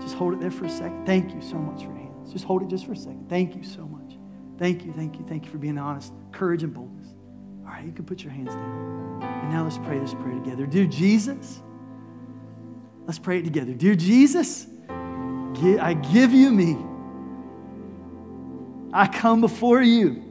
Just 0.00 0.14
hold 0.14 0.34
it 0.34 0.40
there 0.40 0.50
for 0.50 0.66
a 0.66 0.70
second. 0.70 1.06
Thank 1.06 1.34
you 1.34 1.40
so 1.40 1.56
much 1.56 1.84
for 1.84 1.92
your 1.92 1.98
hands. 1.98 2.32
Just 2.32 2.44
hold 2.44 2.62
it 2.62 2.68
just 2.68 2.86
for 2.86 2.92
a 2.92 2.96
second. 2.96 3.28
Thank 3.28 3.56
you 3.56 3.64
so 3.64 3.86
much. 3.86 4.16
Thank 4.58 4.84
you, 4.84 4.92
thank 4.92 5.18
you, 5.18 5.24
thank 5.26 5.46
you 5.46 5.50
for 5.50 5.58
being 5.58 5.78
honest, 5.78 6.12
courage, 6.30 6.62
and 6.62 6.74
boldness. 6.74 7.08
All 7.64 7.72
right, 7.72 7.84
you 7.84 7.92
can 7.92 8.04
put 8.04 8.22
your 8.22 8.32
hands 8.32 8.54
down. 8.54 9.22
And 9.22 9.50
now 9.50 9.64
let's 9.64 9.78
pray 9.78 9.98
this 9.98 10.14
prayer 10.14 10.34
together. 10.34 10.66
Dear 10.66 10.86
Jesus, 10.86 11.62
Let's 13.06 13.18
pray 13.18 13.38
it 13.38 13.44
together. 13.44 13.72
Dear 13.72 13.94
Jesus, 13.94 14.66
I 14.88 15.94
give 16.12 16.32
you 16.32 16.50
me. 16.50 16.76
I 18.92 19.06
come 19.06 19.40
before 19.40 19.82
you, 19.82 20.22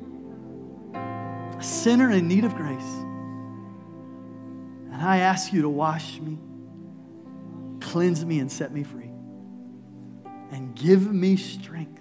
a 0.94 1.64
sinner 1.64 2.12
in 2.12 2.28
need 2.28 2.46
of 2.46 2.56
grace. 2.56 3.01
And 5.02 5.10
I 5.10 5.18
ask 5.18 5.52
you 5.52 5.64
to 5.64 5.70
wash 5.70 6.20
me, 6.20 6.38
cleanse 7.80 8.24
me, 8.24 8.38
and 8.38 8.52
set 8.52 8.72
me 8.72 8.84
free. 8.84 9.10
And 10.52 10.76
give 10.76 11.12
me 11.12 11.38
strength 11.38 12.00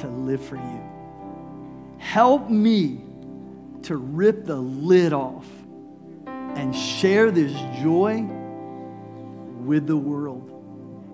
to 0.00 0.08
live 0.08 0.44
for 0.44 0.56
you. 0.56 0.82
Help 1.98 2.50
me 2.50 3.00
to 3.82 3.96
rip 3.96 4.44
the 4.44 4.56
lid 4.56 5.12
off 5.12 5.46
and 6.26 6.74
share 6.74 7.30
this 7.30 7.52
joy 7.80 8.22
with 9.60 9.86
the 9.86 9.96
world. 9.96 10.50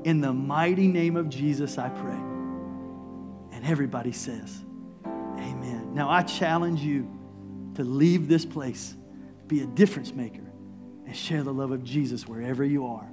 In 0.04 0.22
the 0.22 0.32
mighty 0.32 0.88
name 0.88 1.18
of 1.18 1.28
Jesus, 1.28 1.76
I 1.76 1.90
pray. 1.90 2.22
And 3.52 3.66
everybody 3.66 4.12
says, 4.12 4.64
Amen. 5.04 5.92
Now, 5.92 6.08
I 6.08 6.22
challenge 6.22 6.80
you 6.80 7.06
to 7.74 7.84
leave 7.84 8.28
this 8.28 8.46
place, 8.46 8.96
be 9.46 9.60
a 9.60 9.66
difference 9.66 10.14
maker, 10.14 10.49
and 11.10 11.18
share 11.18 11.42
the 11.42 11.52
love 11.52 11.72
of 11.72 11.82
Jesus 11.82 12.28
wherever 12.28 12.64
you 12.64 12.86
are. 12.86 13.08